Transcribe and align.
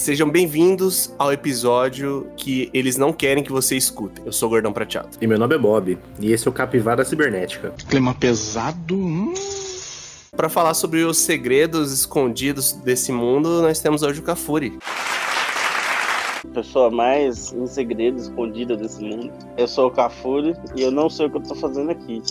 Sejam 0.00 0.30
bem-vindos 0.30 1.14
ao 1.18 1.30
episódio 1.30 2.26
que 2.34 2.70
eles 2.72 2.96
não 2.96 3.12
querem 3.12 3.44
que 3.44 3.52
você 3.52 3.76
escute. 3.76 4.22
Eu 4.24 4.32
sou 4.32 4.48
o 4.48 4.50
Gordão 4.50 4.72
Prateado. 4.72 5.10
E 5.20 5.26
meu 5.26 5.38
nome 5.38 5.54
é 5.54 5.58
Bob, 5.58 5.98
e 6.18 6.32
esse 6.32 6.48
é 6.48 6.50
o 6.50 6.54
Capivara 6.54 7.04
Cibernética. 7.04 7.74
Clima 7.86 8.14
pesado. 8.14 8.94
Hum. 8.94 9.34
Para 10.34 10.48
falar 10.48 10.72
sobre 10.72 11.04
os 11.04 11.18
segredos 11.18 11.92
escondidos 11.92 12.72
desse 12.72 13.12
mundo, 13.12 13.60
nós 13.60 13.80
temos 13.80 14.02
hoje 14.02 14.20
o 14.20 14.22
Cafuri. 14.22 14.78
Pessoa 16.54 16.90
mais 16.90 17.52
em 17.52 17.66
segredo 17.66 18.18
escondida 18.18 18.74
desse 18.74 19.02
mundo. 19.02 19.30
Eu 19.58 19.68
sou 19.68 19.88
o 19.88 19.90
Cafuri 19.90 20.56
e 20.74 20.80
eu 20.80 20.90
não 20.90 21.10
sei 21.10 21.26
o 21.26 21.30
que 21.30 21.36
eu 21.36 21.42
tô 21.42 21.54
fazendo 21.54 21.90
aqui, 21.90 22.22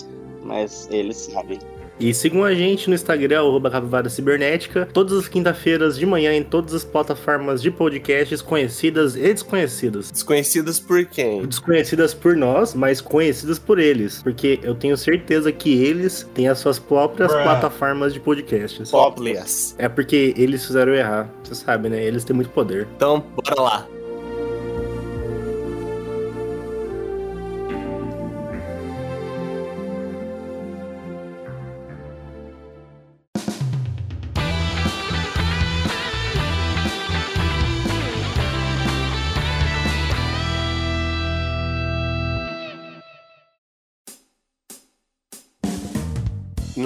mas 0.50 0.88
eles 0.90 1.16
sabem. 1.16 1.58
E 2.00 2.14
sigam 2.14 2.42
a 2.42 2.54
gente 2.54 2.88
no 2.88 2.94
Instagram, 2.94 3.40
arroba 3.40 3.70
Capivara 3.70 4.08
Cibernética, 4.08 4.88
todas 4.90 5.18
as 5.18 5.28
quinta-feiras 5.28 5.98
de 5.98 6.06
manhã 6.06 6.32
em 6.32 6.42
todas 6.42 6.72
as 6.72 6.82
plataformas 6.82 7.60
de 7.60 7.70
podcasts 7.70 8.40
conhecidas 8.40 9.16
e 9.16 9.34
desconhecidas. 9.34 10.10
Desconhecidas 10.10 10.80
por 10.80 11.04
quem? 11.04 11.44
Desconhecidas 11.44 12.14
por 12.14 12.34
nós, 12.34 12.74
mas 12.74 13.02
conhecidas 13.02 13.58
por 13.58 13.78
eles. 13.78 14.22
Porque 14.22 14.58
eu 14.62 14.74
tenho 14.74 14.96
certeza 14.96 15.52
que 15.52 15.84
eles 15.84 16.26
têm 16.32 16.48
as 16.48 16.58
suas 16.58 16.78
próprias 16.78 17.30
Bruh. 17.30 17.42
plataformas 17.42 18.14
de 18.14 18.20
podcasts. 18.20 18.90
Poplias. 18.90 19.74
É 19.76 19.86
porque 19.86 20.32
eles 20.38 20.64
fizeram 20.64 20.94
errar. 20.94 21.30
Você 21.44 21.54
sabe, 21.54 21.90
né? 21.90 22.02
Eles 22.02 22.24
têm 22.24 22.34
muito 22.34 22.50
poder. 22.50 22.88
Então, 22.96 23.22
bora 23.36 23.60
lá. 23.60 23.99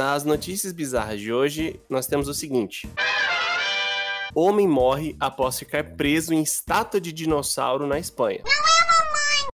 Nas 0.05 0.23
notícias 0.23 0.71
bizarras 0.75 1.19
de 1.19 1.33
hoje, 1.33 1.81
nós 1.89 2.07
temos 2.07 2.29
o 2.29 2.35
seguinte. 2.35 2.87
Homem 4.35 4.69
morre 4.69 5.17
após 5.19 5.59
ficar 5.59 5.83
preso 5.97 6.35
em 6.35 6.43
estátua 6.43 7.01
de 7.01 7.11
dinossauro 7.11 7.87
na 7.87 7.99
Espanha. 7.99 8.43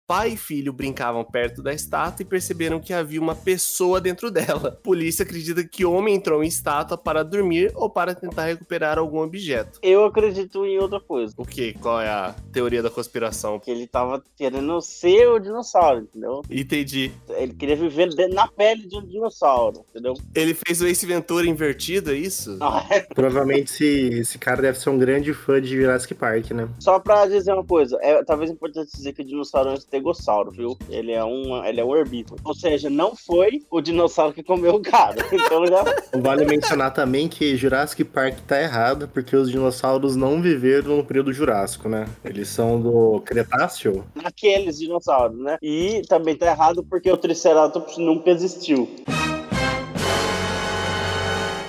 Pai 0.09 0.31
e 0.31 0.37
filho 0.39 0.73
brincavam 0.73 1.23
perto 1.23 1.63
da 1.63 1.71
estátua 1.71 2.23
e 2.23 2.25
perceberam 2.25 2.81
que 2.81 2.95
havia 2.95 3.21
uma 3.21 3.35
pessoa 3.35 4.01
dentro 4.01 4.31
dela. 4.31 4.81
Polícia 4.83 5.23
acredita 5.23 5.63
que 5.63 5.85
o 5.85 5.93
homem 5.93 6.15
entrou 6.15 6.43
em 6.43 6.47
estátua 6.49 6.97
para 6.97 7.23
dormir 7.23 7.71
ou 7.75 7.91
para 7.91 8.15
tentar 8.15 8.47
recuperar 8.47 8.99
algum 8.99 9.19
objeto. 9.19 9.79
Eu 9.83 10.07
acredito 10.07 10.65
em 10.65 10.79
outra 10.79 10.99
coisa. 10.99 11.35
O 11.37 11.45
que? 11.45 11.75
Qual 11.75 12.01
é 12.01 12.09
a 12.09 12.35
teoria 12.51 12.83
da 12.83 12.89
conspiração? 12.89 13.61
Que 13.61 13.71
ele 13.71 13.87
tava 13.87 14.25
querendo 14.35 14.81
ser 14.81 15.29
o 15.29 15.39
dinossauro, 15.39 16.01
entendeu? 16.01 16.41
Entendi. 16.51 17.13
Ele 17.29 17.53
queria 17.53 17.77
viver 17.77 18.09
dentro- 18.15 18.35
na 18.35 18.49
pele 18.49 18.87
de 18.89 18.97
um 18.97 19.05
dinossauro, 19.05 19.85
entendeu? 19.91 20.15
Ele 20.35 20.55
fez 20.55 20.81
o 20.81 20.87
Ace 20.87 21.05
Ventura 21.05 21.47
invertido, 21.47 22.13
é 22.13 22.17
isso? 22.17 22.57
Ah, 22.63 22.83
é. 22.89 23.01
Provavelmente 23.15 23.75
esse, 23.75 23.85
esse 24.21 24.39
cara 24.39 24.63
deve 24.63 24.79
ser 24.79 24.89
um 24.89 24.97
grande 24.97 25.35
fã 25.35 25.61
de 25.61 25.69
Jurassic 25.77 26.15
Park, 26.15 26.51
né? 26.53 26.67
Só 26.81 26.99
pra 26.99 27.27
dizer 27.27 27.53
uma 27.53 27.63
coisa, 27.65 27.99
é 28.01 28.25
talvez 28.25 28.51
importante 28.51 28.91
dizer 28.91 29.13
que 29.13 29.21
o 29.21 29.25
dinossauro 29.27 29.69
é 29.69 29.73
um 29.75 29.77
estegossauro, 29.99 30.51
viu? 30.51 30.79
Ele 30.89 31.13
é 31.13 31.25
um, 31.25 31.65
ele 31.65 31.81
é 31.81 31.85
um 31.85 31.97
herbívoro. 31.97 32.41
Ou 32.45 32.55
seja, 32.55 32.89
não 32.89 33.15
foi 33.15 33.63
o 33.71 33.81
dinossauro 33.81 34.33
que 34.33 34.43
comeu 34.43 34.75
o 34.75 34.83
cara. 34.83 35.17
Então 35.49 35.67
já. 35.67 35.85
Vale 36.21 36.45
mencionar 36.45 36.93
também 36.93 37.29
que 37.29 37.57
Jurassic 37.57 38.05
Park 38.05 38.39
tá 38.47 38.61
errado, 38.61 39.09
porque 39.09 39.35
os 39.37 39.51
dinossauros 39.51 40.17
não 40.17 40.43
viveram 40.43 40.97
no 40.97 41.05
período 41.05 41.33
Jurássico, 41.33 41.89
né? 41.89 42.07
Eles 42.25 42.49
são 42.49 42.81
do 42.81 43.23
Cretáceo. 43.25 44.05
Aqueles 44.23 44.79
dinossauros, 44.79 45.39
né? 45.39 45.57
E 45.63 46.03
também 46.09 46.37
tá 46.37 46.47
errado 46.47 46.83
porque 46.83 47.11
o 47.11 47.17
Triceratops 47.17 47.97
nunca 47.99 48.31
existiu. 48.31 48.89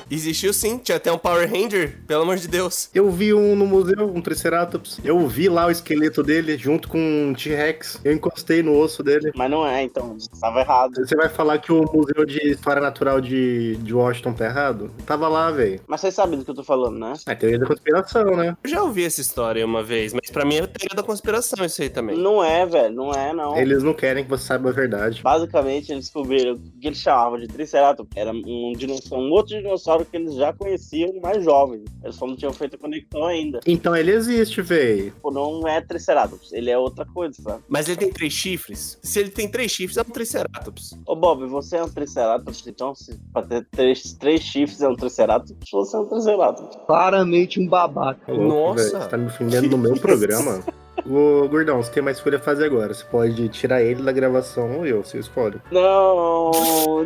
Existiu 0.10 0.52
sim, 0.54 0.78
tinha 0.78 0.98
até 0.98 1.12
um 1.12 1.18
Power 1.18 1.50
Ranger, 1.50 2.00
pelo 2.08 2.24
amor 2.24 2.38
de 2.38 2.48
Deus. 2.48 2.90
Eu 2.94 3.12
vi 3.12 3.34
um 3.34 3.56
no 3.56 3.66
museu, 3.66 4.12
um 4.14 4.22
Triceratops. 4.22 5.00
Eu 5.04 5.28
vi 5.28 5.48
lá 5.50 5.68
o 5.68 5.72
esqueleto 5.72 6.24
dele 6.24 6.58
junto 6.58 6.88
com 6.88 6.98
um 6.98 7.34
T-Rex. 7.34 8.02
Eu 8.04 8.14
encostei 8.14 8.64
no 8.64 8.78
osso 8.78 9.04
dele. 9.04 9.32
Mas 9.36 9.52
não 9.52 9.68
é, 9.68 9.84
então. 9.84 10.18
Estava 10.18 10.62
errado. 10.62 10.96
Você 10.96 11.16
vai 11.16 11.30
falar 11.30 11.60
que 11.60 11.72
o 11.72 11.84
Museu 11.94 12.26
de 12.26 12.40
História 12.50 12.82
Natural 12.82 13.22
de, 13.22 13.76
de 13.78 13.94
Washington 13.94 14.34
tá 14.34 14.46
errado? 14.46 14.92
Tava 15.06 15.28
lá, 15.28 15.52
velho. 15.52 15.80
Mas 15.88 16.02
vocês 16.02 16.14
sabem 16.16 16.40
do 16.40 16.44
que 16.44 16.52
eu 16.52 16.56
tô 16.56 16.64
falando, 16.64 16.98
né? 16.98 17.14
É 17.28 17.36
teoria 17.36 17.60
da 17.60 17.68
conspiração, 17.68 18.36
né? 18.36 18.58
Eu 18.64 18.70
já 18.70 18.82
ouvi 18.82 19.06
essa 19.06 19.22
história 19.22 19.64
uma 19.66 19.84
vez, 19.84 20.14
mas 20.14 20.32
pra 20.32 20.44
mim 20.44 20.56
é 20.56 20.68
teoria 20.68 20.96
da 20.96 21.04
conspiração 21.04 21.64
isso 21.66 21.82
aí 21.82 21.90
também. 21.90 22.18
Não 22.18 22.44
é, 22.44 22.66
velho. 22.66 22.96
Não 22.96 23.12
é, 23.12 23.34
não. 23.34 23.58
Eles 23.58 23.84
não 23.84 23.94
querem 23.94 24.24
que 24.24 24.30
você 24.30 24.46
saiba 24.46 24.70
a 24.70 24.74
verdade. 24.74 25.22
Basicamente, 25.22 25.92
eles 25.92 26.06
descobriram 26.06 26.58
que 26.58 26.88
eles 26.88 26.98
chamavam 26.98 27.40
de 27.40 27.48
Triceratops. 27.48 28.12
Era 28.16 28.32
um, 28.32 28.74
dinossauro, 28.76 29.24
um 29.24 29.32
outro 29.32 29.56
dinossauro 29.56 29.99
que 30.06 30.18
eles 30.18 30.36
já 30.36 30.54
conheciam 30.54 31.14
mais 31.22 31.44
jovem. 31.44 31.84
Eles 32.04 32.16
só 32.16 32.26
não 32.28 32.36
tinham 32.36 32.54
feito 32.54 32.76
a 32.76 32.80
conexão 32.80 33.26
ainda. 33.26 33.60
Então 33.66 33.96
ele 33.96 34.12
existe, 34.12 34.62
velho. 34.62 35.06
Tipo, 35.12 35.32
não 35.32 35.68
é 35.68 35.82
Triceratops, 35.82 36.52
ele 36.54 36.70
é 36.70 36.78
outra 36.78 37.06
coisa, 37.06 37.42
sabe? 37.42 37.64
Mas 37.68 37.88
ele 37.88 37.98
tem 37.98 38.12
três 38.12 38.34
chifres? 38.34 38.98
Se 39.02 39.20
ele 39.20 39.30
tem 39.30 39.48
três 39.48 39.72
chifres, 39.72 39.98
é 39.98 40.02
um 40.02 40.06
Triceratops. 40.06 40.98
Ô 41.06 41.16
Bob, 41.16 41.46
você 41.48 41.78
é 41.78 41.84
um 41.84 41.90
Triceratops, 41.90 42.66
então 42.68 42.94
se 42.96 43.20
pra 43.34 43.42
ter 43.42 43.66
três, 43.72 44.14
três 44.14 44.42
chifres 44.42 44.82
é 44.82 44.88
um 44.88 44.96
Triceratops, 44.96 45.56
você 45.72 45.96
é 45.96 46.00
um 46.00 46.06
Triceratops. 46.06 46.78
Claramente 46.86 47.60
um 47.60 47.68
babaca. 47.68 48.32
Louco, 48.32 48.48
Nossa. 48.48 48.84
velho. 48.84 49.04
Você 49.04 49.10
tá 49.10 49.18
me 49.18 49.26
ofendendo 49.28 49.70
no 49.70 49.78
meu 49.78 49.96
programa. 49.96 50.64
Ô, 51.06 51.48
Gordão, 51.48 51.82
você 51.82 51.92
tem 51.92 52.04
mais 52.04 52.18
escolha 52.18 52.38
a 52.38 52.42
fazer 52.42 52.66
agora. 52.66 52.94
Você 52.94 53.04
pode 53.06 53.50
tirar 53.50 53.82
ele 53.82 54.02
da 54.04 54.12
gravação 54.12 54.78
ou 54.80 54.86
eu, 54.86 55.04
você 55.04 55.18
escolhe. 55.20 55.60
Não, 55.72 56.52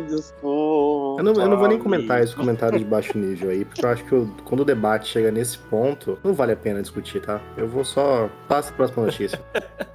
desculpa. 0.06 1.20
Eu 1.20 1.24
não, 1.24 1.32
eu 1.32 1.48
não 1.48 1.58
vou 1.58 1.68
nem 1.68 1.78
comentar 1.78 2.22
esse 2.22 2.34
comentário 2.34 2.78
de 2.78 2.84
baixo 2.84 3.16
nível 3.16 3.50
aí, 3.50 3.64
porque 3.64 3.84
eu 3.84 3.88
acho 3.88 4.04
que 4.04 4.12
eu- 4.12 4.28
quando 4.44 4.60
o 4.60 4.64
debate 4.64 5.08
chega 5.08 5.30
nesse 5.30 5.58
ponto, 5.58 6.18
não 6.24 6.32
vale 6.34 6.52
a 6.52 6.56
pena 6.56 6.80
discutir, 6.82 7.20
tá? 7.20 7.40
Eu 7.56 7.68
vou 7.68 7.84
só. 7.84 8.28
Passa 8.48 8.70
a 8.70 8.72
próxima 8.74 9.04
notícia. 9.06 9.40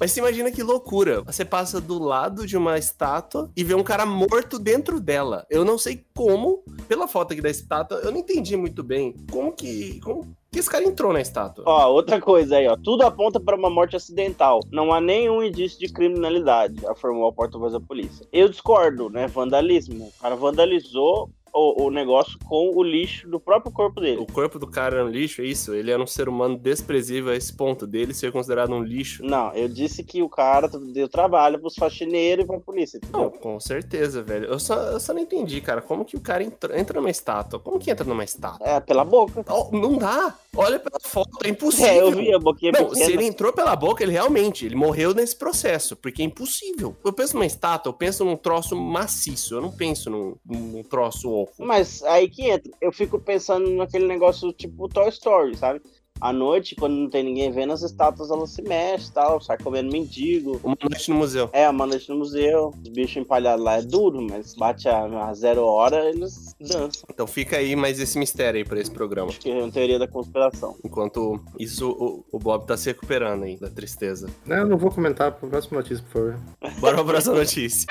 Mas 0.00 0.12
você 0.12 0.20
imagina 0.20 0.52
que 0.52 0.62
loucura. 0.62 1.22
Você 1.22 1.44
passa 1.44 1.80
do 1.80 1.98
lado 1.98 2.46
de 2.46 2.56
uma 2.56 2.78
estátua 2.78 3.50
e 3.56 3.64
vê 3.64 3.74
um 3.74 3.82
cara 3.82 4.06
morto 4.06 4.56
dentro 4.56 5.00
dela. 5.00 5.44
Eu 5.50 5.64
não 5.64 5.76
sei 5.76 6.04
como, 6.14 6.62
pela 6.86 7.08
foto 7.08 7.32
aqui 7.32 7.42
da 7.42 7.50
estátua, 7.50 7.98
eu 8.04 8.12
não 8.12 8.18
entendi 8.18 8.56
muito 8.56 8.84
bem 8.84 9.16
como 9.28 9.50
que. 9.52 9.98
Como 10.00 10.36
que 10.50 10.58
esse 10.58 10.70
cara 10.70 10.84
entrou 10.84 11.12
na 11.12 11.20
estátua. 11.20 11.64
Ó, 11.66 11.92
outra 11.92 12.20
coisa 12.20 12.56
aí, 12.56 12.66
ó. 12.66 12.76
Tudo 12.76 13.02
aponta 13.02 13.38
para 13.38 13.56
uma 13.56 13.68
morte 13.68 13.96
acidental. 13.96 14.60
Não 14.70 14.92
há 14.92 15.00
nenhum 15.00 15.42
indício 15.42 15.78
de 15.78 15.92
criminalidade, 15.92 16.86
afirmou 16.86 17.28
a 17.28 17.32
porta-voz 17.32 17.72
da 17.72 17.80
polícia. 17.80 18.26
Eu 18.32 18.48
discordo, 18.48 19.10
né? 19.10 19.26
Vandalismo. 19.26 20.06
O 20.06 20.22
cara 20.22 20.36
vandalizou 20.36 21.30
o, 21.52 21.84
o 21.86 21.90
negócio 21.90 22.38
com 22.48 22.72
o 22.76 22.82
lixo 22.82 23.28
do 23.28 23.38
próprio 23.40 23.72
corpo 23.72 24.00
dele. 24.00 24.18
O 24.20 24.26
corpo 24.26 24.58
do 24.58 24.66
cara 24.66 24.96
era 24.96 25.04
um 25.04 25.08
lixo, 25.08 25.42
é 25.42 25.44
isso? 25.44 25.74
Ele 25.74 25.90
era 25.90 26.02
um 26.02 26.06
ser 26.06 26.28
humano 26.28 26.56
desprezível 26.56 27.32
a 27.32 27.36
esse 27.36 27.52
ponto 27.52 27.86
dele 27.86 28.14
ser 28.14 28.32
considerado 28.32 28.72
um 28.72 28.82
lixo. 28.82 29.24
Não, 29.24 29.52
eu 29.54 29.68
disse 29.68 30.02
que 30.04 30.22
o 30.22 30.28
cara 30.28 30.68
deu 30.92 31.08
trabalho 31.08 31.58
pros 31.58 31.74
faxineiros 31.74 32.44
e 32.44 32.46
pra 32.48 32.58
polícia, 32.60 33.00
Não, 33.12 33.24
entendeu? 33.26 33.40
com 33.40 33.60
certeza, 33.60 34.22
velho. 34.22 34.46
Eu 34.46 34.58
só, 34.58 34.74
eu 34.92 35.00
só 35.00 35.12
não 35.12 35.20
entendi, 35.20 35.60
cara. 35.60 35.80
Como 35.80 36.04
que 36.04 36.16
o 36.16 36.20
cara 36.20 36.42
entra, 36.42 36.78
entra 36.78 37.00
numa 37.00 37.10
estátua? 37.10 37.58
Como 37.60 37.78
que 37.78 37.90
entra 37.90 38.04
numa 38.04 38.24
estátua? 38.24 38.66
É, 38.66 38.80
pela 38.80 39.04
boca. 39.04 39.44
Oh, 39.48 39.76
não 39.76 39.96
dá! 39.96 40.34
Olha 40.56 40.78
pela 40.78 40.98
foto, 41.00 41.30
é 41.44 41.48
impossível. 41.48 41.88
É, 41.88 42.00
eu 42.02 42.10
vi 42.12 42.32
a 42.34 42.38
boquinha 42.38 42.72
Não, 42.72 42.86
pequena. 42.88 43.06
se 43.06 43.12
ele 43.12 43.24
entrou 43.24 43.52
pela 43.52 43.76
boca, 43.76 44.02
ele 44.02 44.12
realmente, 44.12 44.66
ele 44.66 44.74
morreu 44.74 45.14
nesse 45.14 45.36
processo, 45.36 45.94
porque 45.96 46.22
é 46.22 46.24
impossível. 46.24 46.96
Eu 47.04 47.12
penso 47.12 47.34
numa 47.34 47.46
estátua, 47.46 47.90
eu 47.90 47.94
penso 47.94 48.24
num 48.24 48.36
troço 48.36 48.74
maciço, 48.76 49.54
eu 49.54 49.60
não 49.60 49.70
penso 49.70 50.10
num, 50.10 50.34
num 50.44 50.82
troço 50.82 51.28
Mas 51.58 52.02
aí 52.04 52.28
que 52.28 52.48
entra. 52.48 52.72
Eu 52.80 52.92
fico 52.92 53.18
pensando 53.18 53.70
naquele 53.70 54.06
negócio 54.06 54.52
tipo 54.52 54.88
Toy 54.88 55.08
Story, 55.08 55.56
sabe? 55.56 55.80
À 56.20 56.32
noite, 56.32 56.74
quando 56.74 56.96
não 56.96 57.08
tem 57.08 57.22
ninguém 57.22 57.50
vendo, 57.52 57.72
as 57.72 57.82
estátuas 57.82 58.30
elas 58.30 58.50
se 58.50 58.60
mexem 58.62 59.08
e 59.08 59.12
tal, 59.12 59.40
sai 59.40 59.56
comendo 59.56 59.92
mendigo. 59.92 60.60
Uma 60.64 60.76
noite 60.80 61.10
no 61.10 61.16
museu. 61.16 61.48
É, 61.52 61.68
uma 61.68 61.86
noite 61.86 62.08
no 62.08 62.16
museu, 62.16 62.74
os 62.82 62.88
bichos 62.88 63.18
empalhados 63.18 63.64
lá 63.64 63.76
é 63.76 63.82
duro, 63.82 64.20
mas 64.20 64.54
bate 64.54 64.88
a, 64.88 65.04
a 65.04 65.34
zero 65.34 65.64
hora, 65.64 66.08
eles 66.08 66.56
dançam. 66.60 67.04
Então 67.08 67.26
fica 67.26 67.58
aí 67.58 67.76
mais 67.76 68.00
esse 68.00 68.18
mistério 68.18 68.58
aí 68.58 68.64
pra 68.64 68.80
esse 68.80 68.90
programa. 68.90 69.28
Acho 69.28 69.38
que 69.38 69.50
é 69.50 69.58
uma 69.58 69.70
teoria 69.70 69.98
da 69.98 70.08
conspiração. 70.08 70.76
Enquanto 70.84 71.40
isso, 71.56 71.88
o, 71.90 72.24
o 72.32 72.38
Bob 72.38 72.66
tá 72.66 72.76
se 72.76 72.88
recuperando 72.88 73.44
aí 73.44 73.56
da 73.56 73.70
tristeza. 73.70 74.28
Não, 74.44 74.56
eu 74.56 74.66
não 74.66 74.76
vou 74.76 74.90
comentar. 74.90 75.30
Próxima 75.30 75.80
notícia, 75.80 76.04
por 76.10 76.12
favor. 76.12 76.40
Bora 76.80 76.96
pra 76.96 77.04
próxima 77.04 77.36
notícia. 77.36 77.86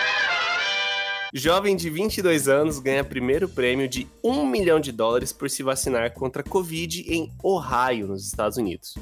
Jovem 1.33 1.75
de 1.75 1.89
22 1.89 2.47
anos 2.47 2.79
ganha 2.79 3.03
primeiro 3.03 3.49
prêmio 3.49 3.87
de 3.87 4.07
1 4.23 4.45
milhão 4.45 4.79
de 4.79 4.93
dólares 4.93 5.33
por 5.33 5.49
se 5.49 5.61
vacinar 5.61 6.13
contra 6.13 6.41
a 6.41 6.45
Covid 6.45 7.01
em 7.01 7.31
Ohio, 7.43 8.07
nos 8.07 8.25
Estados 8.25 8.57
Unidos. 8.57 8.95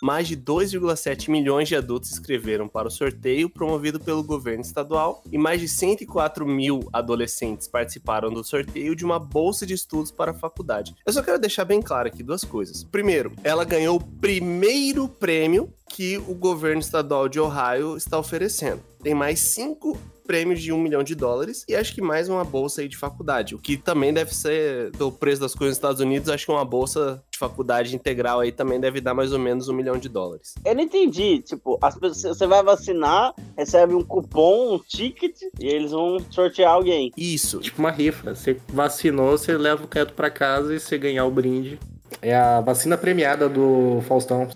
mais 0.00 0.28
de 0.28 0.36
2,7 0.36 1.28
milhões 1.28 1.66
de 1.68 1.74
adultos 1.74 2.10
se 2.10 2.14
inscreveram 2.14 2.68
para 2.68 2.86
o 2.86 2.90
sorteio 2.90 3.50
promovido 3.50 3.98
pelo 3.98 4.22
governo 4.22 4.60
estadual 4.60 5.24
e 5.30 5.36
mais 5.36 5.60
de 5.60 5.68
104 5.68 6.46
mil 6.46 6.88
adolescentes 6.92 7.66
participaram 7.66 8.30
do 8.30 8.44
sorteio 8.44 8.94
de 8.94 9.04
uma 9.04 9.18
bolsa 9.18 9.66
de 9.66 9.74
estudos 9.74 10.12
para 10.12 10.30
a 10.30 10.34
faculdade. 10.34 10.94
Eu 11.04 11.12
só 11.12 11.20
quero 11.20 11.38
deixar 11.38 11.64
bem 11.64 11.82
claro 11.82 12.06
aqui 12.06 12.22
duas 12.22 12.44
coisas. 12.44 12.84
Primeiro, 12.84 13.32
ela 13.42 13.64
ganhou 13.64 13.96
o 13.96 14.00
primeiro 14.00 15.08
prêmio 15.08 15.72
que 15.88 16.18
o 16.18 16.34
governo 16.34 16.80
estadual 16.80 17.28
de 17.28 17.40
Ohio 17.40 17.96
está 17.96 18.18
oferecendo. 18.18 18.80
Tem 19.02 19.14
mais 19.14 19.40
cinco 19.40 19.98
prêmios 20.28 20.60
de 20.60 20.70
um 20.70 20.78
milhão 20.78 21.02
de 21.02 21.14
dólares 21.14 21.64
e 21.66 21.74
acho 21.74 21.94
que 21.94 22.02
mais 22.02 22.28
uma 22.28 22.44
bolsa 22.44 22.82
aí 22.82 22.88
de 22.88 22.98
faculdade, 22.98 23.54
o 23.54 23.58
que 23.58 23.78
também 23.78 24.12
deve 24.12 24.34
ser, 24.34 24.90
do 24.90 25.10
preço 25.10 25.40
das 25.40 25.54
coisas 25.54 25.70
nos 25.70 25.78
Estados 25.78 26.00
Unidos, 26.02 26.28
acho 26.28 26.44
que 26.44 26.52
uma 26.52 26.66
bolsa 26.66 27.24
de 27.32 27.38
faculdade 27.38 27.96
integral 27.96 28.40
aí 28.40 28.52
também 28.52 28.78
deve 28.78 29.00
dar 29.00 29.14
mais 29.14 29.32
ou 29.32 29.38
menos 29.38 29.70
um 29.70 29.72
milhão 29.72 29.96
de 29.96 30.06
dólares. 30.06 30.54
Eu 30.62 30.74
não 30.74 30.82
entendi, 30.82 31.40
tipo, 31.40 31.78
as 31.80 31.98
pessoas, 31.98 32.36
você 32.36 32.46
vai 32.46 32.62
vacinar, 32.62 33.34
recebe 33.56 33.94
um 33.94 34.04
cupom, 34.04 34.74
um 34.74 34.78
ticket, 34.78 35.34
e 35.58 35.66
eles 35.66 35.92
vão 35.92 36.18
sortear 36.30 36.72
alguém. 36.72 37.10
Isso. 37.16 37.60
Tipo 37.60 37.78
uma 37.78 37.90
rifa. 37.90 38.34
Você 38.34 38.60
vacinou, 38.68 39.30
você 39.30 39.56
leva 39.56 39.82
o 39.84 39.88
crédito 39.88 40.14
pra 40.14 40.30
casa 40.30 40.74
e 40.74 40.80
você 40.80 40.98
ganhar 40.98 41.24
o 41.24 41.30
brinde. 41.30 41.78
É 42.20 42.36
a 42.36 42.60
vacina 42.60 42.98
premiada 42.98 43.48
do 43.48 44.02
Faustão. 44.06 44.48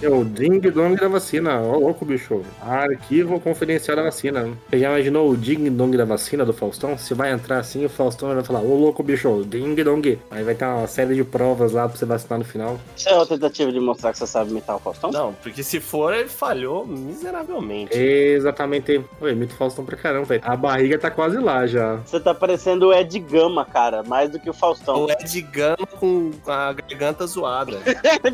É 0.00 0.08
o 0.08 0.24
ding 0.24 0.60
dong 0.60 0.94
da 0.96 1.08
vacina. 1.08 1.60
Ô 1.60 1.78
louco, 1.78 2.04
bicho. 2.04 2.42
Arquivo 2.60 3.40
confidencial 3.40 3.96
da 3.96 4.04
vacina. 4.04 4.48
Você 4.70 4.78
já 4.78 4.88
imaginou 4.88 5.28
o 5.28 5.36
ding 5.36 5.68
dong 5.70 5.96
da 5.96 6.04
vacina 6.04 6.44
do 6.44 6.52
Faustão? 6.52 6.96
Você 6.96 7.14
vai 7.14 7.32
entrar 7.32 7.58
assim, 7.58 7.84
o 7.84 7.88
Faustão 7.88 8.32
vai 8.32 8.44
falar, 8.44 8.60
ô 8.60 8.76
louco, 8.76 9.02
bicho, 9.02 9.44
ding 9.44 9.74
dong. 9.82 10.18
Aí 10.30 10.44
vai 10.44 10.54
ter 10.54 10.64
uma 10.66 10.86
série 10.86 11.16
de 11.16 11.24
provas 11.24 11.72
lá 11.72 11.88
pra 11.88 11.98
você 11.98 12.04
vacinar 12.04 12.38
no 12.38 12.44
final. 12.44 12.78
Isso 12.96 13.08
é 13.08 13.14
uma 13.14 13.26
tentativa 13.26 13.72
de 13.72 13.80
mostrar 13.80 14.12
que 14.12 14.18
você 14.18 14.26
sabe 14.26 14.50
imitar 14.50 14.76
o 14.76 14.78
Faustão? 14.78 15.10
Não, 15.10 15.32
porque 15.34 15.64
se 15.64 15.80
for, 15.80 16.14
ele 16.14 16.28
falhou 16.28 16.86
miseravelmente. 16.86 17.96
Exatamente. 17.98 19.04
Oi, 19.20 19.32
imita 19.32 19.54
o 19.54 19.56
Faustão 19.56 19.84
pra 19.84 19.96
caramba, 19.96 20.26
velho. 20.26 20.42
A 20.44 20.56
barriga 20.56 20.98
tá 20.98 21.10
quase 21.10 21.38
lá 21.38 21.66
já. 21.66 21.96
Você 21.96 22.20
tá 22.20 22.32
parecendo 22.32 22.88
o 22.88 22.94
Ed 22.94 23.18
Gama, 23.18 23.64
cara, 23.64 24.04
mais 24.04 24.30
do 24.30 24.38
que 24.38 24.48
o 24.48 24.54
Faustão. 24.54 25.06
O 25.06 25.10
Ed 25.10 25.40
Gama 25.42 25.86
com 25.98 26.30
a 26.46 26.72
garganta 26.72 27.26
zoada. 27.26 27.78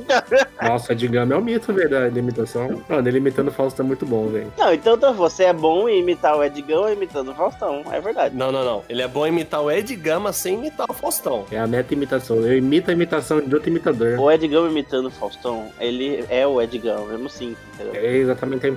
Nossa, 0.63 0.95
digamos, 0.95 1.35
é 1.35 1.39
o 1.39 1.43
mito, 1.43 1.54
velho, 1.59 1.91
da 1.91 2.09
da 2.09 2.19
imitação. 2.19 2.83
Mano, 2.89 3.09
ele 3.09 3.19
imitando 3.19 3.49
o 3.49 3.53
Faustão 3.53 3.85
é 3.85 3.87
muito 3.87 4.07
bom, 4.07 4.29
velho. 4.29 4.53
Não, 4.57 4.73
então 4.73 4.97
tá, 4.97 5.11
você 5.11 5.45
é 5.45 5.53
bom 5.53 5.89
em 5.89 6.01
imitar 6.01 6.37
o 6.37 6.45
Ed 6.45 6.61
Gama 6.63 6.93
imitando 6.93 7.31
o 7.31 7.35
Faustão, 7.35 7.83
é 7.91 8.01
verdade. 8.01 8.37
Não, 8.37 8.51
não, 8.51 8.65
não. 8.65 8.85
Ele 8.89 9.03
é 9.03 9.09
bom 9.09 9.27
imitar 9.27 9.63
o 9.63 9.71
Ed 9.71 9.95
Gama 9.97 10.33
sem 10.33 10.55
imitar 10.55 10.87
o 10.89 10.95
Faustão. 10.95 11.45
É 11.51 11.59
a 11.59 11.67
meta 11.67 11.93
imitação. 11.93 12.37
Eu 12.37 12.57
imito 12.57 12.91
a 12.91 12.95
imitação 12.95 13.41
de 13.41 13.55
outro 13.55 13.69
imitador. 13.69 14.19
O 14.19 14.31
Ed 14.31 14.47
Gama 14.47 14.69
imitando 14.69 15.07
o 15.07 15.11
Faustão, 15.11 15.69
ele 15.81 16.25
é 16.29 16.47
o 16.47 16.61
Ed 16.61 16.77
Gama, 16.79 17.07
mesmo 17.07 17.27
assim, 17.27 17.57
entendeu? 17.75 17.95
É 17.95 18.17
exatamente. 18.17 18.77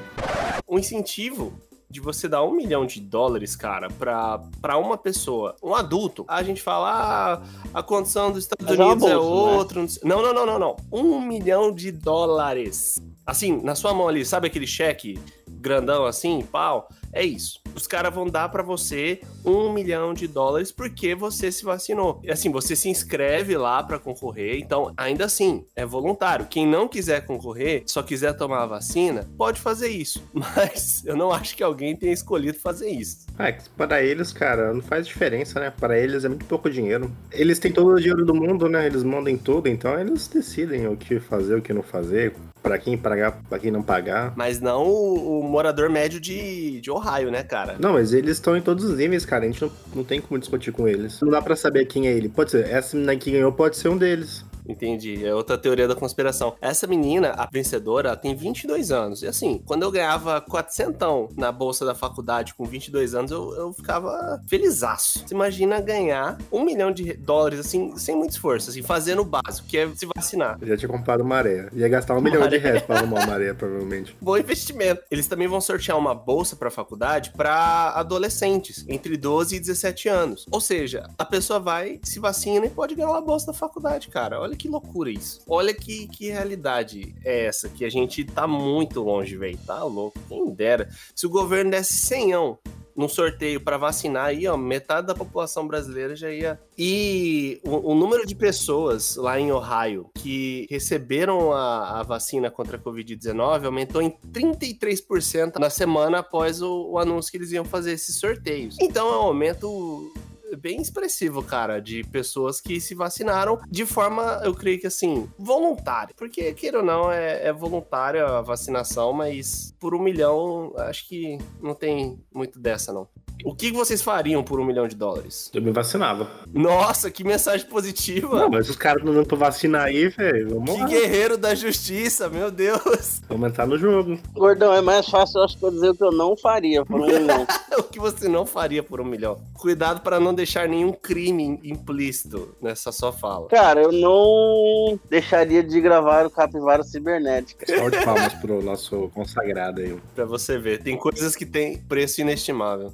um 0.67 0.79
incentivo 0.79 1.53
de 1.89 2.01
você 2.01 2.27
dar 2.27 2.43
um 2.43 2.51
milhão 2.51 2.85
de 2.85 2.99
dólares, 2.99 3.55
cara, 3.55 3.87
pra, 3.89 4.39
pra 4.61 4.77
uma 4.77 4.97
pessoa, 4.97 5.55
um 5.63 5.73
adulto. 5.73 6.25
A 6.27 6.43
gente 6.43 6.61
fala, 6.61 6.91
ah, 6.91 7.41
a 7.73 7.81
condição 7.81 8.31
dos 8.31 8.43
Estados 8.43 8.65
Mas 8.67 8.77
é 8.79 8.83
Unidos 8.83 9.09
é, 9.09 9.15
bolsa, 9.15 9.51
né? 9.51 9.57
outra. 9.57 9.81
não 9.81 9.87
sei- 9.87 10.01
Não, 10.03 10.21
não, 10.21 10.33
não, 10.33 10.45
não, 10.45 10.59
não. 10.59 10.75
Um 10.91 11.21
milhão 11.21 11.71
de 11.71 11.91
dólares. 11.91 13.01
Assim, 13.25 13.61
na 13.61 13.75
sua 13.75 13.93
mão 13.93 14.07
ali, 14.07 14.25
sabe 14.25 14.47
aquele 14.47 14.67
cheque 14.67 15.19
grandão 15.49 16.05
assim, 16.05 16.41
pau? 16.51 16.87
É 17.17 17.25
isso. 17.25 17.59
Os 17.73 17.87
caras 17.87 18.13
vão 18.13 18.27
dar 18.27 18.47
pra 18.49 18.61
você 18.61 19.21
um 19.43 19.73
milhão 19.73 20.13
de 20.13 20.27
dólares 20.27 20.71
porque 20.71 21.15
você 21.15 21.51
se 21.51 21.65
vacinou. 21.65 22.21
E 22.23 22.29
assim, 22.29 22.51
você 22.51 22.75
se 22.75 22.89
inscreve 22.89 23.57
lá 23.57 23.81
pra 23.81 23.97
concorrer. 23.97 24.59
Então, 24.59 24.93
ainda 24.95 25.25
assim, 25.25 25.65
é 25.75 25.83
voluntário. 25.83 26.45
Quem 26.47 26.67
não 26.67 26.87
quiser 26.87 27.25
concorrer, 27.25 27.81
só 27.87 28.03
quiser 28.03 28.33
tomar 28.33 28.61
a 28.61 28.65
vacina, 28.67 29.27
pode 29.35 29.59
fazer 29.59 29.87
isso. 29.87 30.23
Mas 30.31 31.03
eu 31.07 31.15
não 31.15 31.31
acho 31.31 31.57
que 31.57 31.63
alguém 31.63 31.95
tenha 31.95 32.13
escolhido 32.13 32.59
fazer 32.59 32.89
isso. 32.91 33.25
Ah, 33.35 33.49
é 33.49 33.57
para 33.75 34.03
eles, 34.03 34.31
cara, 34.31 34.71
não 34.71 34.83
faz 34.83 35.07
diferença, 35.07 35.59
né? 35.59 35.71
Para 35.71 35.97
eles 35.97 36.23
é 36.23 36.29
muito 36.29 36.45
pouco 36.45 36.69
dinheiro. 36.69 37.11
Eles 37.31 37.57
têm 37.57 37.71
todo 37.71 37.93
o 37.93 37.99
dinheiro 37.99 38.23
do 38.23 38.35
mundo, 38.35 38.69
né? 38.69 38.85
Eles 38.85 39.01
mandam 39.01 39.35
tudo, 39.37 39.67
então 39.67 39.99
eles 39.99 40.27
decidem 40.27 40.87
o 40.87 40.95
que 40.95 41.19
fazer, 41.19 41.55
o 41.55 41.61
que 41.63 41.73
não 41.73 41.81
fazer, 41.81 42.35
Pra 42.67 42.77
quem 42.77 42.97
pagar, 42.97 43.39
pra 43.49 43.59
quem 43.59 43.71
não 43.71 43.81
pagar. 43.81 44.33
Mas 44.35 44.59
não 44.59 44.85
o, 44.85 45.39
o 45.39 45.43
morador 45.43 45.89
médio 45.89 46.19
de, 46.19 46.81
de 46.81 46.91
Ohio, 46.91 47.31
né, 47.31 47.43
cara? 47.43 47.75
Não, 47.79 47.93
mas 47.93 48.13
eles 48.13 48.31
estão 48.37 48.57
em 48.57 48.61
todos 48.61 48.83
os 48.83 48.97
níveis, 48.97 49.25
cara. 49.25 49.45
A 49.45 49.47
gente 49.47 49.61
não, 49.61 49.71
não 49.95 50.03
tem 50.03 50.19
como 50.19 50.39
discutir 50.39 50.71
com 50.71 50.87
eles. 50.87 51.21
Não 51.21 51.29
dá 51.29 51.41
pra 51.41 51.55
saber 51.55 51.85
quem 51.85 52.07
é 52.07 52.11
ele. 52.11 52.29
Pode 52.29 52.51
ser, 52.51 52.67
essa 52.69 52.95
menina 52.95 53.15
que 53.15 53.31
ganhou 53.31 53.51
pode 53.51 53.77
ser 53.77 53.89
um 53.89 53.97
deles. 53.97 54.43
Entendi. 54.67 55.25
É 55.25 55.33
outra 55.33 55.57
teoria 55.57 55.87
da 55.87 55.95
conspiração. 55.95 56.55
Essa 56.61 56.87
menina, 56.87 57.33
a 57.37 57.47
vencedora, 57.51 58.09
ela 58.09 58.17
tem 58.17 58.35
22 58.35 58.91
anos. 58.91 59.21
E 59.21 59.27
assim, 59.27 59.61
quando 59.65 59.83
eu 59.83 59.91
ganhava 59.91 60.41
400 60.41 61.35
na 61.35 61.51
bolsa 61.51 61.85
da 61.85 61.95
faculdade 61.95 62.53
com 62.53 62.65
22 62.65 63.15
anos, 63.15 63.31
eu, 63.31 63.53
eu 63.55 63.73
ficava 63.73 64.41
felizaço. 64.47 65.23
Você 65.25 65.33
imagina 65.33 65.79
ganhar 65.79 66.37
um 66.51 66.63
milhão 66.63 66.91
de 66.91 67.13
dólares, 67.13 67.59
assim, 67.59 67.95
sem 67.97 68.15
muito 68.15 68.31
esforço, 68.31 68.69
assim, 68.69 68.81
fazendo 68.81 69.21
o 69.21 69.25
básico, 69.25 69.67
que 69.67 69.77
é 69.77 69.89
se 69.95 70.07
vacinar. 70.15 70.57
Eu 70.61 70.67
já 70.67 70.77
tinha 70.77 70.89
comprado 70.89 71.23
maré. 71.23 71.69
Ia 71.73 71.87
gastar 71.87 72.15
um 72.15 72.21
milhão 72.21 72.47
de 72.47 72.57
reais 72.57 72.81
pra 72.81 72.97
arrumar 72.97 73.19
uma 73.19 73.27
maré, 73.27 73.53
provavelmente. 73.53 74.15
Bom 74.21 74.37
investimento. 74.37 75.01
Eles 75.09 75.27
também 75.27 75.47
vão 75.47 75.61
sortear 75.61 75.97
uma 75.97 76.13
bolsa 76.13 76.55
para 76.55 76.69
faculdade 76.69 77.31
para 77.31 77.91
adolescentes 77.95 78.85
entre 78.87 79.15
12 79.17 79.55
e 79.55 79.59
17 79.59 80.09
anos. 80.09 80.45
Ou 80.51 80.59
seja, 80.59 81.09
a 81.17 81.25
pessoa 81.25 81.59
vai, 81.59 81.99
se 82.03 82.19
vacina 82.19 82.65
e 82.65 82.69
pode 82.69 82.95
ganhar 82.95 83.09
uma 83.09 83.21
bolsa 83.21 83.47
da 83.47 83.53
faculdade, 83.53 84.07
cara. 84.09 84.39
Olha 84.39 84.55
que 84.57 84.67
loucura 84.67 85.09
isso. 85.09 85.41
Olha 85.47 85.73
que, 85.73 86.07
que 86.07 86.29
realidade 86.29 87.15
é 87.23 87.45
essa, 87.45 87.69
que 87.69 87.85
a 87.85 87.89
gente 87.89 88.23
tá 88.23 88.47
muito 88.47 89.01
longe, 89.01 89.37
velho. 89.37 89.57
Tá 89.65 89.83
louco. 89.83 90.19
Quem 90.27 90.49
dera. 90.49 90.89
Se 91.15 91.25
o 91.25 91.29
governo 91.29 91.71
desse 91.71 91.93
100 91.93 92.57
num 92.97 93.07
sorteio 93.07 93.61
para 93.61 93.77
vacinar 93.77 94.25
aí, 94.25 94.47
ó, 94.47 94.57
metade 94.57 95.05
da 95.05 95.13
população 95.13 95.67
brasileira 95.67 96.15
já 96.15 96.31
ia. 96.31 96.59
E 96.75 97.61
o, 97.63 97.91
o 97.91 97.95
número 97.95 98.25
de 98.25 98.33
pessoas 98.33 99.15
lá 99.15 99.39
em 99.39 99.51
Ohio 99.51 100.09
que 100.15 100.65
receberam 100.67 101.53
a, 101.53 101.99
a 101.99 102.03
vacina 102.03 102.49
contra 102.49 102.75
a 102.75 102.79
Covid-19 102.79 103.65
aumentou 103.65 104.01
em 104.01 104.09
33% 104.09 105.59
na 105.59 105.69
semana 105.69 106.19
após 106.19 106.59
o, 106.59 106.89
o 106.89 106.97
anúncio 106.97 107.31
que 107.31 107.37
eles 107.37 107.51
iam 107.51 107.63
fazer 107.63 107.91
esses 107.91 108.15
sorteios. 108.15 108.75
Então 108.81 109.07
é 109.07 109.17
um 109.17 109.21
aumento 109.21 110.11
bem 110.55 110.81
expressivo, 110.81 111.43
cara, 111.43 111.79
de 111.79 112.03
pessoas 112.05 112.61
que 112.61 112.79
se 112.79 112.95
vacinaram 112.95 113.59
de 113.69 113.85
forma, 113.85 114.41
eu 114.43 114.53
creio 114.53 114.79
que 114.79 114.87
assim, 114.87 115.29
voluntária. 115.37 116.13
Porque, 116.15 116.53
queira 116.53 116.79
ou 116.79 116.85
não, 116.85 117.11
é, 117.11 117.47
é 117.47 117.53
voluntária 117.53 118.25
a 118.25 118.41
vacinação, 118.41 119.13
mas 119.13 119.73
por 119.79 119.93
um 119.93 119.99
milhão, 119.99 120.73
acho 120.77 121.07
que 121.07 121.37
não 121.61 121.75
tem 121.75 122.19
muito 122.33 122.59
dessa, 122.59 122.93
não. 122.93 123.07
O 123.45 123.53
que 123.55 123.71
vocês 123.71 124.01
fariam 124.01 124.43
por 124.43 124.59
um 124.59 124.65
milhão 124.65 124.87
de 124.87 124.95
dólares? 124.95 125.49
Eu 125.53 125.61
me 125.61 125.71
vacinava. 125.71 126.27
Nossa, 126.51 127.09
que 127.11 127.23
mensagem 127.23 127.65
positiva! 127.67 128.41
Não, 128.41 128.49
mas 128.49 128.67
os 128.69 128.75
caras 128.75 129.03
não 129.05 129.13
dão 129.13 129.23
pra 129.23 129.37
vacinar 129.37 129.85
aí, 129.85 130.09
velho. 130.09 130.49
Vamos 130.55 130.73
Que 130.75 130.81
lá. 130.81 130.87
guerreiro 130.87 131.37
da 131.37 131.53
justiça, 131.55 132.27
meu 132.29 132.49
Deus! 132.51 133.21
Vamos 133.29 133.49
entrar 133.49 133.67
no 133.67 133.77
jogo. 133.77 134.19
Gordão, 134.33 134.73
é 134.73 134.81
mais 134.81 135.07
fácil, 135.07 135.39
eu 135.39 135.43
acho 135.45 135.57
que 135.57 135.63
eu 135.63 135.71
dizer 135.71 135.89
o 135.89 135.95
que 135.95 136.03
eu 136.03 136.11
não 136.11 136.35
faria 136.35 136.83
por 136.83 136.99
um 136.99 137.05
milhão. 137.07 137.47
o 137.77 137.83
que 137.83 137.99
você 137.99 138.27
não 138.27 138.45
faria 138.45 138.81
por 138.81 138.99
um 138.99 139.05
milhão? 139.05 139.39
Cuidado 139.53 140.01
para 140.01 140.19
não 140.19 140.33
deixar 140.33 140.67
nenhum 140.67 140.91
crime 140.91 141.59
implícito 141.63 142.55
nessa 142.61 142.91
sua 142.91 143.13
fala. 143.13 143.47
Cara, 143.49 143.81
eu 143.83 143.91
não 143.91 144.99
deixaria 145.09 145.63
de 145.63 145.79
gravar 145.79 146.25
o 146.25 146.29
Capivara 146.29 146.83
Cibernética. 146.83 147.65
Salve 147.67 147.97
de 147.97 148.03
palmas 148.03 148.33
pro 148.33 148.61
nosso 148.63 149.09
consagrado 149.13 149.79
aí. 149.79 149.95
Pra 150.15 150.25
você 150.25 150.57
ver, 150.57 150.81
tem 150.81 150.97
coisas 150.97 151.35
que 151.35 151.45
têm 151.45 151.77
preço 151.77 152.19
inestimável. 152.19 152.91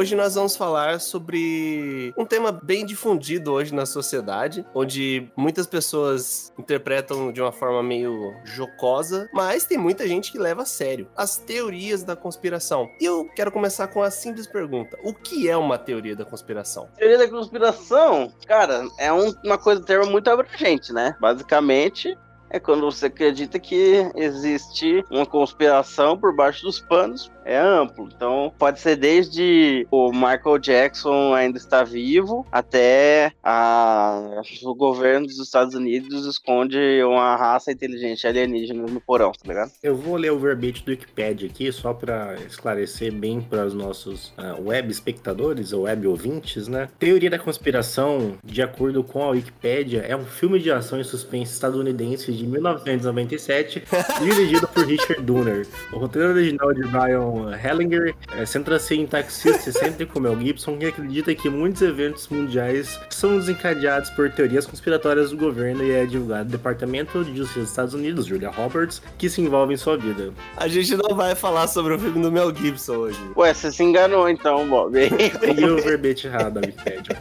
Hoje 0.00 0.16
nós 0.16 0.34
vamos 0.34 0.56
falar 0.56 0.98
sobre 0.98 2.14
um 2.16 2.24
tema 2.24 2.50
bem 2.50 2.86
difundido 2.86 3.52
hoje 3.52 3.74
na 3.74 3.84
sociedade, 3.84 4.64
onde 4.74 5.30
muitas 5.36 5.66
pessoas 5.66 6.54
interpretam 6.58 7.30
de 7.30 7.42
uma 7.42 7.52
forma 7.52 7.82
meio 7.82 8.32
jocosa, 8.42 9.28
mas 9.30 9.66
tem 9.66 9.76
muita 9.76 10.08
gente 10.08 10.32
que 10.32 10.38
leva 10.38 10.62
a 10.62 10.64
sério 10.64 11.06
as 11.14 11.36
teorias 11.36 12.02
da 12.02 12.16
conspiração. 12.16 12.88
E 12.98 13.04
eu 13.04 13.28
quero 13.36 13.52
começar 13.52 13.88
com 13.88 14.02
a 14.02 14.10
simples 14.10 14.46
pergunta: 14.46 14.96
o 15.04 15.12
que 15.12 15.50
é 15.50 15.54
uma 15.58 15.76
teoria 15.76 16.16
da 16.16 16.24
conspiração? 16.24 16.88
Teoria 16.96 17.18
da 17.18 17.28
conspiração, 17.28 18.32
cara, 18.46 18.88
é 18.98 19.12
um- 19.12 19.34
uma 19.44 19.58
coisa, 19.58 19.84
termo 19.84 20.10
muito 20.10 20.30
abrangente, 20.30 20.94
né? 20.94 21.14
Basicamente, 21.20 22.16
é 22.52 22.58
quando 22.58 22.80
você 22.90 23.06
acredita 23.06 23.60
que 23.60 24.10
existe 24.16 25.04
uma 25.10 25.24
conspiração 25.24 26.18
por 26.18 26.34
baixo 26.34 26.62
dos 26.64 26.80
panos 26.80 27.30
é 27.44 27.58
amplo. 27.58 28.08
Então, 28.14 28.52
pode 28.58 28.80
ser 28.80 28.96
desde 28.96 29.86
o 29.90 30.12
Michael 30.12 30.58
Jackson 30.58 31.34
ainda 31.34 31.58
está 31.58 31.82
vivo 31.82 32.46
até 32.50 33.32
a... 33.42 34.42
o 34.64 34.74
governo 34.74 35.26
dos 35.26 35.38
Estados 35.38 35.74
Unidos 35.74 36.26
esconde 36.26 36.78
uma 37.02 37.36
raça 37.36 37.72
inteligente 37.72 38.26
alienígena 38.26 38.86
no 38.86 39.00
porão, 39.00 39.32
tá 39.32 39.48
ligado? 39.48 39.72
Eu 39.82 39.96
vou 39.96 40.16
ler 40.16 40.32
o 40.32 40.38
verbete 40.38 40.84
do 40.84 40.90
Wikipedia 40.90 41.48
aqui, 41.48 41.70
só 41.72 41.92
para 41.92 42.36
esclarecer 42.46 43.12
bem 43.12 43.40
para 43.40 43.66
os 43.66 43.74
nossos 43.74 44.28
uh, 44.38 44.60
web 44.62 44.90
espectadores 44.90 45.72
ou 45.72 45.82
web 45.82 46.06
ouvintes, 46.06 46.68
né? 46.68 46.88
Teoria 46.98 47.30
da 47.30 47.38
conspiração, 47.38 48.34
de 48.44 48.62
acordo 48.62 49.02
com 49.02 49.22
a 49.22 49.30
Wikipedia, 49.30 50.00
é 50.00 50.16
um 50.16 50.24
filme 50.24 50.58
de 50.58 50.70
ação 50.70 51.00
e 51.00 51.04
suspense 51.04 51.52
estadunidense 51.52 52.32
de 52.32 52.46
1997, 52.46 53.84
dirigido 54.22 54.68
por 54.68 54.86
Richard 54.86 55.22
Donner. 55.22 55.66
O 55.92 55.98
roteiro 55.98 56.30
original 56.30 56.72
de 56.72 56.82
Brian 56.82 57.29
Hellinger 57.54 58.14
é, 58.36 58.44
centra-se 58.46 58.94
em 58.94 59.06
taxista 59.06 59.70
excêntrico 59.70 60.20
Mel 60.20 60.38
Gibson, 60.38 60.78
que 60.78 60.86
acredita 60.86 61.34
que 61.34 61.48
muitos 61.48 61.82
eventos 61.82 62.28
mundiais 62.28 62.98
são 63.10 63.38
desencadeados 63.38 64.10
por 64.10 64.30
teorias 64.30 64.66
conspiratórias 64.66 65.30
do 65.30 65.36
governo 65.36 65.84
e 65.84 65.90
é 65.92 66.06
divulgado 66.06 66.44
no 66.44 66.50
Departamento 66.50 67.24
de 67.24 67.36
Justiça 67.36 67.60
dos 67.60 67.70
Estados 67.70 67.94
Unidos, 67.94 68.26
Julia 68.26 68.50
Roberts, 68.50 69.02
que 69.18 69.28
se 69.28 69.40
envolve 69.40 69.74
em 69.74 69.76
sua 69.76 69.96
vida. 69.96 70.32
A 70.56 70.68
gente 70.68 70.96
não 70.96 71.14
vai 71.14 71.34
falar 71.34 71.66
sobre 71.68 71.94
o 71.94 71.98
filme 71.98 72.22
do 72.22 72.32
Mel 72.32 72.54
Gibson 72.54 72.96
hoje. 72.96 73.18
Ué, 73.36 73.52
você 73.52 73.70
se 73.70 73.82
enganou 73.82 74.28
então, 74.28 74.68
Bob. 74.68 74.96
e 75.00 75.64
o 75.64 75.82
verbete 75.82 76.26
errado 76.26 76.54
da 76.54 76.60
Wikipedia. 76.60 77.18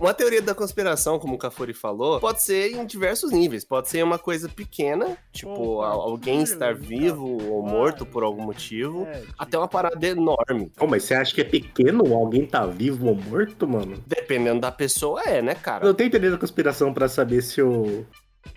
Uma 0.00 0.14
teoria 0.14 0.40
da 0.40 0.54
conspiração, 0.54 1.18
como 1.18 1.34
o 1.34 1.38
Cafuri 1.38 1.74
falou, 1.74 2.20
pode 2.20 2.42
ser 2.42 2.72
em 2.72 2.86
diversos 2.86 3.32
níveis. 3.32 3.64
Pode 3.64 3.88
ser 3.88 4.02
uma 4.02 4.18
coisa 4.18 4.48
pequena, 4.48 5.16
tipo 5.32 5.78
Opa, 5.78 5.88
alguém 5.88 6.42
estar 6.42 6.74
vivo 6.74 7.26
ou 7.50 7.62
morto 7.62 8.06
por 8.06 8.22
algum 8.22 8.42
motivo, 8.42 9.06
É, 9.06 9.09
até 9.38 9.58
uma 9.58 9.68
parada 9.68 10.06
enorme. 10.06 10.70
Oh, 10.78 10.86
mas 10.86 11.04
você 11.04 11.14
acha 11.14 11.34
que 11.34 11.40
é 11.40 11.44
pequeno? 11.44 12.14
Alguém 12.14 12.46
tá 12.46 12.66
vivo 12.66 13.06
ou 13.08 13.14
morto, 13.14 13.66
mano? 13.66 14.02
Dependendo 14.06 14.60
da 14.60 14.72
pessoa, 14.72 15.22
é, 15.22 15.40
né, 15.42 15.52
Eu 15.52 15.56
cara? 15.56 15.84
não 15.86 15.94
tenho 15.94 16.10
teoria 16.10 16.30
da 16.30 16.38
conspiração 16.38 16.92
pra 16.92 17.08
saber 17.08 17.42
se 17.42 17.62
o. 17.62 18.06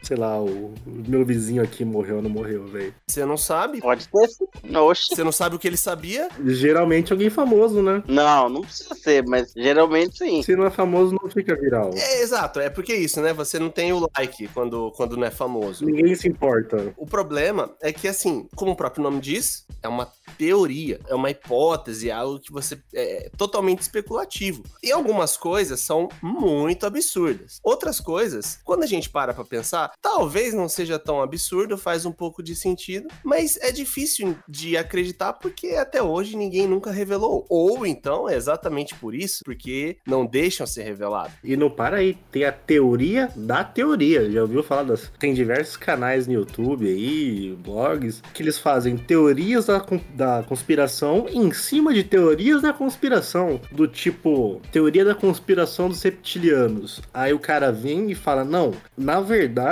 Sei 0.02 0.18
lá, 0.18 0.42
o, 0.42 0.74
meu 0.86 1.25
vizinho 1.25 1.63
aqui 1.63 1.86
morreu 1.86 2.18
ou 2.18 2.22
não 2.22 2.30
morreu, 2.30 2.68
velho. 2.68 2.94
Você 3.08 3.25
não 3.25 3.38
sabe. 3.38 3.80
Pode 3.80 4.08
ter 4.08 4.28
sim. 4.28 4.75
Oxi. 4.75 5.16
Você 5.16 5.24
não 5.24 5.32
sabe 5.32 5.56
o 5.56 5.60
que 5.60 5.68
ele 5.68 5.78
sabia? 5.78 6.28
Geralmente 6.46 7.12
alguém 7.12 7.30
famoso, 7.30 7.82
né? 7.82 8.04
Não, 8.08 8.50
não 8.50 8.62
precisa 8.62 8.94
ser, 8.96 9.25
mas 9.25 9.54
geralmente 9.56 10.18
sim. 10.18 10.44
Se 10.44 10.56
não 10.56 10.66
é 10.66 10.70
famoso, 10.70 11.16
não 11.22 11.30
fica 11.30 11.56
viral. 11.56 11.92
É, 11.94 12.22
exato. 12.22 12.60
É 12.60 12.70
porque 12.70 12.92
é 12.92 12.98
isso, 12.98 13.22
né? 13.22 13.34
Você 13.34 13.60
não 13.60 13.70
tem 13.70 13.94
o 13.94 14.10
like 14.18 14.48
quando, 14.50 14.92
quando 14.92 15.16
não 15.16 15.25
é 15.25 15.32
famoso. 15.32 15.86
Ninguém 15.86 16.13
se 16.16 16.28
importa. 16.28 16.94
O 16.98 17.06
problema 17.06 17.74
é 17.82 17.94
que, 17.94 18.08
assim, 18.08 18.48
como 18.56 18.72
o 18.72 18.75
próprio 18.75 19.04
nome 19.04 19.20
diz, 19.22 19.66
é 19.82 19.88
uma 19.88 20.12
teoria, 20.38 21.00
é 21.08 21.16
uma 21.16 21.30
hipótese, 21.30 22.10
é 22.10 22.13
algo 22.13 22.40
que 22.40 22.52
você 22.52 22.78
é 22.94 23.30
totalmente 23.38 23.82
especulativo. 23.82 24.63
E 24.82 24.92
algumas 24.92 25.38
coisas 25.38 25.80
são 25.80 26.10
muito 26.22 26.86
absurdas. 26.86 27.60
Outras 27.63 28.00
coisas, 28.00 28.60
quando 28.63 28.84
a 28.84 28.88
gente 28.88 29.10
para 29.10 29.34
pra 29.34 29.44
pensar, 29.44 29.73
talvez 30.01 30.53
não 30.53 30.70
seja 30.70 31.00
tão 31.00 31.22
absurdo, 31.22 31.77
faz 31.77 32.06
um 32.06 32.12
pouco 32.12 32.44
de 32.44 32.56
sentido, 32.56 33.08
mas 33.24 33.58
é 33.58 33.72
difícil 33.72 34.36
de 34.48 34.77
acreditar 34.77 35.34
porque 35.34 35.70
até 35.70 36.01
hoje 36.01 36.38
ninguém 36.38 36.68
nunca 36.68 36.92
revelou. 36.92 37.46
Ou 37.50 37.86
então 37.86 38.30
é 38.30 38.36
exatamente 38.36 38.96
por 38.96 39.15
isso, 39.15 39.44
porque 39.44 39.98
não 40.06 40.25
deixam 40.25 40.65
ser 40.65 40.84
revelados. 40.84 41.34
E 41.44 41.56
não 41.58 41.70
para 41.70 41.98
aí, 41.98 42.18
tem 42.32 42.46
a 42.46 42.51
teoria 42.51 43.30
da 43.36 43.63
teoria. 43.63 44.30
Já 44.30 44.42
ouviu 44.42 44.63
falar 44.63 44.84
das. 44.84 45.12
Tem 45.20 45.34
diversos 45.34 45.77
canais 45.77 46.27
no 46.27 46.34
YouTube 46.34 46.88
aí, 46.88 47.56
blogs, 47.63 48.22
que 48.34 48.44
eles 48.44 48.58
fazem 48.58 48.98
teorias 48.98 49.65
da, 49.65 49.86
da 50.13 50.44
conspiração 50.44 51.25
em 51.30 51.51
cima 51.51 51.94
de 51.94 52.03
teorias 52.03 52.62
da 52.62 52.74
conspiração. 52.74 53.60
Do 53.72 53.88
tipo, 53.88 54.62
teoria 54.72 55.06
da 55.06 55.15
conspiração 55.15 55.89
dos 55.89 56.01
reptilianos. 56.01 57.01
Aí 57.13 57.34
o 57.34 57.39
cara 57.39 57.72
vem 57.72 58.12
e 58.12 58.15
fala: 58.15 58.44
não, 58.44 58.74
na 58.98 59.20
verdade, 59.22 59.62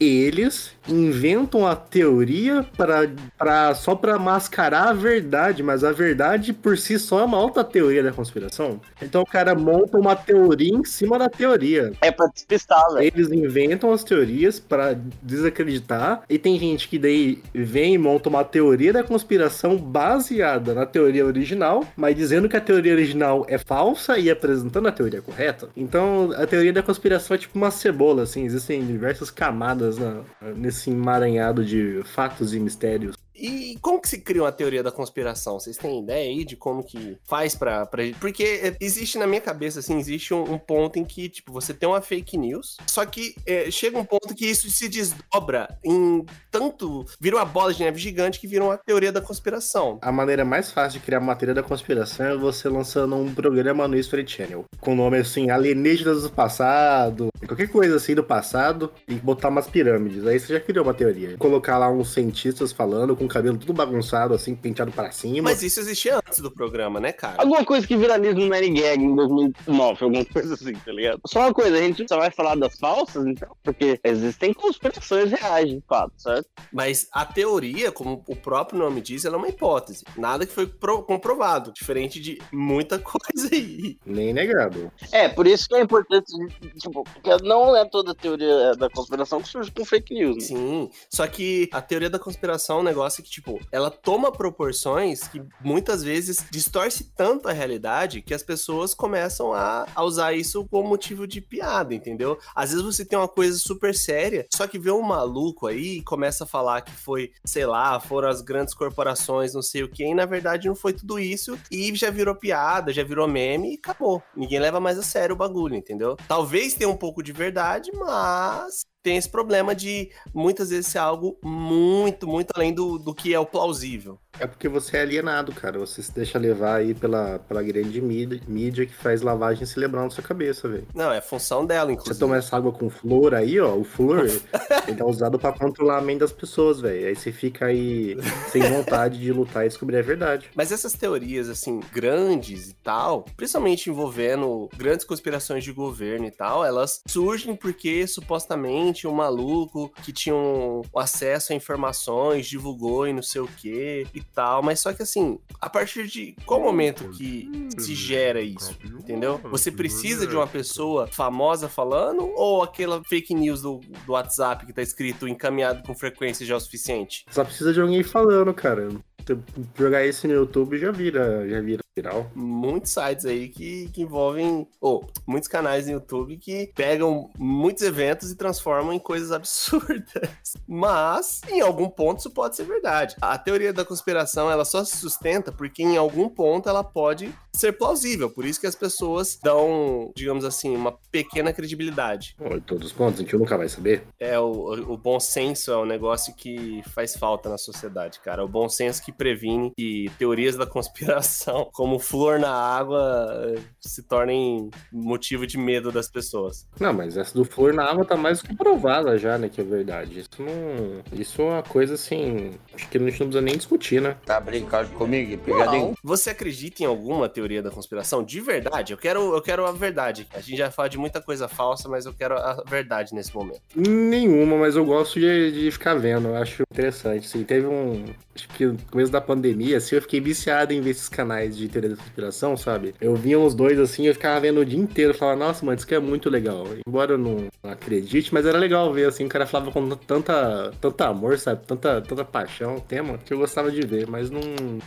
eles 0.00 0.72
inventam 0.88 1.66
a 1.66 1.76
teoria 1.76 2.66
para 2.76 3.08
pra, 3.38 3.74
só 3.74 3.94
pra 3.94 4.18
mascarar 4.18 4.88
a 4.88 4.92
verdade, 4.92 5.62
mas 5.62 5.84
a 5.84 5.92
verdade 5.92 6.52
por 6.52 6.76
si 6.76 6.98
só 6.98 7.20
é 7.20 7.24
uma 7.24 7.36
alta 7.36 7.62
teoria 7.62 8.02
da 8.02 8.12
conspiração. 8.12 8.80
Então 9.00 9.22
o 9.22 9.26
cara 9.26 9.54
monta 9.54 9.96
uma 9.98 10.16
teoria 10.16 10.74
em 10.74 10.84
cima 10.84 11.18
da 11.18 11.28
teoria. 11.28 11.92
É 12.00 12.10
pra 12.10 12.26
despistar, 12.26 12.84
velho. 12.92 13.06
Eles 13.06 13.30
inventam 13.30 13.92
as 13.92 14.02
teorias 14.02 14.58
pra 14.58 14.96
desacreditar, 15.22 16.22
e 16.28 16.38
tem 16.38 16.58
gente 16.58 16.88
que 16.88 16.98
daí 16.98 17.42
vem 17.54 17.94
e 17.94 17.98
monta 17.98 18.28
uma 18.28 18.44
teoria 18.44 18.92
da 18.92 19.02
conspiração 19.02 19.76
baseada 19.76 20.74
na 20.74 20.86
teoria 20.86 21.24
original, 21.24 21.84
mas 21.96 22.16
dizendo 22.16 22.48
que 22.48 22.56
a 22.56 22.60
teoria 22.60 22.92
original 22.92 23.44
é 23.48 23.58
falsa 23.58 24.18
e 24.18 24.30
apresentando 24.30 24.88
a 24.88 24.92
teoria 24.92 25.22
correta. 25.22 25.68
Então 25.76 26.32
a 26.36 26.46
teoria 26.46 26.72
da 26.72 26.82
conspiração 26.82 27.34
é 27.34 27.38
tipo 27.38 27.56
uma 27.56 27.70
cebola, 27.70 28.22
assim, 28.22 28.44
existem 28.44 28.84
diversas 28.84 29.30
camadas 29.32 29.98
na- 29.98 30.22
nesse 30.54 30.90
emaranhado 30.90 31.64
de 31.64 32.02
fatos 32.04 32.54
e 32.54 32.60
mistérios. 32.60 33.16
E 33.42 33.76
como 33.80 34.00
que 34.00 34.08
se 34.08 34.20
cria 34.20 34.44
uma 34.44 34.52
teoria 34.52 34.84
da 34.84 34.92
conspiração? 34.92 35.58
Vocês 35.58 35.76
têm 35.76 36.00
ideia 36.00 36.30
aí 36.30 36.44
de 36.44 36.54
como 36.54 36.84
que 36.84 37.18
faz 37.24 37.56
pra... 37.56 37.84
pra... 37.84 38.04
Porque 38.20 38.44
é, 38.44 38.76
existe 38.80 39.18
na 39.18 39.26
minha 39.26 39.40
cabeça, 39.40 39.80
assim, 39.80 39.98
existe 39.98 40.32
um, 40.32 40.54
um 40.54 40.58
ponto 40.58 40.96
em 40.96 41.04
que, 41.04 41.28
tipo, 41.28 41.52
você 41.52 41.74
tem 41.74 41.88
uma 41.88 42.00
fake 42.00 42.38
news, 42.38 42.76
só 42.86 43.04
que 43.04 43.34
é, 43.44 43.68
chega 43.68 43.98
um 43.98 44.04
ponto 44.04 44.32
que 44.32 44.46
isso 44.46 44.70
se 44.70 44.88
desdobra 44.88 45.76
em 45.84 46.24
tanto... 46.52 47.04
Vira 47.20 47.36
uma 47.36 47.44
bola 47.44 47.74
de 47.74 47.82
neve 47.82 47.98
gigante 47.98 48.38
que 48.38 48.46
vira 48.46 48.62
uma 48.62 48.78
teoria 48.78 49.10
da 49.10 49.20
conspiração. 49.20 49.98
A 50.02 50.12
maneira 50.12 50.44
mais 50.44 50.70
fácil 50.70 51.00
de 51.00 51.04
criar 51.04 51.18
uma 51.18 51.34
teoria 51.34 51.54
da 51.54 51.62
conspiração 51.64 52.26
é 52.26 52.36
você 52.36 52.68
lançando 52.68 53.16
um 53.16 53.34
programa 53.34 53.88
no 53.88 53.96
History 53.96 54.24
Channel. 54.26 54.64
Com 54.80 54.94
nome 54.94 55.18
assim, 55.18 55.50
Alienígenas 55.50 56.22
do 56.22 56.30
Passado, 56.30 57.28
qualquer 57.46 57.68
coisa 57.68 57.96
assim 57.96 58.14
do 58.14 58.22
passado, 58.22 58.92
e 59.08 59.14
botar 59.14 59.48
umas 59.48 59.66
pirâmides. 59.66 60.26
Aí 60.26 60.38
você 60.38 60.52
já 60.52 60.60
criou 60.60 60.84
uma 60.84 60.94
teoria. 60.94 61.36
Colocar 61.38 61.78
lá 61.78 61.90
uns 61.90 62.12
cientistas 62.12 62.72
falando, 62.72 63.16
com 63.16 63.24
o 63.24 63.28
cabelo 63.32 63.56
tudo 63.58 63.72
bagunçado, 63.72 64.34
assim, 64.34 64.54
penteado 64.54 64.92
pra 64.92 65.10
cima. 65.10 65.42
Mas 65.50 65.62
isso 65.62 65.80
existia 65.80 66.16
antes 66.16 66.38
do 66.40 66.50
programa, 66.50 67.00
né, 67.00 67.12
cara? 67.12 67.40
Alguma 67.40 67.64
coisa 67.64 67.86
que 67.86 67.96
viraliza 67.96 68.34
no 68.34 68.46
Nanny 68.46 68.70
Gag 68.80 69.02
em 69.02 69.14
2009, 69.14 70.04
alguma 70.04 70.24
coisa 70.24 70.54
assim, 70.54 70.72
tá 70.74 70.92
ligado? 70.92 71.20
Só 71.26 71.40
uma 71.40 71.54
coisa, 71.54 71.76
a 71.76 71.80
gente 71.82 72.04
só 72.08 72.16
vai 72.18 72.30
falar 72.30 72.54
das 72.56 72.78
falsas, 72.78 73.24
então, 73.26 73.54
porque 73.62 73.98
existem 74.04 74.52
conspirações 74.52 75.30
reais, 75.30 75.68
de 75.70 75.82
fato, 75.88 76.12
certo? 76.16 76.48
Mas 76.72 77.08
a 77.12 77.24
teoria, 77.24 77.90
como 77.92 78.22
o 78.28 78.36
próprio 78.36 78.78
nome 78.78 79.00
diz, 79.00 79.24
ela 79.24 79.36
é 79.36 79.38
uma 79.38 79.48
hipótese. 79.48 80.04
Nada 80.16 80.46
que 80.46 80.52
foi 80.52 80.66
pro- 80.66 81.02
comprovado, 81.02 81.72
diferente 81.72 82.20
de 82.20 82.38
muita 82.52 82.98
coisa 83.00 83.48
aí. 83.52 83.98
Nem 84.04 84.32
negado. 84.32 84.90
É, 85.10 85.28
por 85.28 85.46
isso 85.46 85.68
que 85.68 85.74
é 85.74 85.80
importante, 85.80 86.32
tipo, 86.78 87.04
porque 87.04 87.42
não 87.44 87.76
é 87.76 87.84
toda 87.88 88.14
teoria 88.14 88.74
da 88.76 88.88
conspiração 88.90 89.40
que 89.40 89.48
surge 89.48 89.70
com 89.70 89.84
fake 89.84 90.14
news, 90.14 90.36
né? 90.36 90.42
Sim, 90.42 90.90
só 91.10 91.26
que 91.26 91.68
a 91.72 91.80
teoria 91.80 92.10
da 92.10 92.18
conspiração 92.18 92.78
é 92.78 92.80
um 92.80 92.84
negócio 92.84 93.21
que, 93.22 93.30
tipo, 93.30 93.60
ela 93.70 93.90
toma 93.90 94.32
proporções 94.32 95.26
que 95.28 95.42
muitas 95.60 96.02
vezes 96.02 96.44
distorce 96.50 97.04
tanto 97.16 97.48
a 97.48 97.52
realidade 97.52 98.22
que 98.22 98.34
as 98.34 98.42
pessoas 98.42 98.94
começam 98.94 99.52
a, 99.52 99.86
a 99.94 100.04
usar 100.04 100.32
isso 100.32 100.66
como 100.70 100.88
motivo 100.88 101.26
de 101.26 101.40
piada, 101.40 101.94
entendeu? 101.94 102.38
Às 102.54 102.70
vezes 102.70 102.84
você 102.84 103.04
tem 103.04 103.18
uma 103.18 103.28
coisa 103.28 103.58
super 103.58 103.94
séria, 103.94 104.46
só 104.52 104.66
que 104.66 104.78
vê 104.78 104.90
um 104.90 105.02
maluco 105.02 105.66
aí 105.66 105.98
e 105.98 106.02
começa 106.02 106.44
a 106.44 106.46
falar 106.46 106.82
que 106.82 106.92
foi, 106.92 107.32
sei 107.44 107.66
lá, 107.66 107.98
foram 108.00 108.28
as 108.28 108.42
grandes 108.42 108.74
corporações, 108.74 109.54
não 109.54 109.62
sei 109.62 109.82
o 109.82 109.88
que, 109.88 110.04
e 110.04 110.14
na 110.14 110.26
verdade 110.26 110.68
não 110.68 110.74
foi 110.74 110.92
tudo 110.92 111.18
isso, 111.18 111.58
e 111.70 111.94
já 111.94 112.10
virou 112.10 112.34
piada, 112.34 112.92
já 112.92 113.02
virou 113.02 113.28
meme 113.28 113.72
e 113.72 113.78
acabou. 113.78 114.22
Ninguém 114.36 114.58
leva 114.58 114.80
mais 114.80 114.98
a 114.98 115.02
sério 115.02 115.34
o 115.34 115.38
bagulho, 115.38 115.74
entendeu? 115.74 116.16
Talvez 116.26 116.74
tenha 116.74 116.90
um 116.90 116.96
pouco 116.96 117.22
de 117.22 117.32
verdade, 117.32 117.90
mas 117.94 118.82
tem 119.02 119.16
esse 119.16 119.28
problema 119.28 119.74
de 119.74 120.10
muitas 120.34 120.70
vezes 120.70 120.86
ser 120.86 120.98
algo 120.98 121.36
muito, 121.42 122.26
muito 122.26 122.50
além 122.54 122.72
do, 122.72 122.98
do 122.98 123.14
que 123.14 123.34
é 123.34 123.38
o 123.38 123.46
plausível. 123.46 124.18
É 124.38 124.46
porque 124.46 124.68
você 124.68 124.96
é 124.96 125.02
alienado, 125.02 125.52
cara. 125.52 125.78
Você 125.78 126.02
se 126.02 126.12
deixa 126.12 126.38
levar 126.38 126.76
aí 126.76 126.94
pela, 126.94 127.38
pela 127.40 127.62
grande 127.62 128.00
mídia, 128.00 128.40
mídia 128.48 128.86
que 128.86 128.94
faz 128.94 129.20
lavagem 129.20 129.66
cerebral 129.66 130.04
na 130.04 130.10
sua 130.10 130.22
cabeça, 130.24 130.68
velho. 130.68 130.86
Não, 130.94 131.12
é 131.12 131.20
função 131.20 131.66
dela, 131.66 131.88
Você 131.88 131.92
inclusive. 131.94 132.18
toma 132.18 132.36
essa 132.36 132.56
água 132.56 132.72
com 132.72 132.88
flor 132.88 133.34
aí, 133.34 133.60
ó. 133.60 133.74
O 133.74 133.84
flor, 133.84 134.24
ele 134.88 135.00
é 135.00 135.04
usado 135.04 135.38
pra 135.38 135.52
controlar 135.52 135.98
a 135.98 136.00
mente 136.00 136.20
das 136.20 136.32
pessoas, 136.32 136.80
velho. 136.80 137.08
Aí 137.08 137.14
você 137.14 137.30
fica 137.30 137.66
aí 137.66 138.16
sem 138.50 138.62
vontade 138.62 139.18
de 139.18 139.30
lutar 139.32 139.66
e 139.66 139.68
descobrir 139.68 139.98
a 139.98 140.02
verdade. 140.02 140.48
Mas 140.54 140.72
essas 140.72 140.94
teorias, 140.94 141.48
assim, 141.50 141.80
grandes 141.92 142.70
e 142.70 142.74
tal, 142.74 143.26
principalmente 143.36 143.90
envolvendo 143.90 144.68
grandes 144.76 145.04
conspirações 145.04 145.62
de 145.62 145.72
governo 145.72 146.26
e 146.26 146.30
tal, 146.30 146.64
elas 146.64 147.02
surgem 147.06 147.54
porque 147.54 148.06
supostamente 148.06 148.91
um 149.06 149.12
maluco 149.14 149.92
que 150.02 150.12
tinha 150.12 150.34
um 150.34 150.82
acesso 150.96 151.52
a 151.52 151.56
informações 151.56 152.46
divulgou 152.46 153.06
e 153.06 153.12
não 153.12 153.22
sei 153.22 153.40
o 153.40 153.46
que 153.46 154.06
e 154.14 154.22
tal. 154.22 154.62
Mas 154.62 154.80
só 154.80 154.92
que, 154.92 155.02
assim, 155.02 155.38
a 155.60 155.68
partir 155.68 156.06
de 156.06 156.36
qual 156.44 156.60
momento 156.60 157.08
que 157.10 157.68
se 157.78 157.94
gera 157.94 158.40
isso? 158.40 158.76
Entendeu? 158.84 159.40
Você 159.44 159.70
precisa 159.70 160.26
de 160.26 160.34
uma 160.34 160.46
pessoa 160.46 161.06
famosa 161.06 161.68
falando 161.68 162.30
ou 162.34 162.62
aquela 162.62 163.02
fake 163.04 163.34
news 163.34 163.62
do, 163.62 163.80
do 164.06 164.12
WhatsApp 164.12 164.66
que 164.66 164.72
tá 164.72 164.82
escrito 164.82 165.26
encaminhado 165.26 165.82
com 165.82 165.94
frequência 165.94 166.46
já 166.46 166.54
é 166.54 166.56
o 166.56 166.60
suficiente? 166.60 167.24
Só 167.30 167.44
precisa 167.44 167.72
de 167.72 167.80
alguém 167.80 168.02
falando, 168.02 168.52
cara. 168.52 168.88
Se 169.26 169.38
jogar 169.76 170.04
isso 170.06 170.26
no 170.26 170.34
YouTube 170.34 170.78
já 170.78 170.90
vira, 170.90 171.48
já 171.48 171.60
vira 171.60 171.82
viral. 171.94 172.30
muitos 172.34 172.92
sites 172.92 173.26
aí 173.26 173.48
que, 173.48 173.88
que 173.90 174.02
envolvem, 174.02 174.66
ou 174.80 175.06
muitos 175.26 175.48
canais 175.48 175.86
no 175.86 175.92
YouTube 175.92 176.38
que 176.38 176.70
pegam 176.74 177.30
muitos 177.38 177.82
eventos 177.82 178.30
e 178.30 178.36
transformam 178.36 178.92
em 178.92 178.98
coisas 178.98 179.30
absurdas. 179.32 180.56
Mas, 180.66 181.42
em 181.48 181.60
algum 181.60 181.88
ponto, 181.88 182.20
isso 182.20 182.30
pode 182.30 182.56
ser 182.56 182.64
verdade. 182.64 183.16
A 183.20 183.36
teoria 183.36 183.72
da 183.72 183.84
conspiração, 183.84 184.50
ela 184.50 184.64
só 184.64 184.84
se 184.84 184.96
sustenta 184.96 185.52
porque 185.52 185.82
em 185.82 185.96
algum 185.96 186.28
ponto 186.28 186.68
ela 186.68 186.82
pode 186.82 187.32
ser 187.54 187.72
plausível. 187.72 188.30
Por 188.30 188.46
isso 188.46 188.60
que 188.60 188.66
as 188.66 188.74
pessoas 188.74 189.38
dão, 189.42 190.10
digamos 190.16 190.44
assim, 190.44 190.74
uma 190.74 190.92
pequena 191.10 191.52
credibilidade. 191.52 192.34
Pô, 192.38 192.56
em 192.56 192.60
todos 192.60 192.86
os 192.86 192.92
pontos, 192.92 193.20
a 193.20 193.22
gente 193.22 193.36
nunca 193.36 193.58
vai 193.58 193.68
saber. 193.68 194.04
É, 194.18 194.38
o, 194.38 194.92
o 194.92 194.96
bom 194.96 195.20
senso 195.20 195.70
é 195.70 195.76
um 195.76 195.84
negócio 195.84 196.34
que 196.34 196.82
faz 196.94 197.14
falta 197.16 197.50
na 197.50 197.58
sociedade, 197.58 198.20
cara. 198.20 198.42
O 198.42 198.48
bom 198.48 198.68
senso 198.68 199.02
que 199.02 199.11
previne 199.12 199.72
que 199.76 200.10
teorias 200.18 200.56
da 200.56 200.66
conspiração, 200.66 201.68
como 201.72 201.98
flor 201.98 202.38
na 202.38 202.50
água, 202.50 203.54
se 203.80 204.02
tornem 204.02 204.70
motivo 204.92 205.46
de 205.46 205.58
medo 205.58 205.92
das 205.92 206.10
pessoas. 206.10 206.66
Não, 206.80 206.92
mas 206.92 207.16
essa 207.16 207.34
do 207.34 207.44
flor 207.44 207.72
na 207.72 207.84
água 207.84 208.04
tá 208.04 208.16
mais 208.16 208.40
do 208.40 208.48
que 208.48 208.56
provada 208.56 209.16
já, 209.18 209.38
né? 209.38 209.48
Que 209.48 209.60
é 209.60 209.64
verdade. 209.64 210.18
Isso 210.18 210.30
não. 210.40 211.02
Isso 211.18 211.42
é 211.42 211.44
uma 211.44 211.62
coisa 211.62 211.94
assim. 211.94 212.52
Acho 212.74 212.88
que 212.88 212.98
a 212.98 213.00
gente 213.00 213.20
não 213.20 213.28
precisa 213.28 213.40
nem 213.40 213.56
discutir, 213.56 214.00
né? 214.00 214.16
Tá 214.24 214.40
brincando 214.40 214.90
comigo? 214.90 215.36
Pegadinho. 215.42 215.94
Você 216.02 216.30
acredita 216.30 216.82
em 216.82 216.86
alguma 216.86 217.28
teoria 217.28 217.62
da 217.62 217.70
conspiração? 217.70 218.22
De 218.22 218.40
verdade? 218.40 218.92
Eu 218.92 218.98
quero, 218.98 219.34
eu 219.34 219.42
quero 219.42 219.66
a 219.66 219.72
verdade. 219.72 220.26
A 220.34 220.40
gente 220.40 220.56
já 220.56 220.70
fala 220.70 220.88
de 220.88 220.98
muita 220.98 221.20
coisa 221.20 221.48
falsa, 221.48 221.88
mas 221.88 222.06
eu 222.06 222.12
quero 222.12 222.36
a 222.36 222.62
verdade 222.66 223.14
nesse 223.14 223.34
momento. 223.34 223.62
Nenhuma, 223.74 224.56
mas 224.56 224.76
eu 224.76 224.84
gosto 224.84 225.18
de, 225.18 225.52
de 225.52 225.70
ficar 225.70 225.94
vendo. 225.94 226.28
Eu 226.28 226.36
acho 226.36 226.62
interessante. 226.70 227.26
Assim, 227.26 227.44
teve 227.44 227.66
um. 227.66 228.04
Acho 228.34 228.48
que 228.48 228.66
no 228.66 229.00
começo 229.02 229.12
da 229.12 229.20
pandemia, 229.20 229.76
assim, 229.78 229.96
eu 229.96 230.02
fiquei 230.02 230.20
viciado 230.20 230.72
em 230.72 230.80
ver 230.80 230.90
esses 230.90 231.08
canais 231.08 231.56
de 231.56 231.68
teoria 231.68 231.90
da 231.90 231.96
conspiração, 231.96 232.56
sabe? 232.56 232.94
Eu 233.00 233.14
via 233.14 233.38
uns 233.38 233.54
dois 233.54 233.78
assim, 233.78 234.06
eu 234.06 234.14
ficava 234.14 234.40
vendo 234.40 234.60
o 234.60 234.64
dia 234.64 234.78
inteiro, 234.78 235.14
falava, 235.14 235.38
nossa, 235.38 235.64
mano, 235.64 235.76
isso 235.76 235.86
aqui 235.86 235.94
é 235.94 236.00
muito 236.00 236.30
legal. 236.30 236.66
Embora 236.86 237.12
eu 237.12 237.18
não 237.18 237.48
acredite, 237.62 238.32
mas 238.32 238.46
era 238.46 238.58
legal 238.58 238.92
ver, 238.92 239.08
assim, 239.08 239.24
o 239.24 239.28
cara 239.28 239.46
falava 239.46 239.72
com 239.72 239.88
tanta, 239.90 240.72
tanta 240.80 241.08
amor, 241.08 241.38
sabe? 241.38 241.62
Tanta, 241.66 242.00
tanta 242.00 242.24
paixão, 242.24 242.78
tema, 242.78 243.18
que 243.18 243.32
eu 243.32 243.38
gostava 243.38 243.70
de 243.70 243.80
ver, 243.82 244.06
mas 244.06 244.30
não. 244.30 244.40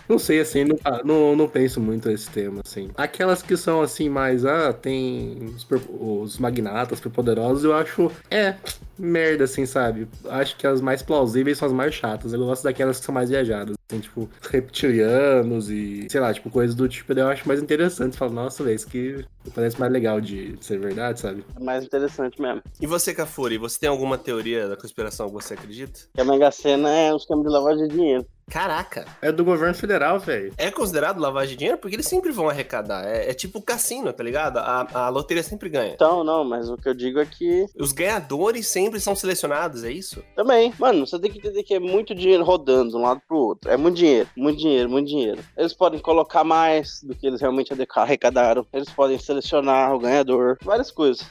Não 0.07 0.19
sei, 0.19 0.39
assim, 0.39 0.63
não, 0.63 0.77
não, 1.03 1.35
não 1.35 1.47
penso 1.47 1.81
muito 1.81 2.07
nesse 2.07 2.29
tema, 2.29 2.61
assim. 2.65 2.89
Aquelas 2.95 3.41
que 3.41 3.57
são 3.57 3.81
assim, 3.81 4.09
mais, 4.09 4.45
ah, 4.45 4.71
tem 4.71 5.53
os, 5.55 5.67
os 5.99 6.37
magnatas 6.37 6.99
superpoderosos, 6.99 7.63
eu 7.63 7.73
acho. 7.73 8.11
É, 8.29 8.55
merda, 8.97 9.43
assim, 9.43 9.65
sabe? 9.65 10.07
Acho 10.29 10.57
que 10.57 10.65
as 10.65 10.81
mais 10.81 11.01
plausíveis 11.01 11.57
são 11.57 11.67
as 11.67 11.73
mais 11.73 11.93
chatas. 11.93 12.33
Eu 12.33 12.39
gosto 12.39 12.63
daquelas 12.63 12.99
que 12.99 13.05
são 13.05 13.13
mais 13.13 13.29
viajadas. 13.29 13.75
Tem, 13.87 13.99
tipo, 13.99 14.29
reptilianos 14.41 15.69
e, 15.69 16.07
sei 16.09 16.19
lá, 16.19 16.33
tipo, 16.33 16.49
coisas 16.49 16.75
do 16.75 16.87
tipo, 16.89 17.13
eu 17.13 17.27
acho 17.27 17.47
mais 17.47 17.61
interessante. 17.61 18.17
Falo, 18.17 18.33
nossa, 18.33 18.63
velho, 18.63 18.75
isso 18.75 18.87
que 18.87 19.23
parece 19.53 19.79
mais 19.79 19.91
legal 19.91 20.19
de 20.19 20.57
ser 20.61 20.79
verdade, 20.79 21.19
sabe? 21.19 21.45
É 21.55 21.63
mais 21.63 21.83
interessante 21.83 22.41
mesmo. 22.41 22.61
E 22.81 22.87
você, 22.87 23.13
Cafuri, 23.13 23.57
você 23.57 23.79
tem 23.79 23.89
alguma 23.89 24.17
teoria 24.17 24.67
da 24.67 24.75
conspiração 24.75 25.27
que 25.27 25.33
você 25.33 25.53
acredita? 25.53 25.99
Que 26.13 26.21
a 26.21 26.25
Mega 26.25 26.49
Sena 26.51 26.89
é 26.89 27.13
um 27.13 27.17
esquema 27.17 27.43
de 27.43 27.49
lavagem 27.49 27.87
de 27.87 27.95
dinheiro. 27.95 28.25
Caraca. 28.49 29.05
É 29.21 29.31
do 29.31 29.43
governo 29.43 29.73
federal, 29.73 30.19
velho. 30.19 30.53
É 30.57 30.69
considerado 30.71 31.19
lavagem 31.19 31.51
de 31.51 31.57
dinheiro? 31.57 31.77
Porque 31.77 31.95
eles 31.95 32.07
sempre 32.07 32.31
vão 32.31 32.49
arrecadar. 32.49 33.05
É, 33.05 33.29
é 33.29 33.33
tipo 33.33 33.61
cassino, 33.61 34.13
tá 34.13 34.23
ligado? 34.23 34.57
A, 34.57 34.87
a 34.93 35.09
loteria 35.09 35.43
sempre 35.43 35.69
ganha. 35.69 35.93
Então, 35.93 36.23
não, 36.23 36.43
mas 36.43 36.69
o 36.69 36.77
que 36.77 36.87
eu 36.87 36.93
digo 36.93 37.19
é 37.19 37.25
que. 37.25 37.65
Os 37.77 37.91
ganhadores 37.91 38.67
sempre 38.67 38.99
são 38.99 39.15
selecionados, 39.15 39.83
é 39.83 39.91
isso? 39.91 40.23
Também. 40.35 40.73
Mano, 40.79 41.05
você 41.05 41.19
tem 41.19 41.31
que 41.31 41.39
entender 41.39 41.63
que 41.63 41.73
é 41.73 41.79
muito 41.79 42.13
dinheiro 42.13 42.43
rodando 42.43 42.91
de 42.91 42.97
um 42.97 43.01
lado 43.01 43.21
pro 43.27 43.37
outro. 43.37 43.69
É 43.69 43.77
muito 43.77 43.95
dinheiro, 43.95 44.29
muito 44.35 44.59
dinheiro, 44.59 44.89
muito 44.89 45.07
dinheiro. 45.07 45.41
Eles 45.57 45.73
podem 45.73 45.99
colocar 45.99 46.43
mais 46.43 47.01
do 47.03 47.15
que 47.15 47.27
eles 47.27 47.41
realmente 47.41 47.73
arrecadaram. 47.95 48.65
Eles 48.71 48.89
podem 48.89 49.17
selecionar 49.17 49.93
o 49.93 49.99
ganhador. 49.99 50.57
Várias 50.61 50.91
coisas. 50.91 51.25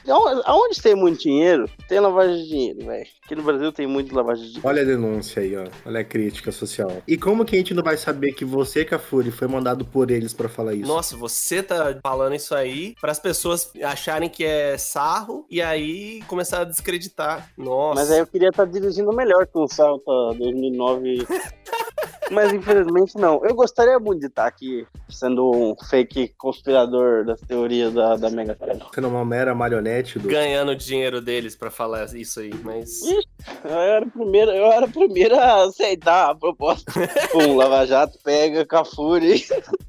Aonde 0.45 0.81
tem 0.81 0.95
muito 0.95 1.21
dinheiro, 1.21 1.69
tem 1.87 1.99
lavagem 1.99 2.43
de 2.43 2.49
dinheiro, 2.49 2.85
velho. 2.85 3.07
Aqui 3.23 3.35
no 3.35 3.43
Brasil 3.43 3.71
tem 3.71 3.87
muito 3.87 4.13
lavagem 4.13 4.43
de 4.43 4.49
dinheiro. 4.51 4.67
Olha 4.67 4.81
a 4.81 4.85
denúncia 4.85 5.41
aí, 5.41 5.55
ó. 5.55 5.65
Olha 5.85 6.01
a 6.01 6.03
crítica 6.03 6.51
social. 6.51 7.01
E 7.07 7.17
como 7.17 7.45
que 7.45 7.55
a 7.55 7.59
gente 7.59 7.73
não 7.73 7.83
vai 7.83 7.97
saber 7.97 8.33
que 8.33 8.43
você, 8.43 8.83
Cafuri, 8.83 9.31
foi 9.31 9.47
mandado 9.47 9.85
por 9.85 10.09
eles 10.09 10.33
para 10.33 10.49
falar 10.49 10.73
isso? 10.73 10.87
Nossa, 10.87 11.15
você 11.15 11.61
tá 11.61 11.97
falando 12.01 12.35
isso 12.35 12.55
aí 12.55 12.95
para 12.99 13.11
as 13.11 13.19
pessoas 13.19 13.71
acharem 13.83 14.29
que 14.29 14.43
é 14.43 14.77
sarro 14.77 15.45
e 15.49 15.61
aí 15.61 16.21
começar 16.27 16.61
a 16.61 16.63
descreditar. 16.63 17.51
Nossa. 17.57 18.01
Mas 18.01 18.11
aí 18.11 18.19
eu 18.19 18.27
queria 18.27 18.49
estar 18.49 18.65
tá 18.65 18.71
dirigindo 18.71 19.13
melhor 19.13 19.45
que 19.45 19.57
um 19.57 19.67
Celta 19.67 20.11
2009. 20.37 21.27
Mas 22.31 22.51
infelizmente 22.51 23.15
não. 23.17 23.45
Eu 23.45 23.53
gostaria 23.53 23.99
muito 23.99 24.21
de 24.21 24.27
estar 24.27 24.47
aqui 24.47 24.85
sendo 25.09 25.51
um 25.51 25.75
fake 25.75 26.33
conspirador 26.37 27.25
das 27.25 27.39
teorias 27.41 27.93
da, 27.93 28.15
da 28.15 28.29
Mega 28.29 28.55
Sena. 28.57 28.85
Sendo 28.93 29.07
uma 29.07 29.23
mera 29.23 29.53
marionete 29.53 30.19
do. 30.19 30.27
Ganhando 30.27 30.75
dinheiro 30.75 31.21
deles 31.21 31.55
para 31.55 31.69
falar 31.69 32.05
isso 32.15 32.39
aí, 32.39 32.53
mas. 32.63 33.01
Ixi, 33.03 33.27
eu 33.63 33.77
era, 33.77 34.05
primeiro, 34.05 34.51
eu 34.51 34.65
era 34.65 34.85
a 34.85 34.89
primeira 34.89 35.39
a 35.39 35.63
aceitar 35.65 36.31
a 36.31 36.35
proposta. 36.35 36.91
um 37.35 37.55
Lava 37.55 37.85
Jato 37.85 38.17
pega 38.23 38.65
Cafuri. 38.65 39.45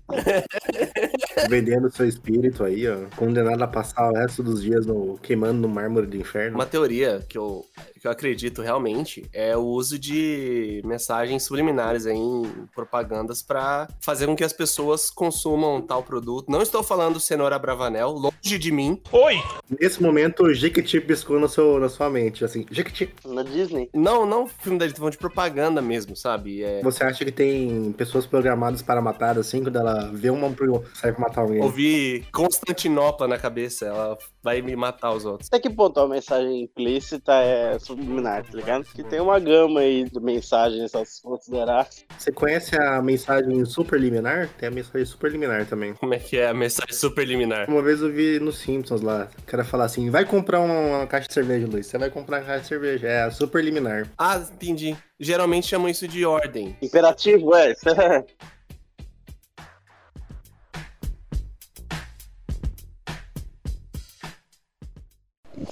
Vendendo 1.48 1.90
seu 1.90 2.07
espírito 2.07 2.64
aí, 2.64 2.88
ó. 2.88 3.07
Condenado 3.16 3.62
a 3.62 3.66
passar 3.66 4.11
o 4.11 4.14
resto 4.14 4.42
dos 4.42 4.62
dias 4.62 4.87
no, 4.87 5.18
queimando 5.18 5.61
no 5.61 5.68
mármore 5.68 6.07
do 6.07 6.16
inferno. 6.16 6.57
Uma 6.57 6.66
teoria 6.66 7.24
que 7.29 7.37
eu, 7.37 7.64
que 8.00 8.07
eu 8.07 8.11
acredito 8.11 8.62
realmente 8.62 9.29
é 9.33 9.57
o 9.57 9.62
uso 9.62 9.98
de 9.98 10.81
mensagens 10.85 11.42
subliminares 11.42 12.06
em 12.07 12.66
propagandas 12.75 13.42
para 13.42 13.88
fazer 14.01 14.27
com 14.27 14.37
que 14.37 14.45
as 14.45 14.53
pessoas 14.53 15.11
consumam 15.11 15.81
tal 15.81 16.03
produto. 16.03 16.51
Não 16.51 16.62
estou 16.62 16.83
falando 16.83 17.21
cenoura 17.21 17.59
bravanel, 17.59 18.11
longe 18.11 18.59
de 18.59 18.73
mim. 18.73 19.01
Oi! 19.12 19.37
Nesse 19.81 20.03
momento, 20.03 20.45
o 20.45 20.55
Jequiti 20.55 21.01
piscou 21.01 21.38
no 21.38 21.49
seu, 21.49 21.79
na 21.79 21.88
sua 21.88 22.09
mente, 22.09 22.45
assim, 22.45 22.66
Jequiti. 22.71 23.12
Na 23.25 23.42
Disney? 23.42 23.90
Não, 23.95 24.27
não 24.27 24.47
filme 24.47 24.79
da 24.79 24.87
Disney, 24.87 25.11
de 25.11 25.19
propaganda 25.19 25.83
mesmo, 25.83 26.16
sabe? 26.16 26.62
É... 26.62 26.81
Você 26.83 27.05
acha 27.05 27.25
que 27.25 27.33
tem 27.33 27.92
pessoas 27.92 28.27
programadas 28.27 28.83
para 28.83 29.01
matar, 29.01 29.38
assim, 29.38 29.62
quando 29.62 29.77
ela 29.77 30.11
vê 30.12 30.31
uma, 30.31 30.55
sai 30.95 31.12
pra 31.12 31.21
matar 31.21 31.42
alguém? 31.42 31.62
Ouvi 31.62 32.27
Constantinopla 32.33 33.29
na 33.29 33.38
cabeça, 33.38 33.87
ela 33.87 34.19
vai 34.42 34.62
me 34.62 34.77
matar 34.77 35.12
os 35.12 35.25
outros. 35.25 35.49
Até 35.49 35.59
que 35.61 35.71
ponto 35.71 35.99
a 35.99 36.09
mensagem 36.09 36.62
implícita 36.62 37.33
é 37.35 37.79
subliminar, 37.79 38.45
tá 38.45 38.57
ligado? 38.57 38.85
Que 38.85 39.03
tem 39.03 39.21
uma 39.21 39.38
gama 39.38 39.81
aí 39.81 40.05
de 40.05 40.21
mensagens 40.21 40.95
a 40.95 41.05
se 41.05 41.23
considerar. 41.23 41.88
Você 42.18 42.32
conhece 42.32 42.76
a 42.76 43.00
mensagem 43.02 43.64
superliminar? 43.64 44.48
Tem 44.59 44.68
a 44.68 44.72
mensagem 44.72 45.04
superliminar 45.04 45.66
também. 45.66 45.94
Como 45.94 46.14
é 46.14 46.18
que 46.18 46.37
é 46.37 46.48
a 46.48 46.54
mensagem 46.54 46.94
superliminar? 46.94 47.68
Uma 47.68 47.82
vez 47.82 48.00
eu 48.00 48.11
vi 48.11 48.40
no 48.40 48.52
Simpsons 48.52 49.00
lá, 49.00 49.28
o 49.38 49.42
cara 49.42 49.64
falar 49.64 49.85
assim, 49.85 50.11
vai 50.11 50.24
comprar 50.24 50.61
uma 50.61 51.06
caixa 51.06 51.28
de 51.28 51.35
cerveja, 51.35 51.66
Luiz. 51.66 51.87
Você 51.87 51.98
vai 51.98 52.11
comprar 52.11 52.38
uma 52.38 52.46
caixa 52.46 52.62
de 52.62 52.68
cerveja. 52.68 53.06
É 53.06 53.22
a 53.22 53.30
superliminar. 53.30 54.09
Ah, 54.18 54.37
entendi. 54.37 54.96
Geralmente 55.18 55.66
chamam 55.66 55.88
isso 55.88 56.09
de 56.09 56.24
ordem. 56.24 56.76
Imperativo, 56.82 57.54
é. 57.54 57.74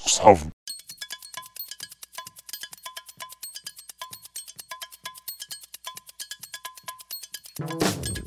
Salve. 0.06 0.54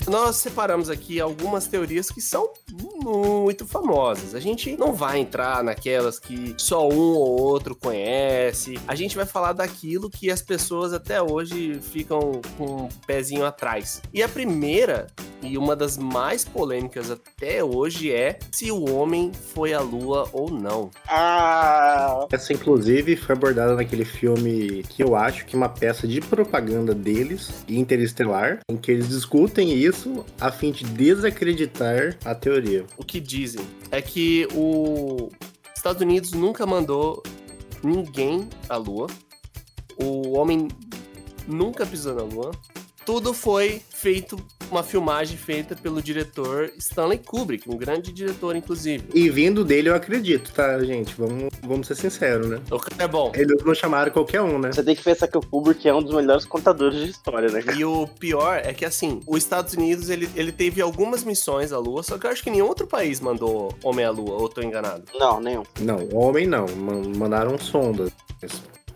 Nós 0.07 0.37
separamos 0.37 0.89
aqui 0.89 1.19
algumas 1.19 1.67
teorias 1.67 2.09
que 2.09 2.21
são 2.21 2.49
muito 3.03 3.65
famosas. 3.65 4.33
A 4.33 4.39
gente 4.39 4.77
não 4.77 4.93
vai 4.93 5.19
entrar 5.19 5.61
naquelas 5.61 6.17
que 6.17 6.55
só 6.57 6.87
um 6.87 7.13
ou 7.13 7.41
outro 7.41 7.75
conhece. 7.75 8.79
A 8.87 8.95
gente 8.95 9.17
vai 9.17 9.25
falar 9.25 9.51
daquilo 9.51 10.09
que 10.09 10.31
as 10.31 10.41
pessoas 10.41 10.93
até 10.93 11.21
hoje 11.21 11.79
ficam 11.81 12.39
com 12.57 12.83
um 12.83 12.89
pezinho 13.05 13.45
atrás. 13.45 14.01
E 14.13 14.23
a 14.23 14.29
primeira 14.29 15.07
e 15.41 15.57
uma 15.57 15.75
das 15.75 15.97
mais 15.97 16.43
polêmicas 16.43 17.11
até 17.11 17.63
hoje 17.63 18.11
é 18.11 18.39
se 18.51 18.71
o 18.71 18.89
homem 18.91 19.31
foi 19.33 19.73
à 19.73 19.79
lua 19.79 20.27
ou 20.33 20.49
não. 20.49 20.89
Ah! 21.07 22.25
Essa, 22.31 22.53
inclusive, 22.53 23.15
foi 23.15 23.35
abordada 23.35 23.75
naquele 23.75 24.05
filme 24.05 24.83
que 24.89 25.03
eu 25.03 25.15
acho 25.15 25.45
que 25.45 25.55
é 25.55 25.57
uma 25.57 25.69
peça 25.69 26.07
de 26.07 26.21
propaganda 26.21 26.93
deles, 26.93 27.51
Interestelar, 27.67 28.59
em 28.69 28.77
que 28.77 28.91
eles 28.91 29.09
discutem 29.09 29.73
isso 29.73 29.96
a 30.39 30.51
fim 30.51 30.71
de 30.71 30.83
desacreditar 30.83 32.17
a 32.23 32.35
teoria. 32.35 32.85
O 32.97 33.03
que 33.03 33.19
dizem 33.19 33.65
é 33.91 34.01
que 34.01 34.47
o 34.53 35.29
Estados 35.75 36.01
Unidos 36.01 36.31
nunca 36.31 36.65
mandou 36.65 37.23
ninguém 37.83 38.49
à 38.67 38.77
lua. 38.77 39.07
O 39.97 40.37
homem 40.37 40.67
nunca 41.47 41.85
pisou 41.85 42.15
na 42.15 42.23
lua. 42.23 42.51
Tudo 43.05 43.33
foi 43.33 43.81
feito 43.89 44.37
uma 44.71 44.83
filmagem 44.83 45.37
feita 45.37 45.75
pelo 45.75 46.01
diretor 46.01 46.71
Stanley 46.77 47.17
Kubrick, 47.19 47.69
um 47.69 47.77
grande 47.77 48.11
diretor, 48.11 48.55
inclusive. 48.55 49.03
E 49.13 49.29
vindo 49.29 49.63
dele 49.63 49.89
eu 49.89 49.95
acredito, 49.95 50.51
tá, 50.53 50.79
gente? 50.83 51.13
Vamos, 51.17 51.49
vamos 51.63 51.87
ser 51.87 51.95
sinceros, 51.95 52.47
né? 52.47 52.59
O 52.71 52.79
cara 52.79 53.03
é 53.03 53.07
bom. 53.07 53.31
Eles 53.35 53.63
não 53.63 53.73
chamaram 53.73 54.11
qualquer 54.11 54.41
um, 54.41 54.57
né? 54.59 54.71
Você 54.71 54.83
tem 54.83 54.95
que 54.95 55.03
pensar 55.03 55.27
que 55.27 55.37
o 55.37 55.41
Kubrick 55.41 55.87
é 55.87 55.93
um 55.93 56.01
dos 56.01 56.13
melhores 56.13 56.45
contadores 56.45 56.99
de 57.03 57.09
história, 57.11 57.49
né? 57.49 57.63
E 57.77 57.83
o 57.85 58.07
pior 58.07 58.57
é 58.63 58.73
que, 58.73 58.85
assim, 58.85 59.21
os 59.27 59.37
Estados 59.37 59.73
Unidos, 59.73 60.09
ele, 60.09 60.29
ele 60.35 60.51
teve 60.51 60.81
algumas 60.81 61.23
missões 61.23 61.71
à 61.71 61.79
Lua, 61.79 62.03
só 62.03 62.17
que 62.17 62.25
eu 62.27 62.31
acho 62.31 62.43
que 62.43 62.49
nenhum 62.49 62.67
outro 62.67 62.87
país 62.87 63.19
mandou 63.19 63.73
homem 63.83 64.05
à 64.05 64.11
Lua, 64.11 64.35
ou 64.41 64.49
tô 64.49 64.61
enganado. 64.61 65.03
Não, 65.19 65.39
nenhum. 65.39 65.63
Não, 65.79 66.07
homem 66.13 66.45
não. 66.47 66.65
Man- 66.75 67.17
Mandaram 67.17 67.57
sondas. 67.57 68.11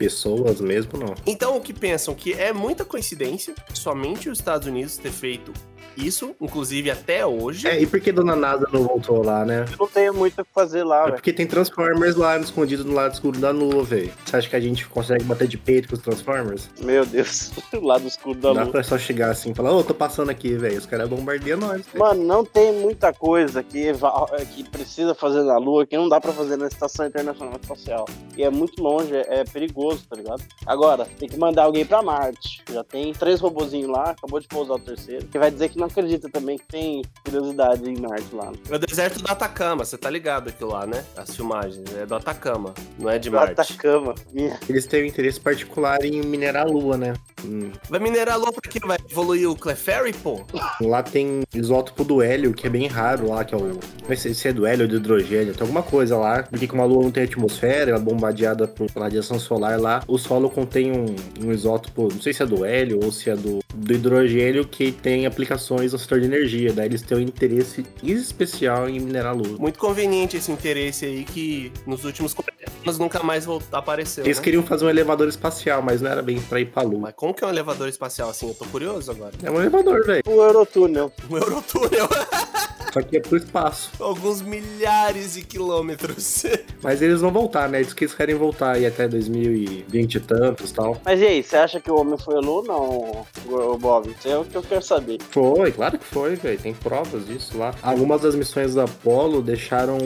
Pessoas 0.01 0.59
mesmo 0.59 0.97
não. 0.97 1.13
Então, 1.27 1.55
o 1.57 1.61
que 1.61 1.73
pensam 1.73 2.15
que 2.15 2.33
é 2.33 2.51
muita 2.51 2.83
coincidência 2.83 3.53
somente 3.73 4.29
os 4.29 4.39
Estados 4.39 4.67
Unidos 4.67 4.97
ter 4.97 5.11
feito 5.11 5.53
isso, 5.97 6.35
inclusive 6.39 6.89
até 6.91 7.25
hoje. 7.25 7.67
É, 7.67 7.81
e 7.81 7.85
por 7.85 7.99
que 7.99 8.11
Dona 8.11 8.35
NASA 8.35 8.67
não 8.71 8.83
voltou 8.83 9.23
lá, 9.23 9.45
né? 9.45 9.65
Eu 9.71 9.77
não 9.79 9.87
tenho 9.87 10.13
muito 10.13 10.41
o 10.41 10.45
que 10.45 10.51
fazer 10.53 10.83
lá, 10.83 11.07
É 11.07 11.11
porque 11.11 11.31
tem 11.33 11.45
Transformers 11.47 12.15
lá 12.15 12.37
escondido 12.39 12.83
no 12.83 12.93
lado 12.93 13.13
escuro 13.13 13.39
da 13.39 13.51
lua, 13.51 13.83
velho. 13.83 14.11
Você 14.25 14.35
acha 14.37 14.49
que 14.49 14.55
a 14.55 14.59
gente 14.59 14.87
consegue 14.87 15.23
bater 15.23 15.47
de 15.47 15.57
peito 15.57 15.87
com 15.89 15.95
os 15.95 16.01
Transformers? 16.01 16.69
Meu 16.81 17.05
Deus. 17.05 17.51
O 17.81 17.85
lado 17.85 18.05
escuro 18.07 18.37
da 18.37 18.53
Dá 18.53 18.63
lua. 18.63 18.71
pra 18.71 18.83
só 18.83 18.97
chegar 18.97 19.31
assim 19.31 19.51
e 19.51 19.55
falar, 19.55 19.71
ô, 19.71 19.83
tô 19.83 19.93
passando 19.93 20.29
aqui, 20.29 20.53
velho. 20.55 20.77
Os 20.77 20.85
caras 20.85 21.09
bombardeiam 21.09 21.57
nós. 21.57 21.85
velho. 21.87 21.99
Mano, 21.99 22.23
não 22.23 22.45
tem 22.45 22.71
muita 22.73 23.11
coisa 23.13 23.63
que, 23.63 23.87
eva- 23.87 24.27
que 24.53 24.63
precisa 24.69 25.15
fazer 25.15 25.41
na 25.43 25.57
Lua 25.57 25.85
que 25.85 25.97
não 25.97 26.07
dá 26.09 26.19
pra 26.21 26.31
fazer 26.33 26.57
na 26.57 26.67
Estação 26.67 27.07
Internacional 27.07 27.55
Espacial. 27.61 28.05
E 28.37 28.43
é 28.43 28.49
muito 28.49 28.81
longe, 28.83 29.15
é, 29.15 29.39
é 29.39 29.43
perigoso, 29.45 30.03
tá 30.09 30.15
ligado? 30.15 30.43
Agora, 30.65 31.05
tem 31.17 31.27
que 31.29 31.37
mandar 31.39 31.63
alguém 31.63 31.85
pra 31.85 32.01
Marte. 32.03 32.61
Já 32.71 32.83
tem 32.83 33.13
três 33.13 33.39
robozinhos 33.39 33.89
lá, 33.89 34.11
acabou 34.11 34.39
de 34.39 34.47
pousar 34.47 34.75
o 34.75 34.79
terceiro. 34.79 35.25
Que 35.27 35.39
vai 35.39 35.49
dizer 35.49 35.69
que 35.69 35.79
não 35.81 35.87
acredita 35.87 36.29
também 36.29 36.57
que 36.57 36.65
tem 36.67 37.01
curiosidade 37.25 37.89
em 37.89 37.99
Marte 37.99 38.33
lá. 38.33 38.51
É 38.69 38.75
o 38.75 38.79
deserto 38.79 39.19
do 39.21 39.29
Atacama, 39.31 39.83
você 39.83 39.97
tá 39.97 40.09
ligado 40.09 40.49
aquilo 40.49 40.71
lá, 40.71 40.85
né? 40.85 41.03
As 41.17 41.35
filmagens. 41.35 41.83
É 41.99 42.05
do 42.05 42.15
Atacama, 42.15 42.73
não 42.97 43.09
é 43.09 43.17
de 43.19 43.29
Do 43.29 43.35
Marte. 43.35 43.53
Atacama. 43.59 44.15
Minha- 44.31 44.59
Eles 44.69 44.85
têm 44.85 45.03
um 45.03 45.07
interesse 45.07 45.39
particular 45.39 46.03
em 46.05 46.21
minerar 46.21 46.65
a 46.67 46.69
lua, 46.69 46.97
né? 46.97 47.13
Hum. 47.43 47.71
Vai 47.89 47.99
minerar 47.99 48.35
a 48.35 48.37
Lua 48.37 48.51
pra 48.53 48.69
quê? 48.69 48.79
Vai 48.85 48.97
evoluir 49.09 49.49
o 49.49 49.55
Clefairy, 49.55 50.13
pô? 50.13 50.41
Lá 50.79 51.01
tem 51.01 51.41
isótopo 51.55 52.03
do 52.03 52.21
hélio, 52.21 52.53
que 52.53 52.67
é 52.67 52.69
bem 52.69 52.85
raro 52.85 53.29
lá, 53.29 53.43
que 53.43 53.55
é 53.55 53.57
o. 53.57 53.79
Não 54.07 54.15
sei 54.15 54.33
se 54.35 54.47
é 54.47 54.53
do 54.53 54.63
hélio 54.65 54.83
ou 54.85 54.87
do 54.89 54.97
hidrogênio, 54.97 55.51
tem 55.53 55.61
alguma 55.61 55.81
coisa 55.81 56.15
lá. 56.17 56.43
Porque 56.43 56.67
como 56.67 56.83
a 56.83 56.85
Lua 56.85 57.01
não 57.03 57.09
tem 57.11 57.23
atmosfera, 57.23 57.89
ela 57.89 57.99
é 57.99 58.01
bombardeada 58.03 58.67
por 58.67 58.87
radiação 58.95 59.39
solar 59.39 59.79
lá, 59.79 60.03
o 60.07 60.19
solo 60.19 60.49
contém 60.51 60.91
um, 60.91 61.15
um 61.43 61.51
isótopo, 61.51 62.09
não 62.13 62.21
sei 62.21 62.31
se 62.31 62.43
é 62.43 62.45
do 62.45 62.63
hélio 62.63 62.99
ou 63.03 63.11
se 63.11 63.31
é 63.31 63.35
do, 63.35 63.59
do 63.73 63.93
hidrogênio, 63.93 64.63
que 64.67 64.91
tem 64.91 65.25
aplicações 65.25 65.61
no 65.77 65.99
setor 65.99 66.19
de 66.19 66.25
energia. 66.25 66.73
Daí 66.73 66.87
eles 66.87 67.01
têm 67.01 67.17
um 67.17 67.21
interesse 67.21 67.85
especial 68.03 68.89
em 68.89 68.99
minerar 68.99 69.31
a 69.31 69.35
Lua. 69.35 69.57
Muito 69.57 69.79
conveniente 69.79 70.37
esse 70.37 70.51
interesse 70.51 71.05
aí 71.05 71.23
que 71.23 71.71
nos 71.85 72.03
últimos 72.03 72.33
40 72.33 72.71
anos 72.83 72.99
nunca 72.99 73.21
mais 73.23 73.45
voltou, 73.45 73.77
apareceu. 73.77 74.25
Eles 74.25 74.37
né? 74.37 74.43
queriam 74.43 74.63
fazer 74.63 74.85
um 74.85 74.89
elevador 74.89 75.27
espacial, 75.27 75.81
mas 75.81 76.01
não 76.01 76.11
era 76.11 76.21
bem 76.21 76.41
pra 76.41 76.59
ir 76.59 76.65
pra 76.65 76.81
Lua. 76.81 76.99
Mas 76.99 77.13
como 77.15 77.33
que 77.33 77.43
é 77.43 77.47
um 77.47 77.49
elevador 77.49 77.87
espacial 77.87 78.29
assim? 78.29 78.47
Eu 78.47 78.55
tô 78.55 78.65
curioso 78.65 79.11
agora. 79.11 79.33
É 79.43 79.51
um 79.51 79.59
elevador, 79.59 80.05
velho. 80.05 80.23
O 80.25 80.41
Eurotúnel. 80.41 81.11
Um 81.29 81.37
Eurotúnel, 81.37 82.07
Só 82.91 83.01
que 83.01 83.17
é 83.17 83.19
pro 83.19 83.37
espaço. 83.37 83.89
alguns 83.99 84.41
milhares 84.41 85.33
de 85.33 85.41
quilômetros. 85.41 86.43
Mas 86.83 87.01
eles 87.01 87.21
vão 87.21 87.31
voltar, 87.31 87.69
né? 87.69 87.81
Diz 87.81 87.93
que 87.93 88.03
eles 88.03 88.13
querem 88.15 88.35
voltar 88.35 88.75
aí 88.75 88.85
até 88.85 89.07
2020 89.07 90.15
e 90.15 90.19
tantos 90.19 90.71
e 90.71 90.73
tal. 90.73 90.99
Mas 91.05 91.19
e 91.21 91.25
aí, 91.25 91.43
você 91.43 91.55
acha 91.55 91.79
que 91.79 91.89
o 91.91 91.95
homem 91.95 92.17
foi 92.17 92.35
à 92.35 92.39
Lua 92.39 92.61
ou 92.61 93.25
não, 93.47 93.71
o 93.73 93.77
Bob? 93.77 94.09
Isso 94.09 94.27
é 94.27 94.37
o 94.37 94.43
que 94.43 94.55
eu 94.55 94.63
quero 94.63 94.81
saber. 94.81 95.19
Foi, 95.29 95.71
claro 95.71 95.97
que 95.97 96.05
foi, 96.05 96.35
velho. 96.35 96.59
Tem 96.59 96.73
provas 96.73 97.25
disso 97.25 97.57
lá. 97.57 97.73
Algumas 97.81 98.21
das 98.21 98.35
missões 98.35 98.73
da 98.75 98.83
Apollo 98.83 99.41
deixaram 99.41 99.97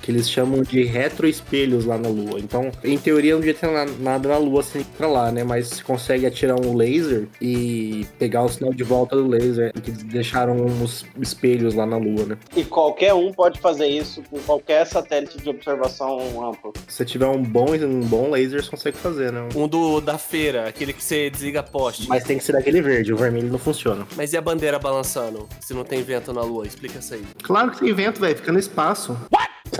que 0.00 0.10
eles 0.10 0.30
chamam 0.30 0.62
de 0.62 0.82
retroespelhos 0.84 1.84
lá 1.84 1.98
na 1.98 2.08
Lua. 2.08 2.38
Então, 2.38 2.70
em 2.84 2.96
teoria, 2.98 3.32
não 3.34 3.40
devia 3.40 3.54
ter 3.54 3.66
na- 3.70 3.86
nada 3.98 4.28
na 4.28 4.38
Lua 4.38 4.62
sem 4.62 4.80
ir 4.82 4.86
pra 4.96 5.06
lá, 5.08 5.30
né? 5.30 5.44
Mas 5.44 5.68
você 5.68 5.82
consegue 5.82 6.26
atirar 6.26 6.58
um 6.58 6.74
laser 6.74 7.26
e 7.40 8.06
pegar 8.18 8.44
o 8.44 8.48
sinal 8.48 8.72
de 8.72 8.82
volta 8.84 9.16
do 9.16 9.26
laser. 9.26 9.72
Que 9.82 9.90
eles 9.90 10.02
deixaram 10.04 10.56
uns 10.56 11.04
espelhos 11.20 11.74
lá 11.74 11.84
na 11.86 11.96
Lua, 11.96 12.24
né? 12.30 12.38
E 12.56 12.64
qualquer 12.64 13.14
um 13.14 13.32
pode 13.32 13.60
fazer 13.60 13.86
isso 13.86 14.22
com 14.30 14.38
qualquer 14.40 14.86
satélite 14.86 15.38
de 15.38 15.48
observação 15.48 16.18
ampla. 16.48 16.72
Se 16.86 16.96
você 16.96 17.04
tiver 17.04 17.26
um 17.26 17.42
bom, 17.42 17.74
um 17.74 18.00
bom 18.00 18.30
laser, 18.30 18.62
você 18.62 18.70
consegue 18.70 18.96
fazer, 18.96 19.32
né? 19.32 19.48
Um 19.54 19.66
do 19.66 20.00
da 20.00 20.18
feira, 20.18 20.68
aquele 20.68 20.92
que 20.92 21.02
você 21.02 21.28
desliga 21.28 21.62
poste. 21.62 22.08
Mas... 22.08 22.20
Mas 22.20 22.24
tem 22.24 22.38
que 22.38 22.44
ser 22.44 22.52
daquele 22.52 22.82
verde, 22.82 23.12
o 23.12 23.16
vermelho 23.16 23.48
não 23.48 23.58
funciona. 23.58 24.06
e 24.32 24.36
a 24.36 24.40
bandeira 24.40 24.78
balançando? 24.78 25.48
Se 25.60 25.72
não 25.72 25.84
tem 25.84 26.02
vento 26.02 26.32
na 26.32 26.42
lua, 26.42 26.66
explica 26.66 26.98
isso 26.98 27.14
aí. 27.14 27.24
Claro 27.42 27.70
que 27.70 27.80
tem 27.80 27.92
vento, 27.94 28.20
velho. 28.20 28.36
Fica 28.36 28.52
no 28.52 28.58
espaço. 28.58 29.16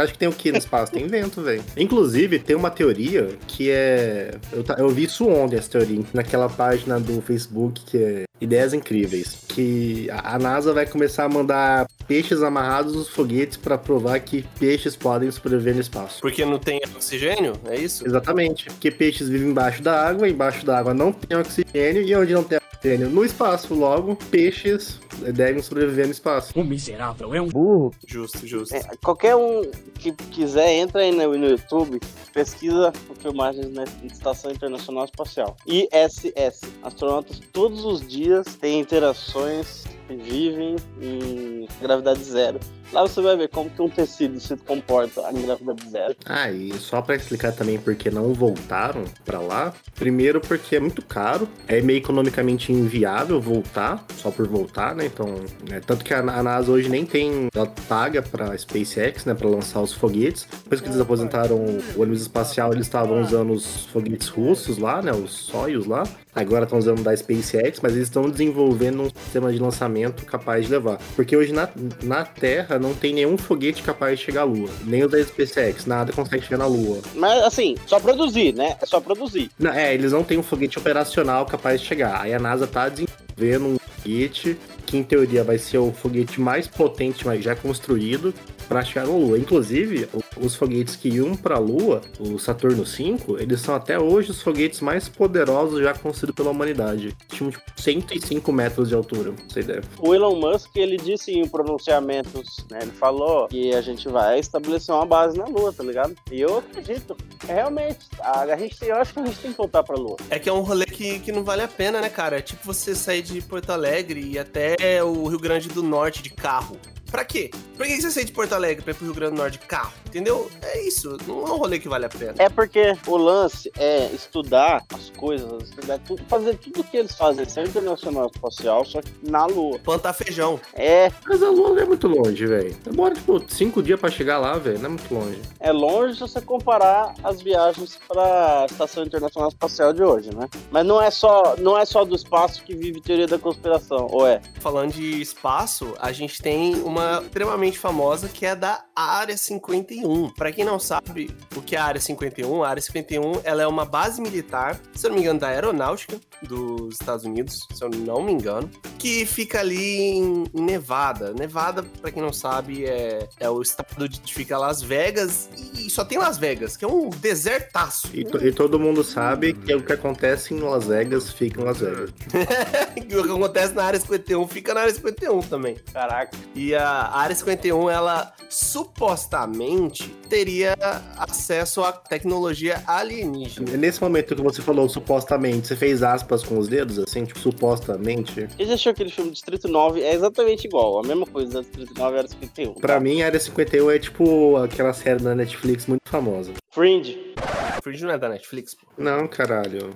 Você 0.01 0.05
acha 0.05 0.13
que 0.13 0.19
tem 0.19 0.29
o 0.29 0.33
que 0.33 0.51
no 0.51 0.59
espaço? 0.59 0.93
Tem 0.93 1.07
vento, 1.07 1.43
velho. 1.43 1.63
Inclusive, 1.77 2.39
tem 2.39 2.57
uma 2.57 2.71
teoria 2.71 3.29
que 3.47 3.71
é. 3.71 4.31
Eu, 4.53 4.65
eu 4.79 4.89
vi 4.89 5.05
isso 5.05 5.29
ontem, 5.29 5.57
essa 5.57 5.71
teoria, 5.71 6.01
naquela 6.15 6.49
página 6.49 6.99
do 6.99 7.21
Facebook 7.21 7.83
que 7.85 7.99
é 7.99 8.25
Ideias 8.41 8.73
Incríveis. 8.73 9.45
Que 9.49 10.09
a, 10.11 10.39
NASA 10.39 10.73
vai 10.73 10.87
começar 10.87 11.25
a 11.25 11.29
mandar 11.29 11.87
peixes 12.07 12.43
amarrados 12.43 12.95
nos 12.95 13.09
foguetes 13.09 13.59
pra 13.59 13.77
provar 13.77 14.19
que 14.21 14.45
peixes 14.59 14.97
podem 14.97 15.31
sobreviver 15.31 15.75
no 15.75 15.81
espaço. 15.81 16.21
Porque 16.21 16.45
não 16.45 16.59
tem 16.59 16.81
oxigênio? 16.97 17.53
É 17.67 17.77
isso? 17.77 18.07
Exatamente. 18.07 18.65
Porque 18.67 18.91
peixes 18.91 19.29
vivem 19.29 19.49
embaixo 19.49 19.83
da 19.83 20.09
água, 20.09 20.29
embaixo 20.29 20.65
da 20.65 20.79
água 20.79 20.95
não 20.95 21.13
tem 21.13 21.37
oxigênio, 21.37 22.03
e 22.03 22.15
onde 22.17 22.33
não 22.33 22.43
tem 22.43 22.60
oxigênio? 22.81 23.11
No 23.11 23.25
espaço. 23.25 23.75
Logo, 23.75 24.16
peixes 24.31 24.99
devem 25.35 25.62
sobreviver 25.62 26.07
no 26.07 26.12
espaço. 26.12 26.59
O 26.59 26.64
miserável 26.64 27.35
é 27.35 27.40
um 27.40 27.90
Justo, 28.07 28.47
justo. 28.47 28.75
É, 28.75 28.83
qualquer 29.03 29.37
um 29.37 29.62
que 29.95 30.12
quiser, 30.12 30.79
entra 30.79 31.03
aí 31.03 31.12
no, 31.12 31.37
no 31.37 31.47
YouTube, 31.47 32.01
pesquisa 32.33 32.93
filmagens 33.21 33.73
na 33.73 33.85
Estação 34.05 34.51
Internacional 34.51 35.05
Espacial. 35.05 35.57
ISS. 35.66 36.61
Astronautas 36.83 37.40
todos 37.53 37.85
os 37.85 38.07
dias 38.07 38.47
têm 38.57 38.81
interações 38.81 39.85
e 40.09 40.16
vivem 40.16 40.77
em 41.01 41.69
gravidade 41.81 42.23
zero. 42.25 42.59
Lá 42.92 43.03
você 43.03 43.20
vai 43.20 43.37
ver 43.37 43.48
como 43.48 43.70
que 43.70 43.81
um 43.81 43.88
tecido 43.88 44.40
se 44.40 44.57
comporta 44.57 45.22
em 45.33 45.42
gravidade 45.42 45.88
zero. 45.88 46.16
Ah, 46.26 46.50
e 46.50 46.72
só 46.74 47.00
pra 47.00 47.14
explicar 47.14 47.53
também 47.53 47.79
por 47.79 47.94
que 47.94 48.11
não 48.11 48.33
voltaram 48.35 49.05
pra 49.24 49.38
lá. 49.38 49.72
Primeiro 49.94 50.40
porque 50.40 50.76
é 50.76 50.81
muito 50.81 51.03
caro, 51.03 51.48
é 51.68 51.81
meio 51.81 51.98
economicamente 51.98 52.72
inviável 52.72 53.40
voltar, 53.40 54.05
só 54.16 54.31
por 54.31 54.48
voltar, 54.48 54.94
né? 54.94 55.07
Então, 55.07 55.26
né, 55.68 55.81
tanto 55.87 56.05
que 56.05 56.12
a, 56.12 56.22
NASA 56.22 56.70
hoje 56.70 56.88
nem 56.88 57.07
tem, 57.07 57.48
ela 57.55 57.66
paga 57.88 58.22
pra 58.22 58.57
SpaceX, 58.57 59.24
né, 59.24 59.35
Pra 59.35 59.48
lançar 59.48 59.81
os 59.81 59.92
foguetes. 59.92 60.46
Depois 60.64 60.81
que 60.81 60.88
eles 60.88 61.00
aposentaram 61.00 61.57
o 61.57 62.03
ônibus 62.03 62.22
espacial, 62.22 62.72
eles 62.72 62.87
estavam 62.87 63.20
usando 63.22 63.53
os 63.53 63.87
foguetes 63.87 64.29
russos 64.29 64.79
lá, 64.79 65.00
né, 65.00 65.12
os 65.12 65.31
Soyuz 65.31 65.87
lá. 65.87 66.03
Agora 66.35 66.64
estão 66.64 66.79
usando 66.79 67.03
da 67.03 67.16
SpaceX, 67.16 67.81
mas 67.83 67.93
eles 67.93 68.09
estão 68.09 68.31
desenvolvendo 68.31 69.03
um 69.03 69.11
sistema 69.11 69.53
de 69.53 69.59
lançamento 69.59 70.25
capaz 70.25 70.66
de 70.66 70.73
levar. 70.73 70.99
Porque 71.16 71.37
hoje 71.37 71.53
na, 71.53 71.69
na 72.03 72.25
Terra 72.25 72.79
não 72.79 72.95
tem 72.95 73.12
nenhum 73.12 73.37
foguete 73.37 73.83
capaz 73.83 74.19
de 74.19 74.25
chegar 74.25 74.43
à 74.43 74.45
Lua. 74.45 74.69
Nem 74.85 75.05
o 75.05 75.09
da 75.09 75.23
SpaceX, 75.23 75.87
nada 75.87 76.12
consegue 76.12 76.45
chegar 76.45 76.59
na 76.59 76.66
Lua. 76.66 77.01
Mas 77.14 77.43
assim, 77.45 77.77
só 77.87 77.99
produzir, 77.99 78.55
né? 78.55 78.77
É 78.81 78.87
só 78.87 79.01
produzir. 79.01 79.51
Não, 79.59 79.73
é, 79.73 79.95
eles 79.95 80.12
não 80.12 80.23
têm 80.23 80.38
um 80.38 80.43
foguete 80.43 80.79
operacional 80.79 81.45
capaz 81.47 81.81
de 81.81 81.87
chegar. 81.87 82.21
Aí 82.21 82.33
a 82.33 82.38
NASA 82.38 82.66
tá 82.66 82.88
desenvolvendo 82.88 83.75
um 83.75 83.79
foguete 83.79 84.57
que, 84.90 84.96
em 84.96 85.05
teoria, 85.05 85.44
vai 85.44 85.57
ser 85.57 85.79
o 85.79 85.92
foguete 85.92 86.40
mais 86.40 86.66
potente 86.66 87.24
mas 87.24 87.44
já 87.44 87.55
construído 87.55 88.35
para 88.68 88.85
chegar 88.85 89.07
na 89.07 89.12
Lua. 89.12 89.38
Inclusive, 89.38 90.09
os 90.37 90.55
foguetes 90.55 90.94
que 90.94 91.09
iam 91.09 91.37
para 91.37 91.57
a 91.57 91.59
Lua, 91.59 92.00
o 92.18 92.38
Saturno 92.38 92.85
V, 92.85 93.16
eles 93.40 93.61
são 93.61 93.74
até 93.74 93.98
hoje 93.98 94.31
os 94.31 94.42
foguetes 94.42 94.81
mais 94.81 95.09
poderosos 95.09 95.83
já 95.83 95.92
construídos 95.92 96.37
pela 96.37 96.50
humanidade. 96.50 97.16
Tinham 97.29 97.50
tipo, 97.50 97.64
105 97.76 98.53
metros 98.53 98.88
de 98.88 98.94
altura, 98.94 99.33
você 99.48 99.61
ideia. 99.61 99.83
O 99.98 100.14
Elon 100.14 100.37
Musk, 100.37 100.76
ele 100.76 100.96
disse 100.96 101.33
em 101.33 101.48
pronunciamentos, 101.48 102.64
né? 102.70 102.79
Ele 102.83 102.92
falou 102.92 103.48
que 103.48 103.74
a 103.74 103.81
gente 103.81 104.09
vai 104.09 104.38
estabelecer 104.38 104.94
uma 104.94 105.07
base 105.07 105.37
na 105.37 105.46
Lua, 105.46 105.72
tá 105.72 105.83
ligado? 105.83 106.14
E 106.31 106.40
eu 106.40 106.59
acredito. 106.59 107.16
Realmente, 107.46 108.07
a, 108.20 108.42
a 108.42 108.57
gente, 108.57 108.76
eu 108.85 108.96
acho 108.96 109.12
que 109.12 109.20
a 109.20 109.26
gente 109.26 109.38
tem 109.38 109.50
que 109.50 109.57
voltar 109.57 109.83
pra 109.83 109.96
Lua. 109.96 110.16
É 110.31 110.38
que 110.38 110.48
é 110.48 110.53
um 110.53 110.61
rolê 110.61 110.87
que, 110.87 111.18
que 111.18 111.33
não 111.33 111.42
vale 111.42 111.62
a 111.62 111.68
pena, 111.68 112.00
né, 112.00 112.09
cara? 112.09 112.38
É 112.38 112.40
tipo 112.40 112.64
você 112.64 112.94
sair 112.94 113.22
de 113.22 113.40
Porto 113.42 113.70
Alegre 113.70 114.20
e 114.20 114.35
ir 114.35 114.38
até 114.81 115.05
o 115.05 115.29
Rio 115.29 115.38
Grande 115.38 115.69
do 115.69 115.83
Norte 115.83 116.23
de 116.23 116.31
carro. 116.31 116.75
Pra 117.11 117.25
quê? 117.25 117.51
Por 117.77 117.87
que 117.87 118.01
você 118.01 118.11
sair 118.11 118.25
de 118.25 118.33
Porto 118.33 118.53
Alegre 118.53 118.83
pra 118.83 118.92
ir 118.92 118.94
pro 118.94 119.05
Rio 119.07 119.14
Grande 119.14 119.35
do 119.35 119.38
Norte 119.38 119.59
de 119.59 119.66
carro? 119.66 119.92
Entendeu? 120.07 120.51
É 120.62 120.87
isso. 120.87 121.16
Não 121.27 121.46
é 121.46 121.53
um 121.53 121.57
rolê 121.57 121.79
que 121.79 121.88
vale 121.88 122.05
a 122.07 122.09
pena. 122.09 122.35
É 122.38 122.49
porque 122.49 122.96
o 123.07 123.16
lance 123.16 123.70
é 123.79 124.07
estudar 124.12 124.85
as 124.94 125.11
coisas, 125.11 125.62
estudar 125.68 125.99
tudo, 125.99 126.23
fazer 126.29 126.57
tudo 126.57 126.85
que 126.85 126.96
eles 126.96 127.14
fazem, 127.14 127.44
Centro 127.49 127.70
Internacional 127.70 128.31
Espacial, 128.33 128.85
só 128.85 129.01
que 129.01 129.11
na 129.23 129.46
Lua. 129.46 129.79
Plantar 129.79 130.12
feijão. 130.12 130.61
É, 130.75 131.11
Mas 131.27 131.42
a 131.42 131.49
Lua 131.51 131.70
não 131.70 131.79
é 131.79 131.85
muito 131.85 132.07
longe, 132.07 132.46
velho. 132.46 132.75
Demora, 132.85 133.14
tipo, 133.14 133.42
cinco 133.49 133.83
dias 133.83 133.99
pra 133.99 134.11
chegar 134.11 134.38
lá, 134.38 134.59
velho. 134.59 134.79
Não 134.79 134.87
é 134.87 134.88
muito 134.90 135.12
longe. 135.14 135.40
é 135.59 135.73
longe 135.73 136.14
se 136.14 136.20
você 136.20 136.40
comparar 136.40 137.14
as 137.25 137.40
viagens 137.40 137.99
para 138.07 138.62
a 138.62 138.66
Estação 138.66 139.05
Internacional 139.05 139.49
Espacial 139.49 139.92
de 139.92 140.03
hoje, 140.03 140.35
né? 140.35 140.49
Mas 140.70 140.85
não 140.87 141.01
é 141.01 141.11
só, 141.11 141.55
não 141.59 141.77
é 141.79 141.85
só 141.85 142.05
do 142.05 142.14
espaço 142.14 142.62
que 142.62 142.75
vive 142.75 143.01
teoria 143.01 143.27
da 143.27 143.38
conspiração, 143.38 144.07
ou 144.11 144.27
é? 144.27 144.40
Falando 144.61 144.92
de 144.92 145.20
espaço, 145.20 145.94
a 145.99 146.12
gente 146.12 146.40
tem 146.42 146.77
uma 146.83 147.00
extremamente 147.23 147.79
famosa 147.79 148.29
que 148.29 148.47
é 148.47 148.55
da 148.55 148.85
Área 148.95 149.37
51. 149.37 150.31
Pra 150.31 150.53
quem 150.53 150.65
não 150.65 150.79
sabe 150.79 151.35
o 151.57 151.63
que 151.63 151.77
é 151.77 151.79
a 151.79 151.85
Área 151.85 152.01
51, 152.01 152.63
a 152.63 152.69
Área 152.69 152.83
51 152.83 153.41
ela 153.45 153.63
é 153.63 153.67
uma 153.67 153.85
base 153.85 154.21
militar, 154.21 154.81
se 154.95 155.07
eu 155.07 155.11
não 155.11 155.17
me 155.17 155.23
engano, 155.23 155.41
da 155.41 155.49
aeronáutica 155.49 156.21
dos 156.42 156.94
Estados 156.94 157.24
Unidos, 157.24 157.66
se 157.72 157.83
eu 157.85 157.88
não 157.90 158.22
me 158.22 158.33
engano, 158.33 158.68
que 158.98 159.24
fica 159.26 159.61
ali 159.61 160.00
em 160.00 160.44
em 160.55 160.62
Nevada. 160.62 161.33
Nevada, 161.33 161.83
pra 162.00 162.11
quem 162.11 162.22
não 162.22 162.33
sabe, 162.33 162.85
é, 162.85 163.29
é 163.38 163.48
o 163.50 163.61
estado 163.62 164.09
de 164.09 164.20
que 164.20 164.33
fica 164.35 164.57
Las 164.59 164.83
Vegas 164.83 165.48
e 165.74 165.88
só 165.90 166.05
tem 166.05 166.18
Las 166.18 166.38
Vegas, 166.38 166.76
que 166.76 166.85
é 166.85 166.88
um 166.88 167.09
desertaço. 167.11 168.09
E, 168.14 168.24
to- 168.24 168.44
e 168.44 168.53
todo 168.53 168.79
mundo 168.79 169.03
sabe 169.05 169.53
que 169.55 169.74
o 169.74 169.83
que 169.83 169.92
acontece 169.92 170.55
em 170.55 170.61
Las 170.61 170.87
Vegas 170.87 171.31
fica 171.33 171.61
em 171.61 171.64
Las 171.64 171.79
Vegas. 171.81 172.11
o 172.96 173.07
que 173.07 173.14
acontece 173.31 173.74
na 173.74 173.85
área 173.85 174.00
51 174.00 174.46
fica 174.48 174.74
na 174.74 174.81
área 174.83 174.94
51 174.94 175.40
também. 175.42 175.76
Caraca. 175.92 176.37
E 176.55 176.74
a 176.74 177.11
área 177.12 177.35
51, 177.35 177.88
ela 177.90 178.33
supostamente 178.48 180.09
teria 180.29 180.76
acesso 181.16 181.83
à 181.83 181.92
tecnologia 181.92 182.83
alienígena. 182.87 183.76
Nesse 183.76 184.00
momento 184.00 184.35
que 184.37 184.42
você 184.42 184.62
falou 184.62 184.88
supostamente, 184.88 185.66
você 185.68 185.76
fez 185.76 186.03
aspas 186.03 186.30
com 186.38 186.59
os 186.59 186.69
dedos, 186.69 186.99
assim, 186.99 187.25
tipo, 187.25 187.38
supostamente. 187.38 188.49
Já 188.59 188.64
assistiu 188.64 188.93
aquele 188.93 189.11
filme 189.11 189.31
Distrito 189.31 189.69
9 189.69 190.01
é 190.01 190.14
exatamente 190.14 190.66
igual, 190.66 190.99
a 190.99 191.03
mesma 191.03 191.27
coisa 191.27 191.53
da 191.53 191.61
Distrito 191.61 191.95
9 191.97 192.19
era 192.19 192.29
51. 192.29 192.75
Pra 192.75 192.95
tá? 192.95 193.01
mim, 193.01 193.23
a 193.23 193.27
Área 193.27 193.40
51 193.40 193.90
é 193.90 193.99
tipo 193.99 194.57
aquela 194.57 194.93
série 194.93 195.23
da 195.23 195.35
Netflix 195.35 195.87
muito 195.87 196.09
famosa. 196.09 196.53
Fringe. 196.71 197.35
Fringe 197.83 198.05
não 198.05 198.12
é 198.12 198.19
da 198.19 198.29
Netflix, 198.29 198.75
pô. 198.75 198.87
Não, 198.97 199.27
caralho. 199.27 199.90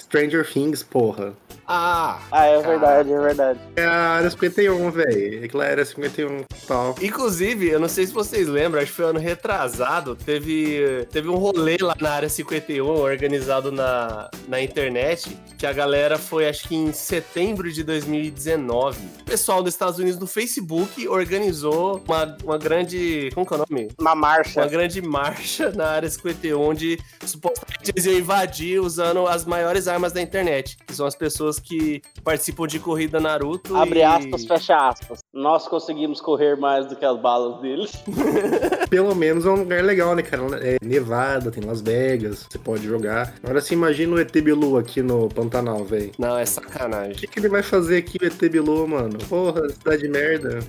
Stranger 0.00 0.50
Things, 0.50 0.82
porra. 0.82 1.34
Ah! 1.66 2.20
Ah, 2.30 2.46
é 2.46 2.60
verdade, 2.60 3.12
é 3.12 3.20
verdade. 3.20 3.60
É 3.76 3.84
a 3.84 3.92
Área 3.92 4.30
51, 4.30 4.90
velho. 4.90 5.44
Aquela 5.44 5.64
Área 5.64 5.84
51 5.84 6.44
tal. 6.66 6.94
Inclusive, 7.00 7.68
eu 7.68 7.80
não 7.80 7.88
sei 7.88 8.06
se 8.06 8.12
vocês 8.12 8.48
lembram, 8.48 8.80
acho 8.80 8.90
que 8.90 8.96
foi 8.96 9.06
ano 9.06 9.18
retrasado, 9.18 10.16
teve, 10.16 11.06
teve 11.10 11.28
um 11.28 11.36
rolê 11.36 11.76
lá 11.80 11.94
na 12.00 12.10
área 12.10 12.28
51, 12.28 12.86
organizado 12.86 13.70
na, 13.70 14.30
na 14.48 14.60
internet, 14.60 15.36
que 15.58 15.66
a 15.66 15.72
galera 15.72 16.18
foi, 16.18 16.48
acho 16.48 16.68
que 16.68 16.74
em 16.74 16.92
setembro 16.92 17.70
de 17.72 17.82
2019. 17.82 18.98
O 19.20 19.24
pessoal 19.24 19.62
dos 19.62 19.74
Estados 19.74 19.98
Unidos 19.98 20.18
no 20.18 20.26
Facebook 20.26 21.06
organizou 21.08 22.02
uma, 22.06 22.36
uma 22.44 22.58
grande. 22.58 23.30
Como 23.34 23.46
que 23.46 23.54
é 23.54 23.56
o 23.56 23.64
nome? 23.68 23.88
Uma 23.98 24.14
marcha. 24.14 24.60
Uma 24.60 24.68
grande 24.68 25.00
marcha 25.00 25.70
na 25.70 25.86
área 25.86 26.08
51, 26.08 26.60
onde 26.60 26.98
supostamente 27.24 27.90
eles 27.90 28.04
iam 28.06 28.18
invadir 28.18 28.80
usando 28.80 29.26
as 29.26 29.44
maiores 29.44 29.88
armas 29.88 30.12
da 30.12 30.20
internet, 30.20 30.76
que 30.86 30.94
são 30.94 31.06
as 31.06 31.14
pessoas 31.14 31.53
que 31.58 32.02
participam 32.22 32.66
de 32.66 32.78
corrida 32.78 33.20
Naruto. 33.20 33.76
Abre 33.76 34.00
e... 34.00 34.02
aspas, 34.02 34.44
fecha 34.44 34.76
aspas. 34.76 35.18
Nós 35.32 35.66
conseguimos 35.68 36.20
correr 36.20 36.56
mais 36.56 36.86
do 36.86 36.96
que 36.96 37.04
as 37.04 37.18
balas 37.20 37.60
deles. 37.60 37.92
Pelo 38.88 39.14
menos 39.14 39.44
é 39.44 39.50
um 39.50 39.56
lugar 39.56 39.82
legal, 39.82 40.14
né, 40.14 40.22
cara? 40.22 40.44
É 40.62 40.76
Nevada, 40.82 41.50
tem 41.50 41.64
Las 41.64 41.80
Vegas, 41.80 42.46
você 42.50 42.58
pode 42.58 42.84
jogar. 42.84 43.34
Agora 43.42 43.60
você 43.60 43.74
imagina 43.74 44.14
o 44.14 44.20
ET 44.20 44.32
Bilu 44.32 44.76
aqui 44.78 45.02
no 45.02 45.28
Pantanal, 45.28 45.84
velho. 45.84 46.12
Não, 46.18 46.38
é 46.38 46.42
O 46.42 46.46
sacanagem. 46.46 47.14
que, 47.14 47.26
que 47.26 47.38
ele 47.38 47.48
vai 47.48 47.62
fazer 47.62 47.98
aqui, 47.98 48.18
o 48.20 48.26
ET 48.26 48.38
Bilu, 48.50 48.86
mano? 48.86 49.18
Porra, 49.28 49.68
cidade 49.70 50.02
de 50.02 50.08
merda. 50.08 50.60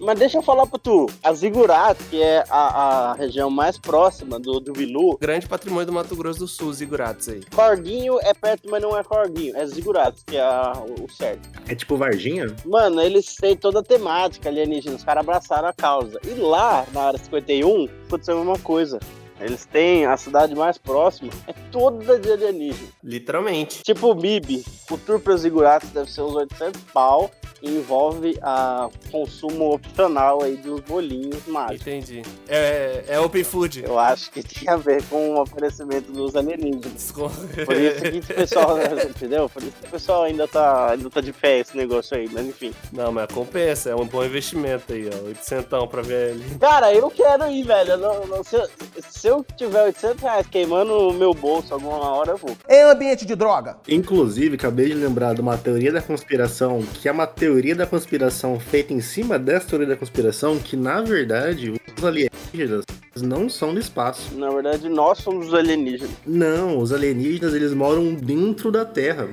Mas 0.00 0.18
deixa 0.18 0.38
eu 0.38 0.42
falar 0.42 0.66
pra 0.66 0.78
tu. 0.78 1.06
A 1.22 1.32
Zigurat, 1.32 1.98
que 2.10 2.20
é 2.22 2.44
a, 2.48 3.10
a 3.10 3.14
região 3.14 3.50
mais 3.50 3.78
próxima 3.78 4.38
do, 4.40 4.60
do 4.60 4.72
Bilu, 4.72 5.18
Grande 5.20 5.46
patrimônio 5.46 5.86
do 5.86 5.92
Mato 5.92 6.16
Grosso 6.16 6.40
do 6.40 6.48
Sul, 6.48 6.72
Zigurates 6.72 7.28
aí. 7.28 7.42
Corguinho 7.54 8.18
é 8.20 8.32
perto, 8.32 8.68
mas 8.70 8.82
não 8.82 8.96
é 8.96 9.02
Corguinho. 9.04 9.21
É 9.54 9.66
Zigurat, 9.66 10.14
que 10.26 10.36
é 10.36 10.40
a- 10.42 10.72
o, 10.98 11.04
o 11.04 11.10
certo. 11.10 11.48
É 11.68 11.74
tipo 11.74 11.96
Varginha? 11.96 12.46
Mano, 12.64 13.00
eles 13.00 13.34
têm 13.36 13.56
toda 13.56 13.80
a 13.80 13.82
temática 13.82 14.48
alienígena. 14.48 14.96
Os 14.96 15.04
caras 15.04 15.20
abraçaram 15.22 15.68
a 15.68 15.72
causa. 15.72 16.18
E 16.24 16.34
lá, 16.34 16.84
na 16.92 17.02
área 17.02 17.18
51, 17.18 17.88
aconteceu 18.06 18.34
a 18.36 18.44
mesma 18.44 18.58
coisa. 18.58 18.98
Eles 19.44 19.64
têm 19.64 20.06
a 20.06 20.16
cidade 20.16 20.54
mais 20.54 20.78
próxima, 20.78 21.30
é 21.46 21.52
toda 21.70 22.18
de 22.18 22.30
alienígena. 22.32 22.88
Literalmente. 23.02 23.82
Tipo 23.82 24.12
o 24.12 24.14
MIB, 24.14 24.64
o 24.90 24.98
tour 24.98 25.20
para 25.20 25.36
Ziguratos 25.36 25.90
deve 25.90 26.10
ser 26.10 26.22
uns 26.22 26.34
800 26.34 26.80
pau 26.92 27.30
e 27.62 27.70
envolve 27.76 28.36
a 28.42 28.88
consumo 29.12 29.72
opcional 29.74 30.42
aí 30.42 30.56
dos 30.56 30.80
bolinhos 30.80 31.46
mágicos. 31.46 31.80
Entendi. 31.86 32.22
É, 32.48 33.04
é 33.06 33.20
Open 33.20 33.44
Food. 33.44 33.84
Eu 33.84 33.98
acho 34.00 34.32
que 34.32 34.42
tem 34.42 34.68
a 34.68 34.76
ver 34.76 35.00
com 35.04 35.34
o 35.36 35.40
aparecimento 35.42 36.10
dos 36.10 36.34
alienígenas. 36.34 37.12
Por 37.12 37.76
isso 37.76 38.00
que 38.02 38.32
o 38.32 38.34
pessoal, 38.34 38.76
entendeu? 39.08 39.48
Por 39.48 39.62
isso 39.62 39.72
que 39.80 39.86
o 39.86 39.90
pessoal 39.90 40.24
ainda 40.24 40.48
tá, 40.48 40.90
ainda 40.90 41.08
tá 41.08 41.20
de 41.20 41.32
pé 41.32 41.60
esse 41.60 41.76
negócio 41.76 42.16
aí, 42.16 42.28
mas 42.32 42.44
enfim. 42.46 42.74
Não, 42.92 43.12
mas 43.12 43.32
compensa, 43.32 43.90
é 43.90 43.94
um 43.94 44.06
bom 44.06 44.24
investimento 44.24 44.92
aí, 44.92 45.08
ó. 45.08 45.26
800 45.28 45.88
pra 45.88 46.02
ver 46.02 46.32
ali. 46.32 46.58
Cara, 46.58 46.92
eu 46.92 47.08
quero 47.12 47.48
ir, 47.48 47.62
velho. 47.62 47.96
Não- 47.96 48.26
não- 48.26 48.42
se, 48.42 48.56
eu- 48.56 48.68
se 49.08 49.28
eu 49.28 49.31
tiver 49.56 49.84
800 49.84 50.22
reais 50.22 50.46
queimando 50.46 50.92
o 50.92 51.12
meu 51.12 51.32
bolso 51.32 51.72
alguma 51.72 51.98
hora, 51.98 52.32
eu 52.32 52.36
vou. 52.36 52.56
Em 52.68 52.82
ambiente 52.82 53.24
de 53.24 53.34
droga. 53.34 53.76
Inclusive, 53.88 54.56
acabei 54.56 54.88
de 54.88 54.94
lembrar 54.94 55.34
de 55.34 55.40
uma 55.40 55.56
teoria 55.56 55.92
da 55.92 56.02
conspiração, 56.02 56.82
que 56.94 57.08
é 57.08 57.12
uma 57.12 57.26
teoria 57.26 57.74
da 57.74 57.86
conspiração 57.86 58.58
feita 58.58 58.92
em 58.92 59.00
cima 59.00 59.38
dessa 59.38 59.68
teoria 59.68 59.88
da 59.88 59.96
conspiração, 59.96 60.58
que 60.58 60.76
na 60.76 61.00
verdade 61.00 61.72
os 61.96 62.04
alienígenas 62.04 62.84
não 63.20 63.48
são 63.48 63.74
do 63.74 63.80
espaço. 63.80 64.34
Na 64.36 64.50
verdade, 64.50 64.88
nós 64.88 65.18
somos 65.18 65.48
os 65.48 65.54
alienígenas. 65.54 66.10
Não, 66.26 66.78
os 66.78 66.92
alienígenas 66.92 67.54
eles 67.54 67.74
moram 67.74 68.14
dentro 68.14 68.70
da 68.70 68.84
Terra. 68.84 69.28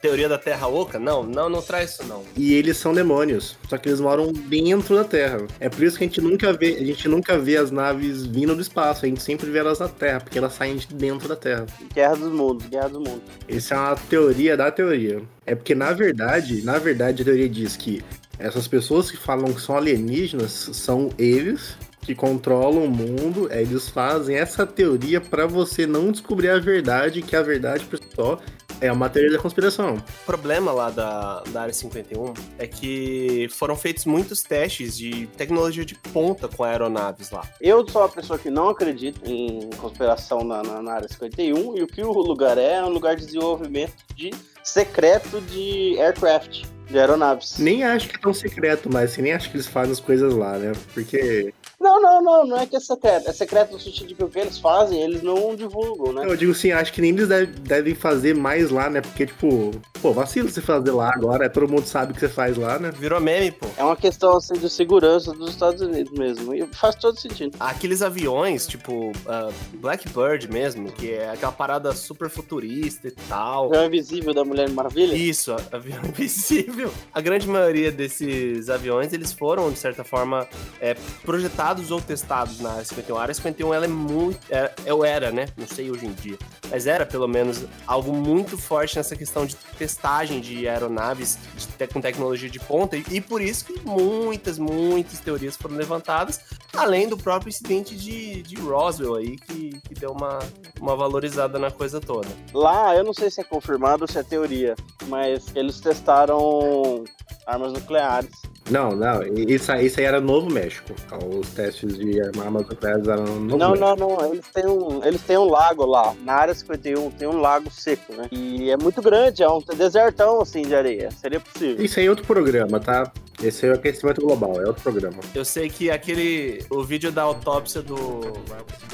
Teoria 0.00 0.28
da 0.30 0.38
Terra 0.38 0.66
Oca? 0.66 0.98
Não, 0.98 1.22
não, 1.22 1.50
não 1.50 1.60
traz 1.60 1.90
isso 1.90 2.04
não. 2.04 2.24
E 2.34 2.54
eles 2.54 2.78
são 2.78 2.94
demônios, 2.94 3.56
só 3.68 3.76
que 3.76 3.88
eles 3.88 4.00
moram 4.00 4.32
dentro 4.32 4.96
da 4.96 5.04
Terra. 5.04 5.46
É 5.60 5.68
por 5.68 5.82
isso 5.84 5.98
que 5.98 6.04
a 6.04 6.06
gente 6.06 6.22
nunca 6.22 6.52
vê, 6.54 6.76
a 6.80 6.84
gente 6.84 7.06
nunca 7.06 7.38
vê 7.38 7.58
as 7.58 7.70
naves 7.70 8.24
vindo 8.24 8.54
do 8.54 8.62
espaço, 8.62 9.04
a 9.04 9.08
gente 9.08 9.22
sempre 9.22 9.50
vê 9.50 9.58
elas 9.58 9.78
na 9.78 9.88
Terra, 9.88 10.20
porque 10.20 10.38
elas 10.38 10.54
saem 10.54 10.76
de 10.76 10.86
dentro 10.94 11.28
da 11.28 11.36
Terra. 11.36 11.66
Guerra 11.94 12.16
dos 12.16 12.32
Mundos, 12.32 12.66
Guerra 12.66 12.88
dos 12.88 12.98
Mundos. 12.98 13.22
Essa 13.46 13.74
é 13.74 13.78
uma 13.78 13.96
teoria 13.96 14.56
da 14.56 14.70
teoria. 14.70 15.22
É 15.44 15.54
porque, 15.54 15.74
na 15.74 15.92
verdade, 15.92 16.62
na 16.62 16.78
verdade, 16.78 17.20
a 17.20 17.24
teoria 17.26 17.48
diz 17.48 17.76
que 17.76 18.02
essas 18.38 18.66
pessoas 18.66 19.10
que 19.10 19.18
falam 19.18 19.52
que 19.52 19.60
são 19.60 19.76
alienígenas 19.76 20.70
são 20.72 21.10
eles 21.18 21.76
que 22.00 22.14
controlam 22.14 22.84
o 22.84 22.90
mundo. 22.90 23.48
Eles 23.52 23.88
fazem 23.88 24.36
essa 24.36 24.66
teoria 24.66 25.20
pra 25.20 25.46
você 25.46 25.86
não 25.86 26.10
descobrir 26.10 26.48
a 26.48 26.58
verdade, 26.58 27.20
que 27.20 27.36
a 27.36 27.42
verdade 27.42 27.84
por 27.84 27.98
si 27.98 28.04
só 28.14 28.40
é 28.80 28.90
uma 28.90 29.08
teoria 29.10 29.32
da 29.32 29.38
conspiração. 29.38 29.96
O 29.96 30.26
problema 30.26 30.72
lá 30.72 30.90
da, 30.90 31.42
da 31.50 31.62
Área 31.62 31.74
51 31.74 32.32
é 32.58 32.66
que 32.66 33.48
foram 33.50 33.76
feitos 33.76 34.04
muitos 34.04 34.42
testes 34.42 34.96
de 34.96 35.26
tecnologia 35.36 35.84
de 35.84 35.94
ponta 35.94 36.48
com 36.48 36.64
aeronaves 36.64 37.30
lá. 37.30 37.42
Eu 37.60 37.86
sou 37.86 38.02
uma 38.02 38.08
pessoa 38.08 38.38
que 38.38 38.48
não 38.48 38.68
acredita 38.70 39.20
em 39.28 39.68
conspiração 39.76 40.42
na, 40.42 40.62
na, 40.62 40.82
na 40.82 40.92
área 40.92 41.08
51 41.08 41.76
e 41.76 41.82
o 41.82 41.86
que 41.86 42.02
o 42.02 42.12
lugar 42.12 42.56
é 42.56 42.70
é 42.70 42.84
um 42.84 42.88
lugar 42.88 43.16
de 43.16 43.26
desenvolvimento 43.26 43.94
de 44.14 44.30
secreto 44.62 45.40
de 45.42 45.98
aircraft, 45.98 46.64
de 46.88 46.98
aeronaves. 46.98 47.58
Nem 47.58 47.84
acho 47.84 48.08
que 48.08 48.16
é 48.16 48.18
tão 48.18 48.32
secreto, 48.32 48.88
mas 48.92 49.12
assim, 49.12 49.22
nem 49.22 49.32
acho 49.32 49.50
que 49.50 49.56
eles 49.56 49.66
fazem 49.66 49.92
as 49.92 50.00
coisas 50.00 50.34
lá, 50.34 50.58
né? 50.58 50.72
Porque 50.94 51.52
Não, 51.80 52.00
não, 52.00 52.22
não, 52.22 52.46
não 52.46 52.60
é 52.60 52.66
que 52.66 52.76
é 52.76 52.80
secreto. 52.80 53.28
É 53.30 53.32
secreto 53.32 53.72
no 53.72 53.80
sentido 53.80 54.08
de 54.08 54.14
que 54.14 54.22
o 54.22 54.28
que 54.28 54.38
eles 54.38 54.58
fazem, 54.58 55.00
eles 55.02 55.22
não 55.22 55.56
divulgam, 55.56 56.12
né? 56.12 56.26
eu 56.30 56.36
digo 56.36 56.52
assim, 56.52 56.72
acho 56.72 56.92
que 56.92 57.00
nem 57.00 57.10
eles 57.10 57.26
deve- 57.28 57.46
devem 57.60 57.94
fazer 57.94 58.34
mais 58.34 58.70
lá, 58.70 58.90
né? 58.90 59.00
Porque, 59.00 59.24
tipo, 59.26 59.70
pô, 60.02 60.12
vacilo 60.12 60.48
você 60.50 60.60
fazer 60.60 60.90
lá 60.90 61.10
agora, 61.14 61.48
todo 61.48 61.68
mundo 61.70 61.86
sabe 61.86 62.12
o 62.12 62.14
que 62.14 62.20
você 62.20 62.28
faz 62.28 62.56
lá, 62.58 62.78
né? 62.78 62.90
Virou 62.90 63.18
meme, 63.18 63.50
pô. 63.50 63.66
É 63.78 63.82
uma 63.82 63.96
questão 63.96 64.36
assim 64.36 64.54
de 64.54 64.68
segurança 64.68 65.32
dos 65.32 65.50
Estados 65.50 65.80
Unidos 65.80 66.12
mesmo. 66.18 66.54
E 66.54 66.66
faz 66.66 66.96
todo 66.96 67.18
sentido. 67.18 67.56
Aqueles 67.58 68.02
aviões, 68.02 68.66
tipo 68.66 69.12
ah, 69.26 69.48
Blackbird 69.74 70.52
mesmo, 70.52 70.92
que 70.92 71.10
é 71.12 71.30
aquela 71.30 71.52
parada 71.52 71.92
super 71.94 72.28
futurista 72.28 73.08
e 73.08 73.12
tal. 73.12 73.64
O 73.64 73.68
avião 73.70 73.86
invisível 73.86 74.34
da 74.34 74.44
Mulher 74.44 74.68
Maravilha. 74.68 75.14
Isso, 75.14 75.56
avião 75.72 76.00
invisível. 76.04 76.92
A 77.12 77.22
grande 77.22 77.48
maioria 77.48 77.90
desses 77.90 78.68
aviões, 78.68 79.14
eles 79.14 79.32
foram, 79.32 79.70
de 79.72 79.78
certa 79.78 80.04
forma, 80.04 80.46
é, 80.78 80.94
projetados 81.24 81.69
ou 81.90 82.00
testados 82.00 82.20
testados 82.30 82.60
na 82.60 82.70
Área 82.70 82.84
51. 82.84 83.16
A 83.16 83.22
Área 83.22 83.34
51 83.34 83.74
ela 83.74 83.84
é 83.84 83.88
muito. 83.88 84.38
É, 84.50 84.72
eu 84.84 85.04
era, 85.04 85.30
né? 85.32 85.46
Não 85.56 85.66
sei 85.66 85.90
hoje 85.90 86.06
em 86.06 86.12
dia. 86.12 86.38
Mas 86.70 86.86
era, 86.86 87.04
pelo 87.04 87.26
menos, 87.26 87.64
algo 87.86 88.12
muito 88.12 88.56
forte 88.56 88.96
nessa 88.96 89.16
questão 89.16 89.44
de 89.46 89.56
testagem 89.78 90.40
de 90.40 90.68
aeronaves 90.68 91.38
de 91.56 91.66
te- 91.66 91.86
com 91.88 92.00
tecnologia 92.00 92.48
de 92.48 92.60
ponta. 92.60 92.96
E, 92.96 93.04
e 93.10 93.20
por 93.20 93.40
isso 93.40 93.64
que 93.64 93.80
muitas, 93.80 94.58
muitas 94.58 95.18
teorias 95.20 95.56
foram 95.56 95.76
levantadas. 95.76 96.40
Além 96.76 97.08
do 97.08 97.16
próprio 97.16 97.48
incidente 97.48 97.96
de, 97.96 98.42
de 98.42 98.56
Roswell 98.56 99.16
aí, 99.16 99.36
que, 99.36 99.80
que 99.80 99.94
deu 99.94 100.12
uma, 100.12 100.38
uma 100.80 100.94
valorizada 100.94 101.58
na 101.58 101.70
coisa 101.70 102.00
toda. 102.00 102.28
Lá, 102.54 102.94
eu 102.94 103.02
não 103.02 103.12
sei 103.12 103.30
se 103.30 103.40
é 103.40 103.44
confirmado 103.44 104.02
ou 104.04 104.08
se 104.08 104.18
é 104.18 104.22
teoria, 104.22 104.76
mas 105.08 105.46
eles 105.56 105.80
testaram 105.80 107.04
armas 107.46 107.72
nucleares. 107.72 108.30
Não, 108.70 108.94
não, 108.94 109.22
isso, 109.36 109.72
aí- 109.72 109.86
isso 109.86 109.98
aí 110.00 110.06
era 110.06 110.20
Novo 110.20 110.50
México. 110.50 110.92
Os 111.38 111.48
testes 111.50 111.98
de 111.98 112.20
armas 112.20 112.66
nucleares 112.66 113.06
eram 113.08 113.24
no 113.24 113.40
Novo 113.40 113.56
Não, 113.58 113.70
México. 113.70 113.88
não, 113.88 113.96
não. 114.18 114.32
Eles 114.32 114.46
têm, 114.52 114.66
um, 114.66 115.04
eles 115.04 115.22
têm 115.22 115.36
um 115.38 115.48
lago 115.50 115.84
lá. 115.84 116.14
Na 116.24 116.34
área 116.34 116.54
51 116.54 117.10
tem 117.10 117.26
um 117.28 117.40
lago 117.40 117.70
seco, 117.70 118.14
né? 118.14 118.28
E 118.30 118.70
é 118.70 118.76
muito 118.76 119.02
grande, 119.02 119.42
é 119.42 119.48
um 119.48 119.60
desertão 119.76 120.40
assim 120.40 120.62
de 120.62 120.74
areia. 120.74 121.10
Seria 121.10 121.40
possível. 121.40 121.84
Isso 121.84 121.98
aí 121.98 122.06
é 122.06 122.10
outro 122.10 122.24
programa, 122.24 122.78
tá? 122.78 123.10
Esse 123.42 123.66
é 123.66 123.70
o 123.70 123.74
aquecimento 123.74 124.20
global, 124.20 124.60
é 124.60 124.66
outro 124.66 124.82
programa. 124.82 125.16
Eu 125.34 125.44
sei 125.44 125.70
que 125.70 125.90
aquele. 125.90 126.62
O 126.68 126.84
vídeo 126.84 127.10
da 127.10 127.22
autópsia 127.22 127.80
do, 127.80 128.20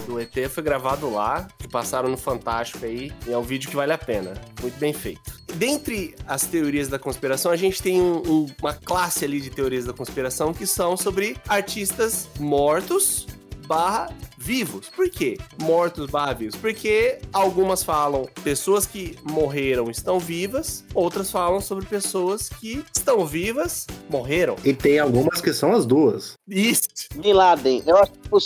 do 0.07 0.21
ET 0.21 0.33
foi 0.49 0.63
gravado 0.63 1.11
lá, 1.11 1.49
que 1.59 1.67
passaram 1.67 2.09
no 2.09 2.17
Fantástico 2.17 2.85
aí. 2.85 3.13
E 3.27 3.33
é 3.33 3.37
um 3.39 3.43
vídeo 3.43 3.69
que 3.69 3.75
vale 3.75 3.93
a 3.93 3.99
pena. 3.99 4.35
Muito 4.63 4.79
bem 4.79 4.93
feito. 4.93 5.35
Dentre 5.57 6.15
as 6.29 6.47
teorias 6.47 6.87
da 6.89 6.99
conspiração, 6.99 7.51
a 7.51 7.57
gente 7.57 7.83
tem 7.83 8.01
um- 8.01 8.23
um- 8.25 8.47
uma 8.61 8.73
classe 8.75 9.25
ali 9.25 9.41
de 9.41 9.51
teorias 9.51 9.85
da 9.85 9.93
conspiração 9.93 10.53
que 10.55 10.67
são 10.67 10.97
sobre 10.97 11.37
artistas 11.49 12.29
mortos 12.39 13.27
barra 13.67 14.09
vivos. 14.39 14.89
Por 14.89 15.09
quê? 15.11 15.39
Mortos 15.61 16.11
barra 16.11 16.35
vivos. 16.35 16.57
Porque 16.57 17.19
algumas 17.33 17.83
falam 17.83 18.27
pessoas 18.43 18.87
que 18.87 19.17
morreram 19.23 19.91
estão 19.91 20.19
vivas, 20.19 20.85
outras 20.95 21.31
falam 21.31 21.61
sobre 21.61 21.85
pessoas 21.87 22.49
que 22.49 22.85
estão 22.95 23.27
vivas, 23.27 23.87
morreram. 24.09 24.57
E 24.65 24.73
tem 24.73 24.99
algumas 24.99 25.41
que 25.41 25.53
são 25.53 25.73
as 25.73 25.87
duas. 25.87 26.39
Isso. 26.49 26.87
Bin 27.17 27.33
Laden, 27.33 27.83
eu 27.87 27.97
acho 27.99 28.13
que 28.13 28.29
o 28.31 28.41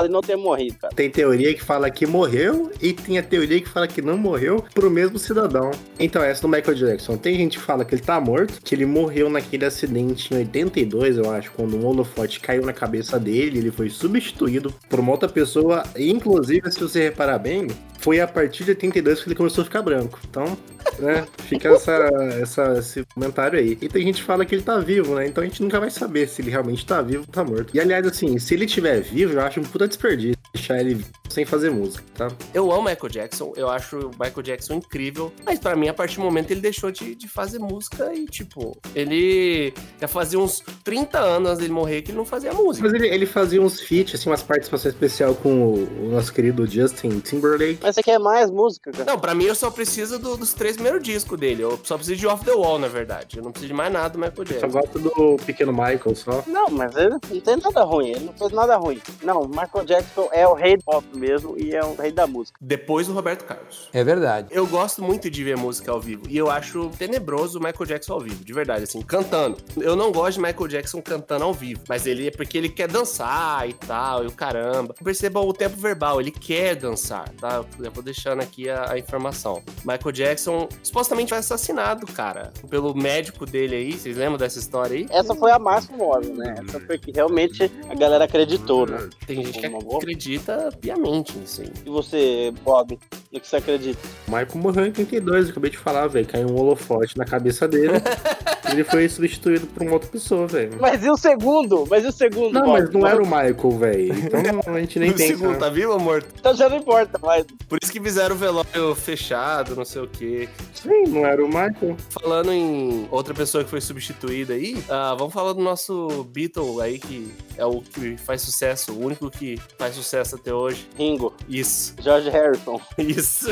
Laden 0.00 0.12
não 0.12 0.20
ter 0.20 0.36
morrido, 0.36 0.76
cara. 0.78 0.94
Tem 0.94 1.10
teoria 1.10 1.54
que 1.54 1.62
fala 1.62 1.90
que 1.90 2.06
morreu 2.06 2.70
e 2.80 2.92
tem 2.92 3.18
a 3.18 3.22
teoria 3.22 3.60
que 3.60 3.68
fala 3.68 3.86
que 3.86 4.02
não 4.02 4.16
morreu 4.16 4.64
pro 4.74 4.90
mesmo 4.90 5.18
cidadão. 5.18 5.70
Então, 5.98 6.22
essa 6.22 6.42
do 6.42 6.48
Michael 6.48 6.74
Jackson. 6.74 7.16
Tem 7.16 7.36
gente 7.36 7.58
que 7.58 7.64
fala 7.64 7.84
que 7.84 7.94
ele 7.94 8.02
tá 8.02 8.20
morto, 8.20 8.60
que 8.62 8.74
ele 8.74 8.86
morreu 8.86 9.28
naquele 9.28 9.64
acidente 9.64 10.32
em 10.32 10.38
82, 10.38 11.18
eu 11.18 11.30
acho, 11.30 11.50
quando 11.52 11.76
um 11.76 11.86
holofote 11.86 12.40
caiu 12.40 12.64
na 12.64 12.72
cabeça 12.72 13.18
dele, 13.18 13.58
ele 13.58 13.70
foi 13.70 13.90
substituído 13.90 14.72
por 14.88 15.00
uma 15.00 15.12
outra 15.12 15.28
pessoa. 15.28 15.82
E, 15.96 16.10
inclusive, 16.10 16.70
se 16.70 16.80
você 16.80 17.02
reparar 17.04 17.38
bem, 17.38 17.66
foi 18.00 18.20
a 18.20 18.26
partir 18.26 18.64
de 18.64 18.70
82 18.70 19.20
que 19.22 19.28
ele 19.28 19.34
começou 19.34 19.62
a 19.62 19.64
ficar 19.64 19.82
branco. 19.82 20.18
Então, 20.28 20.56
né, 20.98 21.26
fica 21.46 21.68
essa, 21.68 21.92
essa- 22.40 22.78
esse 22.78 23.04
comentário 23.14 23.58
aí. 23.58 23.76
E 23.80 23.88
tem 23.88 24.02
gente 24.04 24.20
que 24.20 24.26
fala 24.26 24.44
que 24.44 24.54
ele 24.54 24.62
tá 24.62 24.78
vivo, 24.78 25.14
né? 25.14 25.26
Então 25.26 25.42
a 25.42 25.46
gente 25.46 25.62
nunca 25.62 25.78
vai 25.78 25.90
saber 25.90 26.26
se 26.28 26.40
ele 26.42 26.50
realmente 26.50 26.84
tá 26.84 27.00
vivo 27.02 27.24
ou 27.26 27.32
tá 27.32 27.44
morto. 27.44 27.74
E 27.74 27.80
aliás, 27.80 28.06
assim, 28.06 28.38
se 28.38 28.54
ele 28.54 28.64
estiver 28.64 29.00
vivo, 29.00 29.34
eu 29.34 29.40
acho 29.42 29.60
um 29.60 29.64
puta 29.64 29.86
desperdício 29.86 30.36
deixar 30.54 30.80
ele 30.80 31.04
sem 31.30 31.44
fazer 31.44 31.70
música, 31.70 32.04
tá? 32.14 32.28
Eu 32.52 32.70
amo 32.72 32.82
Michael 32.88 33.08
Jackson, 33.08 33.52
eu 33.56 33.68
acho 33.68 33.96
o 33.98 34.10
Michael 34.10 34.42
Jackson 34.42 34.74
incrível, 34.74 35.32
mas 35.44 35.58
pra 35.58 35.74
mim, 35.76 35.88
a 35.88 35.94
partir 35.94 36.16
do 36.16 36.22
momento, 36.22 36.50
ele 36.50 36.60
deixou 36.60 36.90
de, 36.90 37.14
de 37.14 37.28
fazer 37.28 37.58
música 37.58 38.12
e, 38.14 38.26
tipo, 38.26 38.76
ele 38.94 39.72
já 40.00 40.08
fazia 40.08 40.38
uns 40.38 40.60
30 40.84 41.18
anos 41.18 41.48
antes 41.50 41.60
dele 41.60 41.72
morrer 41.72 42.02
que 42.02 42.10
ele 42.10 42.18
não 42.18 42.24
fazia 42.24 42.52
música. 42.52 42.86
Mas 42.86 42.94
ele, 42.94 43.08
ele 43.08 43.26
fazia 43.26 43.60
uns 43.60 43.80
feats, 43.80 44.14
assim, 44.20 44.28
umas 44.30 44.42
participações 44.42 44.94
especial 44.94 45.34
com 45.34 45.50
o, 45.62 46.06
o 46.06 46.10
nosso 46.10 46.32
querido 46.32 46.66
Justin 46.66 47.20
Timberlake. 47.20 47.78
Mas 47.82 47.94
você 47.94 48.02
quer 48.02 48.18
mais 48.18 48.50
música, 48.50 48.90
cara? 48.90 49.04
Não, 49.04 49.18
pra 49.18 49.34
mim, 49.34 49.44
eu 49.44 49.54
só 49.54 49.70
preciso 49.70 50.18
do- 50.18 50.36
dos 50.36 50.52
três 50.52 50.74
primeiros 50.76 51.02
discos 51.02 51.38
dele, 51.38 51.62
eu 51.62 51.78
só 51.84 51.96
preciso 51.96 52.18
de 52.18 52.26
Off 52.26 52.44
the 52.44 52.52
Wall, 52.52 52.78
na 52.78 52.88
verdade, 52.88 53.38
eu 53.38 53.42
não 53.44 53.50
preciso 53.52 53.68
de 53.68 53.74
mais 53.74 53.92
nada 53.92 54.10
do 54.10 54.18
Michael 54.18 54.36
Só 54.36 54.44
Jackson. 54.44 54.68
gosto 54.68 54.98
do 54.98 55.36
pequeno 55.44 55.72
Michael 55.72 56.14
só. 56.14 56.42
Não, 56.46 56.68
mas 56.70 56.94
ele 56.96 57.10
não 57.10 57.20
tem 57.20 57.56
nada 57.56 57.82
ruim, 57.84 58.10
ele 58.10 58.24
não 58.24 58.32
fez 58.32 58.50
nada 58.52 58.76
ruim. 58.76 59.00
Não, 59.22 59.46
Michael 59.46 59.84
Jackson 59.84 60.28
é 60.32 60.46
o 60.46 60.54
rei 60.54 60.76
do 60.76 60.82
pop 60.84 61.06
mesmo 61.20 61.56
e 61.58 61.74
é 61.74 61.84
o 61.84 61.94
rei 61.94 62.10
da 62.10 62.26
música. 62.26 62.58
Depois 62.60 63.06
do 63.06 63.12
Roberto 63.12 63.44
Carlos. 63.44 63.88
É 63.92 64.02
verdade. 64.02 64.48
Eu 64.50 64.66
gosto 64.66 65.02
muito 65.02 65.30
de 65.30 65.44
ver 65.44 65.56
música 65.56 65.92
ao 65.92 66.00
vivo. 66.00 66.22
E 66.28 66.36
eu 66.36 66.50
acho 66.50 66.90
tenebroso 66.98 67.58
o 67.58 67.62
Michael 67.62 67.86
Jackson 67.86 68.14
ao 68.14 68.20
vivo, 68.20 68.44
de 68.44 68.52
verdade, 68.52 68.84
assim, 68.84 69.02
cantando. 69.02 69.58
Eu 69.76 69.94
não 69.94 70.10
gosto 70.10 70.38
de 70.38 70.42
Michael 70.46 70.68
Jackson 70.68 71.02
cantando 71.02 71.44
ao 71.44 71.52
vivo. 71.52 71.82
Mas 71.88 72.06
ele 72.06 72.28
é 72.28 72.30
porque 72.30 72.56
ele 72.56 72.68
quer 72.68 72.88
dançar 72.88 73.68
e 73.68 73.74
tal, 73.74 74.24
e 74.24 74.26
o 74.26 74.32
caramba. 74.32 74.94
Perceba 75.02 75.40
o 75.40 75.52
tempo 75.52 75.76
verbal, 75.76 76.20
ele 76.20 76.30
quer 76.30 76.74
dançar, 76.74 77.28
tá? 77.40 77.64
Eu 77.78 77.90
vou 77.92 78.02
deixando 78.02 78.40
aqui 78.40 78.68
a, 78.68 78.92
a 78.92 78.98
informação. 78.98 79.62
Michael 79.84 80.12
Jackson 80.12 80.68
supostamente 80.82 81.28
foi 81.28 81.38
assassinado, 81.38 82.06
cara, 82.06 82.52
pelo 82.68 82.94
médico 82.94 83.44
dele 83.44 83.76
aí. 83.76 83.92
Vocês 83.92 84.16
lembram 84.16 84.38
dessa 84.38 84.58
história 84.58 84.96
aí? 84.96 85.06
Essa 85.10 85.34
foi 85.34 85.50
a 85.50 85.58
mais 85.58 85.86
famosa, 85.86 86.32
né? 86.32 86.54
Essa 86.66 86.80
foi 86.80 86.98
que 86.98 87.10
realmente 87.12 87.70
a 87.88 87.94
galera 87.94 88.24
acreditou, 88.24 88.86
né? 88.86 89.08
Tem 89.26 89.44
gente 89.44 89.58
que 89.58 89.66
acredita 89.66 90.70
piamente 90.80 91.09
nisso 91.18 91.62
aí. 91.62 91.72
E 91.84 91.90
você, 91.90 92.52
Bob, 92.62 92.98
no 93.32 93.40
que 93.40 93.46
você 93.46 93.56
acredita? 93.56 94.00
O 94.26 94.30
Michael 94.30 94.56
morreu 94.56 94.84
em 94.84 94.88
82, 94.88 95.46
eu 95.46 95.50
acabei 95.52 95.70
de 95.70 95.78
falar, 95.78 96.06
velho. 96.06 96.26
Caiu 96.26 96.48
um 96.48 96.58
holofote 96.58 97.16
na 97.16 97.24
cabeça 97.24 97.66
dele. 97.68 97.94
ele 98.72 98.84
foi 98.84 99.08
substituído 99.08 99.66
por 99.66 99.82
uma 99.82 99.92
outra 99.92 100.08
pessoa, 100.08 100.46
velho. 100.46 100.76
Mas 100.80 101.04
e 101.04 101.10
o 101.10 101.16
segundo? 101.16 101.86
Mas 101.88 102.04
e 102.04 102.08
o 102.08 102.12
segundo? 102.12 102.52
Não, 102.52 102.66
Bob? 102.66 102.80
mas 102.80 102.90
não 102.90 103.06
era 103.06 103.22
o 103.22 103.26
Michael, 103.26 103.70
velho. 103.78 104.14
Então 104.14 104.40
a 104.74 104.80
gente 104.80 104.98
nem 104.98 105.10
o 105.10 105.14
tem. 105.14 105.28
segundo, 105.28 105.52
né? 105.52 105.58
tá 105.58 105.68
vivo 105.68 105.92
ou 105.92 106.00
morto? 106.00 106.28
Então 106.38 106.54
já 106.54 106.68
não 106.68 106.76
importa 106.76 107.18
mais. 107.18 107.44
Por 107.68 107.78
isso 107.82 107.92
que 107.92 108.00
fizeram 108.00 108.34
o 108.34 108.38
velório 108.38 108.94
fechado, 108.94 109.74
não 109.74 109.84
sei 109.84 110.02
o 110.02 110.08
quê. 110.08 110.48
Sim, 110.74 111.04
não 111.08 111.26
era 111.26 111.44
o 111.44 111.46
Michael. 111.46 111.96
Falando 112.10 112.52
em 112.52 113.06
outra 113.10 113.34
pessoa 113.34 113.64
que 113.64 113.70
foi 113.70 113.80
substituída 113.80 114.54
aí, 114.54 114.82
ah, 114.88 115.14
vamos 115.16 115.32
falar 115.32 115.52
do 115.52 115.62
nosso 115.62 116.24
Beatle 116.32 116.80
aí, 116.80 116.98
que 116.98 117.32
é 117.56 117.64
o 117.64 117.80
que 117.80 118.16
faz 118.16 118.42
sucesso, 118.42 118.92
o 118.92 119.04
único 119.04 119.30
que 119.30 119.58
faz 119.78 119.94
sucesso 119.94 120.36
até 120.36 120.52
hoje. 120.52 120.88
Ringo, 121.00 121.32
Isso, 121.48 121.94
George 121.98 122.28
Harrison. 122.28 122.78
isso. 122.98 123.46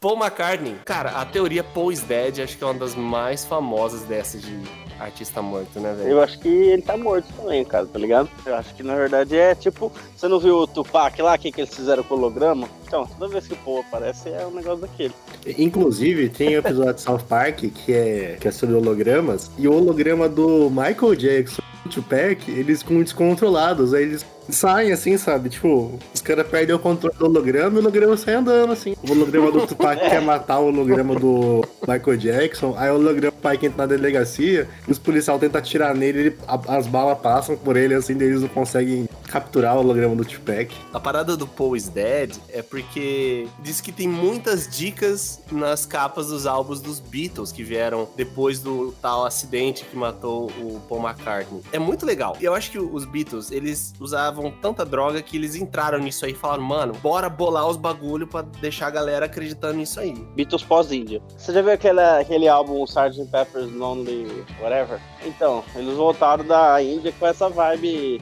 Paul 0.00 0.16
McCartney. 0.16 0.76
Cara, 0.84 1.10
a 1.10 1.26
teoria 1.26 1.64
Paul 1.64 1.90
is 1.90 2.00
Dead 2.02 2.38
acho 2.38 2.56
que 2.56 2.62
é 2.62 2.66
uma 2.68 2.78
das 2.78 2.94
mais 2.94 3.44
famosas 3.44 4.02
dessas 4.02 4.40
de 4.40 4.56
artista 5.00 5.42
morto, 5.42 5.80
né, 5.80 5.92
velho? 5.92 6.10
Eu 6.10 6.22
acho 6.22 6.38
que 6.38 6.48
ele 6.48 6.80
tá 6.80 6.96
morto 6.96 7.26
também, 7.36 7.64
cara, 7.64 7.86
tá 7.86 7.98
ligado? 7.98 8.30
Eu 8.46 8.54
acho 8.54 8.72
que 8.74 8.84
na 8.84 8.94
verdade 8.94 9.36
é 9.36 9.52
tipo. 9.52 9.90
Você 10.16 10.28
não 10.28 10.38
viu 10.38 10.58
o 10.58 10.66
Tupac 10.66 11.20
lá, 11.20 11.36
que, 11.36 11.50
que 11.50 11.60
eles 11.60 11.74
fizeram 11.74 12.04
com 12.04 12.14
o 12.14 12.18
holograma? 12.18 12.68
Então, 12.86 13.04
toda 13.04 13.32
vez 13.32 13.48
que 13.48 13.54
o 13.54 13.56
Paul 13.56 13.80
aparece 13.80 14.28
é 14.28 14.46
um 14.46 14.52
negócio 14.52 14.82
daquele. 14.82 15.14
Inclusive, 15.58 16.28
tem 16.28 16.54
um 16.54 16.60
episódio 16.60 16.94
de 16.94 17.00
South 17.00 17.24
Park 17.28 17.58
que 17.58 17.92
é, 17.92 18.36
que 18.40 18.46
é 18.46 18.50
sobre 18.52 18.76
hologramas. 18.76 19.50
E 19.58 19.66
o 19.66 19.74
holograma 19.74 20.28
do 20.28 20.70
Michael 20.70 21.16
Jackson 21.16 21.62
o 21.84 21.88
Tupac, 21.88 22.50
eles 22.50 22.82
ficam 22.82 23.02
descontrolados. 23.02 23.94
Aí 23.94 24.02
eles 24.04 24.24
saem 24.48 24.90
assim, 24.90 25.16
sabe? 25.16 25.48
Tipo, 25.48 25.98
os 26.12 26.20
caras 26.20 26.46
perdem 26.48 26.74
o 26.74 26.78
controle 26.78 27.16
do 27.16 27.24
holograma 27.26 27.74
e 27.74 27.76
o 27.76 27.80
holograma 27.80 28.16
sai 28.16 28.34
andando 28.34 28.72
assim. 28.72 28.96
O 29.02 29.12
holograma 29.12 29.50
do 29.52 29.66
Tupac 29.66 29.98
quer 30.10 30.20
matar 30.20 30.58
o 30.58 30.66
holograma 30.66 31.14
do 31.14 31.64
Michael 31.86 32.16
Jackson. 32.16 32.74
Aí 32.76 32.90
o 32.90 32.94
holograma 32.94 33.30
do 33.30 33.36
Tupac 33.36 33.64
entra 33.64 33.78
na 33.78 33.86
delegacia 33.86 34.68
e 34.88 34.90
os 34.90 34.98
policiais 34.98 35.38
tentam 35.40 35.58
atirar 35.60 35.94
nele. 35.94 36.18
Ele, 36.20 36.36
a- 36.48 36.76
as 36.76 36.86
balas 36.86 37.18
passam 37.20 37.56
por 37.56 37.76
ele 37.76 37.94
assim, 37.94 38.14
eles 38.14 38.40
não 38.42 38.48
conseguem 38.48 39.08
capturar 39.28 39.76
o 39.76 39.80
holograma 39.80 40.16
do 40.16 40.24
Tupac. 40.24 40.74
A 40.92 40.98
parada 40.98 41.36
do 41.36 41.46
Paul 41.46 41.76
is 41.76 41.88
Dead 41.88 42.32
é 42.52 42.60
porque 42.62 43.46
diz 43.62 43.80
que 43.80 43.92
tem 43.92 44.08
muitas 44.08 44.66
dicas 44.68 45.40
nas 45.52 45.86
capas 45.86 46.26
dos 46.26 46.46
álbuns 46.46 46.80
dos 46.80 46.98
Beatles 46.98 47.52
que 47.52 47.62
vieram 47.62 48.08
depois 48.16 48.58
do 48.58 48.92
tal 49.00 49.24
acidente 49.24 49.84
que 49.84 49.96
matou 49.96 50.50
o 50.60 50.80
Paul 50.88 51.02
McCartney. 51.08 51.60
É 51.72 51.78
muito 51.78 52.04
legal. 52.04 52.36
Eu 52.40 52.54
acho 52.54 52.70
que 52.70 52.78
os 52.78 53.04
Beatles, 53.04 53.50
eles 53.50 53.92
usavam 54.00 54.50
tanta 54.50 54.84
droga 54.84 55.22
que 55.22 55.36
eles 55.36 55.54
entraram 55.54 55.98
nisso 55.98 56.24
aí 56.24 56.32
e 56.32 56.34
falaram, 56.34 56.62
mano, 56.62 56.92
bora 56.94 57.28
bolar 57.28 57.68
os 57.68 57.76
bagulho 57.76 58.26
pra 58.26 58.42
deixar 58.42 58.88
a 58.88 58.90
galera 58.90 59.26
acreditando 59.26 59.74
nisso 59.74 60.00
aí. 60.00 60.12
Beatles 60.34 60.62
pós-Índia. 60.62 61.22
Você 61.36 61.52
já 61.52 61.62
viu 61.62 61.72
aquela, 61.72 62.18
aquele 62.18 62.48
álbum 62.48 62.84
Sgt. 62.84 63.24
Pepper's 63.30 63.72
Lonely 63.72 64.44
Whatever? 64.60 65.00
Então, 65.24 65.64
eles 65.76 65.94
voltaram 65.96 66.44
da 66.44 66.82
Índia 66.82 67.12
com 67.18 67.26
essa 67.26 67.48
vibe 67.48 68.20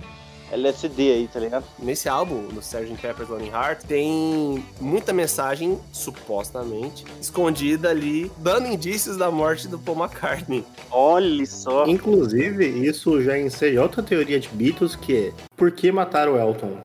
LSD 0.53 1.13
aí, 1.13 1.29
tá 1.33 1.41
ligado? 1.41 1.65
Nesse 1.79 2.09
álbum, 2.09 2.43
no 2.53 2.61
Sgt. 2.61 2.97
Pepper's 3.01 3.29
Lonely 3.29 3.51
Heart, 3.51 3.85
tem 3.85 4.65
muita 4.81 5.13
mensagem, 5.13 5.79
supostamente, 5.93 7.05
escondida 7.21 7.91
ali, 7.91 8.31
dando 8.39 8.67
indícios 8.67 9.17
da 9.17 9.31
morte 9.31 9.69
do 9.69 9.79
Paul 9.79 9.99
McCartney. 9.99 10.65
Olha 10.91 11.47
só. 11.47 11.87
Inclusive, 11.87 12.67
isso 12.67 13.23
já 13.23 13.39
enseja 13.39 13.83
outra 13.83 14.03
teoria 14.03 14.41
de 14.41 14.49
Beatles 14.49 14.97
que 14.97 15.17
é 15.17 15.33
por 15.57 15.73
que 15.73 15.91
mataram 15.91 16.35
o 16.35 16.39
Elton? 16.39 16.79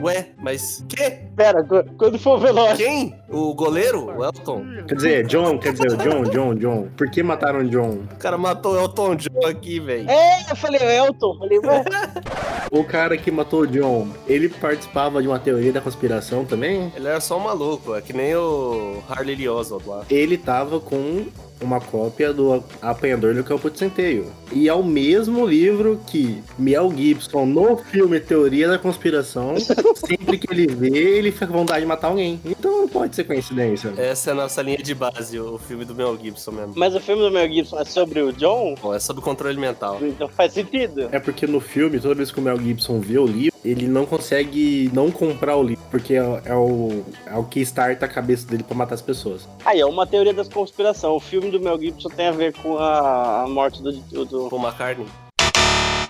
Ué, 0.00 0.30
mas 0.38 0.82
que? 0.88 1.10
Pera, 1.36 1.62
qu- 1.62 1.84
quando 1.98 2.18
for 2.18 2.38
velório. 2.40 2.78
Quem? 2.78 3.14
O 3.28 3.52
goleiro? 3.54 4.06
O 4.16 4.24
Elton? 4.24 4.64
Quer 4.88 4.94
dizer, 4.94 5.26
John, 5.26 5.58
quer 5.58 5.74
dizer, 5.74 5.94
John, 5.98 6.22
John, 6.24 6.54
John. 6.54 6.88
Por 6.96 7.10
que 7.10 7.22
mataram 7.22 7.62
John? 7.68 7.98
O 8.10 8.16
cara 8.16 8.38
matou 8.38 8.72
o 8.72 8.78
Elton 8.80 9.16
John 9.16 9.46
aqui, 9.46 9.78
velho. 9.80 10.10
É, 10.10 10.50
eu 10.50 10.56
falei, 10.56 10.80
Elton. 10.80 11.38
Falei, 11.38 11.58
ué. 11.58 11.84
O 12.72 12.82
cara 12.84 13.18
que 13.18 13.30
matou 13.30 13.60
o 13.60 13.66
John, 13.66 14.08
ele 14.26 14.48
participava 14.48 15.20
de 15.20 15.28
uma 15.28 15.38
teoria 15.38 15.70
da 15.74 15.80
conspiração 15.82 16.46
também? 16.46 16.90
Ele 16.96 17.06
era 17.06 17.20
só 17.20 17.36
um 17.36 17.40
maluco, 17.40 17.94
é 17.94 18.00
que 18.00 18.14
nem 18.14 18.34
o 18.34 19.02
Harley 19.10 19.46
Oswald 19.46 19.86
lá. 19.86 20.06
Ele 20.08 20.38
tava 20.38 20.80
com 20.80 21.26
uma 21.60 21.82
cópia 21.82 22.32
do 22.32 22.64
Apanhador 22.80 23.34
do 23.34 23.44
Campo 23.44 23.68
de 23.70 23.78
Centeio. 23.78 24.32
E 24.54 24.68
é 24.68 24.74
o 24.74 24.82
mesmo 24.82 25.46
livro 25.46 26.00
que 26.06 26.42
Mel 26.58 26.92
Gibson, 26.94 27.46
no 27.46 27.76
filme 27.76 28.20
Teoria 28.20 28.68
da 28.68 28.78
Conspiração, 28.78 29.54
sempre 29.96 30.38
que 30.38 30.52
ele 30.52 30.66
vê, 30.66 31.18
ele 31.18 31.32
fica 31.32 31.46
com 31.46 31.54
vontade 31.54 31.80
de 31.80 31.86
matar 31.86 32.08
alguém. 32.08 32.40
Então 32.44 32.82
não 32.82 32.88
pode 32.88 33.16
ser 33.16 33.24
coincidência. 33.24 33.92
Essa 33.96 34.30
é 34.30 34.32
a 34.32 34.36
nossa 34.36 34.60
linha 34.62 34.78
de 34.78 34.94
base, 34.94 35.38
o 35.38 35.58
filme 35.58 35.84
do 35.84 35.94
Mel 35.94 36.18
Gibson 36.20 36.52
mesmo. 36.52 36.74
Mas 36.76 36.94
o 36.94 37.00
filme 37.00 37.22
do 37.22 37.30
Mel 37.30 37.48
Gibson 37.48 37.78
é 37.78 37.84
sobre 37.84 38.20
o 38.20 38.32
John? 38.32 38.74
Bom, 38.80 38.94
é 38.94 38.98
sobre 38.98 39.22
controle 39.22 39.58
mental. 39.58 39.98
Então 40.02 40.28
faz 40.28 40.52
sentido. 40.52 41.08
É 41.10 41.18
porque 41.18 41.46
no 41.46 41.60
filme, 41.60 41.98
toda 41.98 42.14
vez 42.14 42.30
que 42.30 42.38
o 42.38 42.42
Mel 42.42 42.58
Gibson 42.58 43.00
vê 43.00 43.18
o 43.18 43.26
livro, 43.26 43.52
ele 43.64 43.86
não 43.86 44.04
consegue 44.04 44.90
não 44.92 45.10
comprar 45.10 45.56
o 45.56 45.62
livro, 45.62 45.84
porque 45.90 46.14
é, 46.14 46.42
é 46.44 46.54
o, 46.54 47.04
é 47.26 47.36
o 47.36 47.44
que 47.44 47.60
starta 47.60 48.06
a 48.06 48.08
cabeça 48.08 48.46
dele 48.46 48.62
pra 48.62 48.76
matar 48.76 48.94
as 48.94 49.02
pessoas. 49.02 49.48
Aí, 49.64 49.80
é 49.80 49.86
uma 49.86 50.06
teoria 50.06 50.34
da 50.34 50.44
conspiração. 50.44 51.14
O 51.14 51.20
filme 51.20 51.50
do 51.50 51.60
Mel 51.60 51.78
Gibson 51.78 52.08
tem 52.08 52.26
a 52.26 52.32
ver 52.32 52.52
com 52.54 52.76
a, 52.76 53.42
a 53.42 53.48
morte 53.48 53.82
do, 53.82 53.92
do, 54.24 54.41
do- 54.44 54.50
Paul 54.50 54.62
McCartney. 54.62 55.06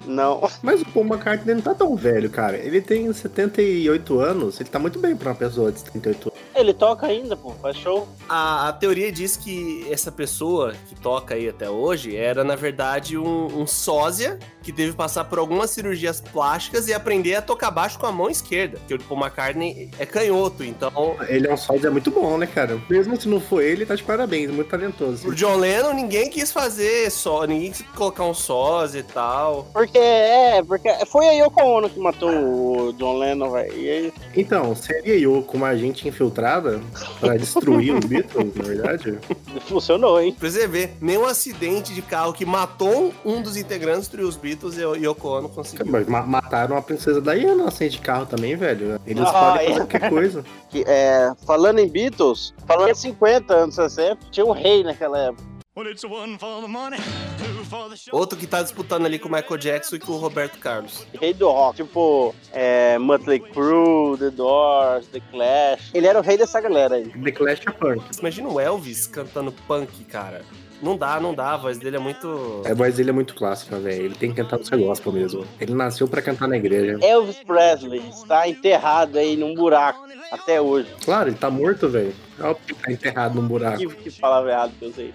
Não. 0.05 0.49
Mas 0.63 0.83
o 0.83 0.85
Paul 0.87 1.07
McCartney 1.07 1.55
não 1.55 1.63
tá 1.63 1.75
tão 1.75 1.95
velho, 1.95 2.29
cara. 2.29 2.57
Ele 2.57 2.81
tem 2.81 3.13
78 3.13 4.19
anos, 4.19 4.61
ele 4.61 4.69
tá 4.69 4.79
muito 4.79 4.99
bem 4.99 5.15
pra 5.17 5.31
uma 5.31 5.35
pessoa 5.37 5.71
de 5.71 5.79
78 5.81 6.29
anos. 6.29 6.42
Ele 6.55 6.75
toca 6.75 7.07
ainda, 7.07 7.37
pô. 7.37 7.51
Faz 7.53 7.77
show. 7.77 8.07
A, 8.29 8.69
a 8.69 8.73
teoria 8.73 9.11
diz 9.11 9.37
que 9.37 9.87
essa 9.91 10.13
pessoa 10.13 10.75
que 10.89 10.95
toca 10.95 11.35
aí 11.35 11.49
até 11.49 11.69
hoje 11.69 12.17
era, 12.17 12.45
na 12.45 12.55
verdade, 12.55 13.17
um, 13.17 13.47
um 13.47 13.67
sósia 13.67 14.39
que 14.63 14.73
teve 14.73 14.93
que 14.93 14.97
passar 14.97 15.25
por 15.25 15.39
algumas 15.39 15.71
cirurgias 15.71 16.21
plásticas 16.21 16.87
e 16.89 16.95
aprender 16.95 17.35
a 17.35 17.43
tocar 17.43 17.71
baixo 17.71 17.99
com 17.99 18.07
a 18.07 18.13
mão 18.13 18.29
esquerda. 18.29 18.79
Porque 18.79 18.95
o 18.95 18.99
Paul 19.01 19.21
McCartney 19.21 19.91
é 19.99 20.07
canhoto, 20.07 20.63
então... 20.63 21.17
Ele 21.29 21.49
é 21.49 21.53
um 21.53 21.57
sósia 21.57 21.91
muito 21.91 22.11
bom, 22.11 22.39
né, 22.39 22.47
cara? 22.47 22.81
Mesmo 22.89 23.21
se 23.21 23.29
não 23.29 23.41
for 23.41 23.63
ele, 23.63 23.87
tá 23.87 23.97
de 23.97 24.03
parabéns, 24.03 24.51
muito 24.51 24.69
talentoso. 24.69 25.23
Pro 25.23 25.35
John 25.35 25.57
Lennon, 25.57 25.95
ninguém 25.95 26.31
quis 26.31 26.53
fazer 26.53 27.11
só, 27.11 27.45
ninguém 27.45 27.73
quis 27.73 27.83
colocar 27.97 28.25
um 28.25 28.35
sósia 28.35 29.01
e 29.01 29.03
tal. 29.03 29.67
Porque, 29.73 29.99
é, 29.99 30.63
porque 30.63 30.89
foi 31.07 31.27
a 31.29 31.33
Yoko 31.33 31.61
Ono 31.63 31.91
que 31.91 31.99
matou 31.99 32.31
o 32.31 32.93
John 32.93 33.19
Lennon, 33.19 33.51
velho. 33.51 34.13
Então, 34.37 34.77
seria 34.77 35.19
eu 35.19 35.43
com 35.43 35.57
uma 35.57 35.69
agente 35.69 36.07
infiltrada 36.07 36.42
pra 37.21 37.37
destruir 37.37 37.95
os 37.95 38.05
Beatles, 38.05 38.55
na 38.55 38.65
verdade? 38.65 39.19
funcionou, 39.69 40.21
hein? 40.21 40.35
Pra 40.39 40.51
você 40.51 40.67
ver, 40.67 40.95
nenhum 41.01 41.25
acidente 41.25 41.95
de 41.95 42.03
carro 42.03 42.33
que 42.33 42.45
matou 42.45 43.13
um 43.25 43.41
dos 43.43 43.57
integrantes 43.57 44.03
destruiu 44.03 44.29
os 44.29 44.37
Beatles 44.37 44.77
e 44.79 44.85
o 44.85 44.95
Yoko 44.95 45.29
Ono 45.29 45.49
conseguiu. 45.49 45.87
Mas 45.89 46.07
ma- 46.07 46.23
mataram 46.23 46.77
a 46.77 46.83
princesa 46.83 47.21
Diana 47.21 47.55
no 47.55 47.69
acidente 47.69 47.97
de 47.97 48.03
carro 48.03 48.27
também, 48.27 48.57
velho. 48.57 49.01
Eles 49.07 49.23
Ah, 49.27 49.33
podem 49.33 49.67
é. 49.67 49.69
fazer 49.69 49.79
qualquer 49.81 50.09
coisa. 50.11 50.45
Que, 50.73 50.85
é, 50.87 51.31
falando 51.47 51.81
em 51.81 51.87
Beatles, 51.89 52.55
falando 52.67 52.89
em 52.89 52.95
50 52.95 53.53
anos 53.55 53.75
60, 53.75 54.17
tinha 54.31 54.47
um 54.47 54.53
rei 54.53 54.83
naquela 54.83 55.19
época. 55.19 55.43
Outro 58.13 58.39
que 58.39 58.47
tá 58.47 58.63
disputando 58.63 59.07
ali 59.07 59.19
com 59.19 59.27
o 59.27 59.33
Michael 59.33 59.57
Jackson 59.57 59.97
e 59.97 59.99
com 59.99 60.13
o 60.13 60.19
Roberto 60.19 60.59
Carlos. 60.59 61.07
Rei 61.19 61.33
do 61.33 61.49
rock. 61.49 61.77
Tipo, 61.77 62.35
é, 62.53 62.99
Mötley 62.99 63.41
Crue, 63.41 64.19
The 64.19 64.31
Doors, 64.31 65.07
The 65.07 65.21
Clash. 65.31 65.91
Ele 65.95 66.07
era 66.07 66.19
o 66.19 66.23
rei 66.23 66.37
dessa 66.37 66.61
galera 66.61 66.97
aí. 66.97 67.09
The 67.09 67.33
Clash 67.33 67.63
é 67.67 67.71
punk. 67.71 68.05
Imagina 68.19 68.49
o 68.51 68.61
Elvis 68.61 69.07
cantando 69.07 69.51
punk, 69.67 70.05
cara. 70.05 70.45
Não 70.83 70.95
dá, 70.97 71.19
não 71.19 71.33
dá, 71.33 71.53
a 71.53 71.57
voz 71.57 71.79
dele 71.79 71.97
é 71.97 72.01
muito. 72.01 72.63
A 72.69 72.75
voz 72.75 72.97
dele 72.97 73.09
é 73.09 73.13
muito 73.13 73.35
clássica, 73.35 73.79
velho. 73.79 74.07
Ele 74.07 74.15
tem 74.15 74.31
que 74.31 74.43
cantar 74.43 74.59
no 74.59 74.67
seu 74.67 74.79
gospel 74.79 75.13
mesmo. 75.13 75.47
Ele 75.59 75.73
nasceu 75.73 76.07
pra 76.07 76.21
cantar 76.21 76.49
na 76.49 76.57
igreja. 76.57 76.99
Elvis 77.01 77.39
Presley 77.45 78.03
está 78.11 78.47
enterrado 78.47 79.17
aí 79.17 79.37
num 79.37 79.55
buraco 79.55 80.07
até 80.31 80.61
hoje. 80.61 80.89
Claro, 81.03 81.31
ele 81.31 81.37
tá 81.37 81.49
morto, 81.49 81.89
velho. 81.89 82.13
Olha 82.39 82.55
que 82.57 82.75
tá 82.75 82.93
enterrado 82.93 83.41
num 83.41 83.47
buraco. 83.47 83.79
Que, 83.79 83.87
que 83.87 84.21
palavra 84.21 84.51
errada 84.51 84.73
que 84.79 84.85
eu 84.85 84.91
usei. 84.91 85.15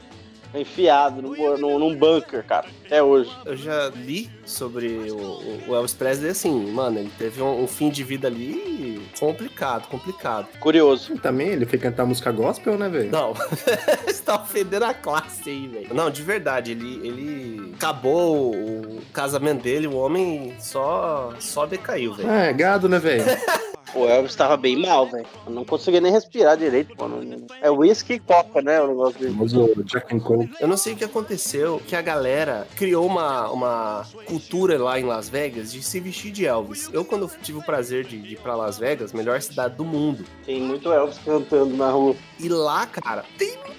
Enfiado 0.60 1.22
num, 1.22 1.34
bu- 1.36 1.58
num, 1.80 1.96
bunker, 1.96 2.44
cara, 2.44 2.68
até 2.86 3.02
hoje. 3.04 3.32
Eu 3.46 3.56
já 3.56 3.90
li 3.96 4.30
sobre 4.46 4.88
o, 5.12 5.62
o 5.68 5.76
Elvis 5.76 5.94
Presley 5.94 6.32
assim, 6.32 6.72
mano, 6.72 7.00
ele 7.00 7.12
teve 7.18 7.42
um, 7.42 7.64
um 7.64 7.68
fim 7.68 7.90
de 7.90 8.04
vida 8.04 8.28
ali 8.28 9.02
complicado, 9.20 9.88
complicado. 9.88 10.48
Curioso. 10.60 11.18
Também, 11.18 11.50
ele 11.50 11.66
foi 11.66 11.78
cantar 11.80 12.06
música 12.06 12.32
gospel, 12.32 12.78
né, 12.78 12.88
velho? 12.90 13.12
Não, 13.12 13.34
você 14.06 14.24
tá 14.24 14.36
ofendendo 14.42 14.86
a 14.86 14.94
classe 14.94 15.50
aí, 15.50 15.68
velho. 15.68 15.94
Não, 15.94 16.10
de 16.10 16.22
verdade, 16.22 16.72
ele, 16.72 17.08
ele 17.08 17.74
acabou 17.76 18.52
o 18.56 19.02
casamento 19.14 19.64
dele, 19.64 19.88
o 19.88 19.96
homem 19.96 20.54
só, 20.60 21.34
só 21.40 21.66
decaiu, 21.66 22.14
velho. 22.14 22.30
Ah, 22.30 22.44
é 22.46 22.54
gado, 22.54 22.88
né, 22.90 23.00
velho? 23.00 23.24
O 23.98 24.08
Elvis 24.08 24.36
tava 24.36 24.56
bem 24.58 24.76
mal, 24.78 25.08
velho. 25.08 25.26
Eu 25.46 25.52
Não 25.54 25.66
conseguia 25.66 26.00
nem 26.02 26.12
respirar 26.12 26.56
direito, 26.58 26.96
pô. 26.96 27.08
Não- 27.08 27.48
É 27.62 27.70
whisky 27.72 28.14
e 28.14 28.20
coca, 28.20 28.62
né? 28.62 28.80
O 28.82 28.88
negócio 28.88 29.20
dele. 29.20 29.36
Mas 29.38 29.54
o 29.54 29.84
Jack 29.84 30.16
and 30.16 30.20
Cole. 30.20 30.52
Eu 30.60 30.68
não 30.68 30.78
sei 30.78 30.94
o 30.94 30.96
que 30.96 31.04
aconteceu, 31.04 31.82
que 31.88 31.96
a 31.96 32.02
galera 32.02 32.68
criou 32.76 33.06
uma, 33.06 33.50
uma 33.50 34.06
cultura 34.26 34.78
lá 34.82 35.00
em 35.00 35.04
Las 35.04 35.30
Vegas 35.30 35.72
de 35.72 35.82
se 35.82 36.00
vestir 36.00 36.32
de 36.32 36.46
Elvis. 36.46 36.90
Eu, 36.94 37.04
quando 37.04 37.30
tive 37.42 37.58
o 37.60 37.64
prazer 37.64 38.06
de, 38.06 38.18
de 38.20 38.34
ir 38.34 38.40
pra 38.40 38.56
Las 38.56 38.78
Vegas, 38.78 39.14
melhor 39.14 39.42
cidade 39.42 39.76
do 39.76 39.84
mundo, 39.86 40.24
Tem 40.46 40.62
muito 40.62 40.92
Elvis 40.92 41.18
cantando 41.24 41.76
na 41.76 41.90
rua. 41.90 42.16
e 42.40 42.48
lá, 42.50 42.86
cara, 42.86 43.24
tem 43.38 43.50
muito 43.58 43.78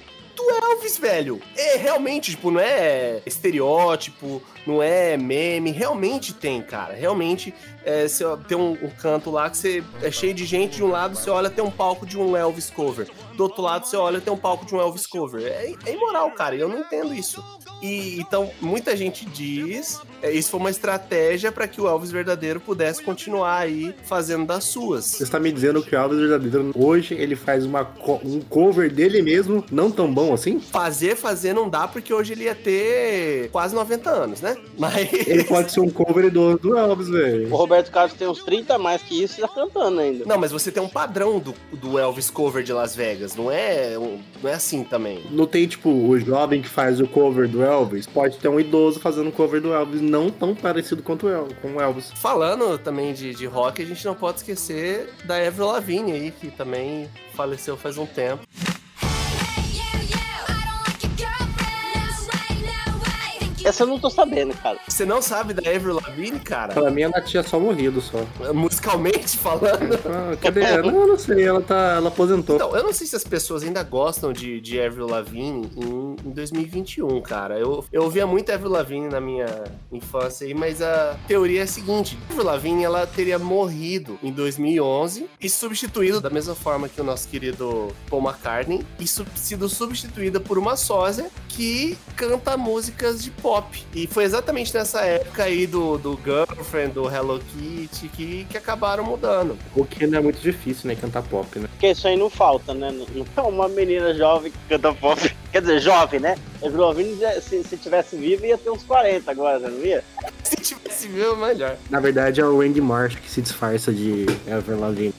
Elvis, 0.65 0.68
velho. 0.99 1.41
É, 1.57 1.77
realmente, 1.77 2.33
tipo, 2.33 2.51
não 2.51 2.61
é 2.61 3.23
estereótipo, 3.25 4.43
não 4.67 4.83
é 4.83 5.17
meme, 5.17 5.71
realmente 5.71 6.35
tem, 6.35 6.61
cara. 6.63 6.95
Realmente, 6.95 7.55
é, 7.85 8.07
você 8.07 8.25
tem 8.47 8.57
um, 8.57 8.73
um 8.73 8.91
canto 8.91 9.31
lá 9.31 9.49
que 9.49 9.57
você 9.57 9.83
é 10.03 10.11
cheio 10.11 10.35
de 10.35 10.45
gente, 10.45 10.77
de 10.77 10.85
um 10.85 10.89
lado 10.89 11.17
você 11.17 11.31
olha, 11.31 11.49
tem 11.49 11.65
um 11.65 11.71
palco 11.71 12.05
de 12.05 12.19
um 12.19 12.37
Elvis 12.37 12.71
cover. 12.71 13.09
Do 13.35 13.45
outro 13.45 13.63
lado 13.63 13.87
você 13.87 13.97
olha, 13.97 14.21
tem 14.21 14.33
um 14.33 14.37
palco 14.37 14.67
de 14.67 14.75
um 14.75 14.81
Elvis 14.81 15.07
cover. 15.07 15.43
É, 15.43 15.73
é 15.87 15.93
imoral, 15.93 16.31
cara, 16.33 16.55
eu 16.55 16.69
não 16.69 16.81
entendo 16.81 17.15
isso. 17.15 17.43
E 17.81 18.21
então, 18.21 18.51
muita 18.61 18.97
gente 18.97 19.25
diz, 19.25 20.01
é, 20.21 20.33
isso 20.33 20.51
foi 20.51 20.61
uma 20.61 20.71
estratégia 20.71 21.53
para 21.53 21.69
que 21.69 21.81
o 21.81 21.87
Elvis 21.87 22.11
verdadeiro 22.11 22.61
pudesse 22.61 23.03
continuar 23.03 23.59
aí 23.59 23.95
fazendo 24.05 24.45
das 24.45 24.65
suas. 24.65 25.05
Você 25.05 25.23
está 25.23 25.39
me 25.39 25.53
dizendo 25.53 25.83
que 25.83 25.95
o 25.95 25.99
Elvis 25.99 26.19
verdadeiro 26.19 26.73
hoje 26.75 27.15
ele 27.15 27.37
faz 27.37 27.65
uma 27.65 27.89
um 28.25 28.41
cover 28.41 28.93
dele 28.93 29.23
mesmo, 29.23 29.65
não 29.71 29.91
tão 29.91 30.13
bom 30.13 30.35
assim? 30.35 30.58
Fazer, 30.61 31.17
fazer 31.17 31.53
não 31.53 31.69
dá, 31.69 31.87
porque 31.89 32.13
hoje 32.13 32.33
ele 32.33 32.45
ia 32.45 32.55
ter 32.55 33.49
quase 33.51 33.75
90 33.75 34.11
anos, 34.11 34.41
né? 34.41 34.57
Mas. 34.79 35.13
Ele 35.27 35.45
pode 35.45 35.73
ser 35.73 35.81
um 35.81 35.91
cover 35.91 36.25
idoso 36.27 36.59
do 36.59 36.77
Elvis, 36.77 37.09
O 37.09 37.13
velho. 37.13 37.49
Roberto 37.49 37.91
Carlos 37.91 38.15
tem 38.17 38.29
uns 38.29 38.43
30 38.43 38.75
a 38.75 38.79
mais 38.79 39.03
que 39.03 39.23
isso 39.23 39.39
e 39.39 39.43
tá 39.43 39.49
cantando 39.49 40.01
ainda. 40.01 40.25
Não, 40.25 40.39
mas 40.39 40.51
você 40.53 40.71
tem 40.71 40.83
um 40.83 40.89
padrão 40.89 41.39
do, 41.39 41.55
do 41.73 41.99
Elvis 41.99 42.31
cover 42.31 42.63
de 42.63 42.73
Las 42.73 42.95
Vegas, 42.95 43.35
não 43.35 43.51
é, 43.51 43.95
não 43.95 44.51
é 44.51 44.55
assim 44.55 44.85
também. 44.85 45.21
Não 45.31 45.47
tem, 45.47 45.67
tipo, 45.67 45.89
o 45.91 46.19
jovem 46.19 46.63
que 46.63 46.69
faz 46.69 47.01
o 47.01 47.07
cover 47.07 47.49
do 47.49 47.63
Elvis, 47.63 48.07
pode 48.07 48.39
ter 48.39 48.49
um 48.49 48.59
idoso 48.61 49.01
fazendo 49.01 49.31
cover 49.33 49.61
do 49.61 49.73
Elvis, 49.73 50.01
não 50.01 50.31
tão 50.31 50.55
parecido 50.55 51.03
quanto 51.03 51.27
o 51.27 51.31
El- 51.31 51.49
com 51.63 51.75
o 51.77 51.81
Elvis. 51.81 52.11
Falando 52.15 52.79
também 52.79 53.13
de, 53.13 53.35
de 53.35 53.47
rock, 53.47 53.83
a 53.83 53.87
gente 53.87 54.05
não 54.05 54.15
pode 54.15 54.39
esquecer 54.39 55.09
da 55.25 55.37
Avril 55.37 55.67
Lavigne 55.67 56.13
aí, 56.13 56.31
que 56.31 56.51
também 56.51 57.09
faleceu 57.35 57.77
faz 57.77 57.97
um 57.99 58.07
tempo. 58.07 58.43
Essa 63.69 63.83
eu 63.85 63.87
não 63.87 63.99
tô 63.99 64.09
sabendo, 64.11 64.55
cara. 64.55 64.79
Você 64.89 65.05
não 65.05 65.21
sabe 65.21 65.53
da 65.55 65.69
Avril 65.71 65.95
Lavigne, 65.95 66.41
cara? 66.41 66.73
Pra 66.75 66.91
mim, 66.91 67.03
ela 67.03 67.21
tinha 67.21 67.43
só 67.43 67.59
morrido, 67.61 68.01
só. 68.01 68.19
Musicalmente 68.53 69.37
falando. 69.37 69.99
Ah, 70.07 70.37
cadê 70.41 70.63
ela? 70.63 70.91
Não, 70.91 71.01
eu 71.03 71.07
não 71.09 71.19
sei, 71.19 71.45
ela 71.45 71.61
tá. 71.61 71.95
Ela 71.97 72.09
aposentou. 72.09 72.57
Então, 72.57 72.77
eu 72.77 72.83
não 72.83 72.93
sei 72.93 73.07
se 73.07 73.17
as 73.17 73.25
pessoas 73.25 73.63
ainda 73.63 73.83
gostam 73.83 74.33
de, 74.33 74.61
de 74.61 74.81
Avril 74.81 75.07
Lavigne 75.07 75.71
em, 75.77 76.17
em 76.29 76.31
2021, 76.31 77.21
cara. 77.23 77.59
Eu, 77.59 77.85
eu 77.93 78.03
ouvia 78.03 78.27
muito 78.27 78.51
Avril 78.53 78.71
Lavigne 78.71 79.09
na 79.09 79.21
minha 79.21 79.47
infância 79.93 80.47
aí, 80.47 80.55
mas 80.55 80.81
a 80.83 81.17
teoria 81.27 81.61
é 81.61 81.65
a 81.65 81.67
seguinte. 81.67 82.19
Avril 82.31 82.45
Lavigne, 82.45 82.85
ela 82.85 83.07
teria 83.07 83.39
morrido 83.39 84.19
em 84.23 84.33
2011 84.33 85.29
e 85.41 85.49
substituído 85.49 86.21
da 86.21 86.31
mesma 86.31 86.55
forma 86.55 86.89
que 86.89 87.01
o 87.01 87.05
nosso 87.05 87.29
querido 87.29 87.89
Paul 88.09 88.23
McCartney 88.23 88.85
e 88.99 89.07
su- 89.07 89.27
sido 89.35 89.69
substituída 89.69 90.41
por 90.41 90.59
uma 90.59 90.77
sósia 90.77 91.27
que 91.49 91.97
canta 92.17 92.57
músicas 92.57 93.23
de 93.23 93.31
pop. 93.31 93.58
E 93.95 94.07
foi 94.07 94.25
exatamente 94.25 94.75
nessa 94.75 95.01
época 95.03 95.45
aí 95.45 95.67
do, 95.67 95.99
do 95.99 96.19
Girlfriend, 96.23 96.93
do 96.93 97.09
Hello 97.09 97.41
Kitty, 97.41 98.09
que, 98.09 98.45
que 98.51 98.57
acabaram 98.57 99.05
mudando. 99.05 99.57
O 99.75 99.85
que 99.85 100.07
não 100.07 100.19
é 100.19 100.23
muito 100.23 100.41
difícil, 100.41 100.89
né? 100.89 100.95
Cantar 100.95 101.23
pop, 101.23 101.59
né? 101.59 101.69
Porque 101.69 101.91
isso 101.91 102.07
aí 102.09 102.17
não 102.17 102.31
falta, 102.31 102.75
né? 102.75 102.91
Não 103.15 103.27
é 103.37 103.41
uma 103.41 103.69
menina 103.69 104.15
jovem 104.15 104.51
que 104.53 104.59
canta 104.69 104.93
pop. 104.95 105.21
Quer 105.51 105.61
dizer, 105.61 105.81
jovem, 105.81 106.21
né? 106.21 106.37
Já- 107.19 107.41
se, 107.41 107.63
se 107.65 107.77
tivesse 107.77 108.17
viva, 108.17 108.47
ia 108.47 108.59
ter 108.59 108.71
uns 108.71 108.83
40 108.83 109.31
agora, 109.31 109.61
já 109.61 109.69
não 109.69 109.85
ia? 109.85 110.05
Se 110.43 110.57
tivesse 110.57 111.09
viu, 111.09 111.37
melhor. 111.37 111.77
Na 111.91 112.01
verdade 112.01 112.41
é 112.41 112.45
o 112.45 112.59
Randy 112.61 112.81
Marsh 112.81 113.17
que 113.17 113.31
se 113.31 113.43
disfarça 113.43 113.93
de 113.93 114.25
Avril 114.51 114.81
Lavigne. 114.81 115.15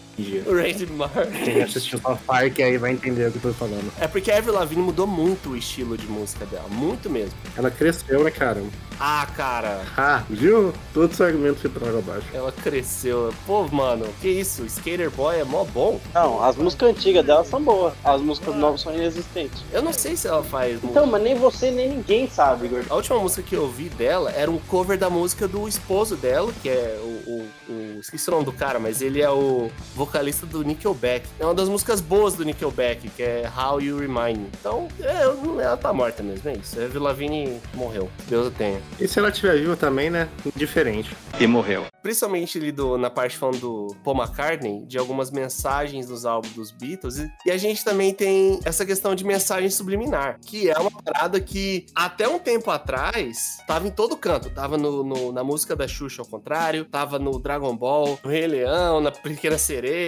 O 0.45 0.53
Randy 0.55 0.85
Marsh. 0.87 1.43
Quem 1.43 1.61
assistiu 1.63 1.99
South 1.99 2.17
Park 2.25 2.59
aí 2.59 2.77
vai 2.77 2.91
entender 2.91 3.27
o 3.27 3.31
que 3.31 3.37
eu 3.37 3.51
tô 3.51 3.53
falando. 3.53 3.91
É 3.99 4.07
porque 4.07 4.31
a 4.31 4.37
Avril 4.37 4.53
Lavigne 4.53 4.81
mudou 4.81 5.07
muito 5.07 5.49
o 5.51 5.57
estilo 5.57 5.97
de 5.97 6.07
música 6.07 6.45
dela, 6.45 6.67
muito 6.69 7.09
mesmo. 7.09 7.33
Ela 7.57 7.69
cresceu, 7.71 8.23
né, 8.23 8.31
cara? 8.31 8.61
Ah, 9.01 9.25
cara, 9.35 9.81
Ah, 9.97 10.23
viu? 10.29 10.73
Todos 10.93 11.15
os 11.15 11.21
argumentos 11.21 11.61
foi 11.61 11.69
pra 11.69 11.87
abaixo. 11.89 12.27
ela 12.33 12.51
cresceu. 12.51 13.33
Pô, 13.45 13.65
mano, 13.69 14.05
que 14.19 14.27
isso? 14.27 14.65
Skater 14.65 15.09
Boy 15.09 15.39
é 15.39 15.43
mó 15.45 15.63
bom. 15.63 16.01
Não, 16.13 16.43
as 16.43 16.57
músicas 16.57 16.89
antigas 16.89 17.25
dela 17.25 17.45
são 17.45 17.61
boas. 17.61 17.93
As 18.03 18.21
músicas 18.21 18.55
novas 18.55 18.81
são 18.81 18.93
inexistentes. 18.93 19.63
Eu 19.71 19.81
não 19.81 19.93
sei 19.93 20.17
se 20.17 20.27
ela 20.27 20.43
faz. 20.43 20.83
Então, 20.83 21.05
mas 21.05 21.21
nem 21.23 21.33
você 21.35 21.71
nem 21.71 21.87
ninguém 21.89 22.29
sabe, 22.29 22.65
Igor. 22.65 22.83
A 22.89 22.95
última 22.95 23.17
música 23.19 23.41
que 23.41 23.55
eu 23.55 23.61
ouvi 23.61 23.87
dela 23.87 24.31
era 24.35 24.51
um 24.51 24.57
cover 24.57 24.97
da 24.97 25.09
música 25.09 25.47
do 25.47 25.65
esposo 25.67 26.17
dela, 26.17 26.51
que 26.61 26.67
é 26.67 26.99
o. 27.01 27.07
o, 27.31 27.47
o- 27.69 27.99
esqueci 28.01 28.27
o 28.29 28.31
nome 28.33 28.45
do 28.45 28.51
cara, 28.53 28.79
mas 28.79 29.01
ele 29.01 29.21
é 29.21 29.29
o 29.29 29.69
vocalista 30.09 30.45
do 30.47 30.63
Nickelback. 30.63 31.27
É 31.39 31.45
uma 31.45 31.53
das 31.53 31.69
músicas 31.69 32.01
boas 32.01 32.33
do 32.33 32.43
Nickelback, 32.43 33.09
que 33.09 33.21
é 33.21 33.49
How 33.55 33.79
You 33.79 33.99
Remind 33.99 34.37
Me. 34.37 34.49
Então, 34.59 34.87
é, 35.01 35.21
ela 35.63 35.77
tá 35.77 35.93
morta 35.93 36.23
mesmo, 36.23 36.49
é 36.49 36.53
isso. 36.53 36.79
A 36.79 36.85
Avril 36.85 37.03
Lavigne 37.03 37.59
morreu. 37.75 38.09
Deus 38.27 38.47
a 38.47 38.51
tenha. 38.51 38.81
E 38.99 39.07
se 39.07 39.19
ela 39.19 39.29
estiver 39.29 39.55
viva 39.57 39.75
também, 39.77 40.09
né? 40.09 40.27
Indiferente. 40.45 41.15
E 41.39 41.45
morreu. 41.45 41.85
Principalmente 42.01 42.57
ali 42.57 42.71
do, 42.71 42.97
na 42.97 43.09
parte 43.09 43.37
falando 43.37 43.59
do 43.59 43.95
Paul 44.03 44.17
McCartney, 44.17 44.83
de 44.85 44.97
algumas 44.97 45.29
mensagens 45.29 46.07
dos 46.07 46.25
álbuns 46.25 46.53
dos 46.53 46.71
Beatles. 46.71 47.17
E, 47.19 47.31
e 47.45 47.51
a 47.51 47.57
gente 47.57 47.83
também 47.85 48.13
tem 48.13 48.59
essa 48.65 48.85
questão 48.85 49.13
de 49.13 49.23
mensagem 49.23 49.69
subliminar, 49.69 50.39
que 50.43 50.69
é 50.69 50.77
uma 50.79 50.89
parada 50.91 51.39
que 51.39 51.85
até 51.93 52.27
um 52.27 52.39
tempo 52.39 52.71
atrás 52.71 53.59
tava 53.67 53.87
em 53.87 53.91
todo 53.91 54.17
canto. 54.17 54.49
Tava 54.49 54.77
no, 54.77 55.03
no- 55.03 55.31
na 55.31 55.43
música 55.43 55.75
da 55.75 55.87
Xuxa 55.87 56.21
ao 56.23 56.27
contrário, 56.27 56.85
tava 56.85 57.19
no 57.19 57.37
Dragon 57.37 57.75
Ball, 57.75 58.17
no 58.23 58.29
Rei 58.29 58.47
Leão, 58.47 58.99
na 59.01 59.11
Pequena 59.11 59.57
Sereia, 59.57 59.98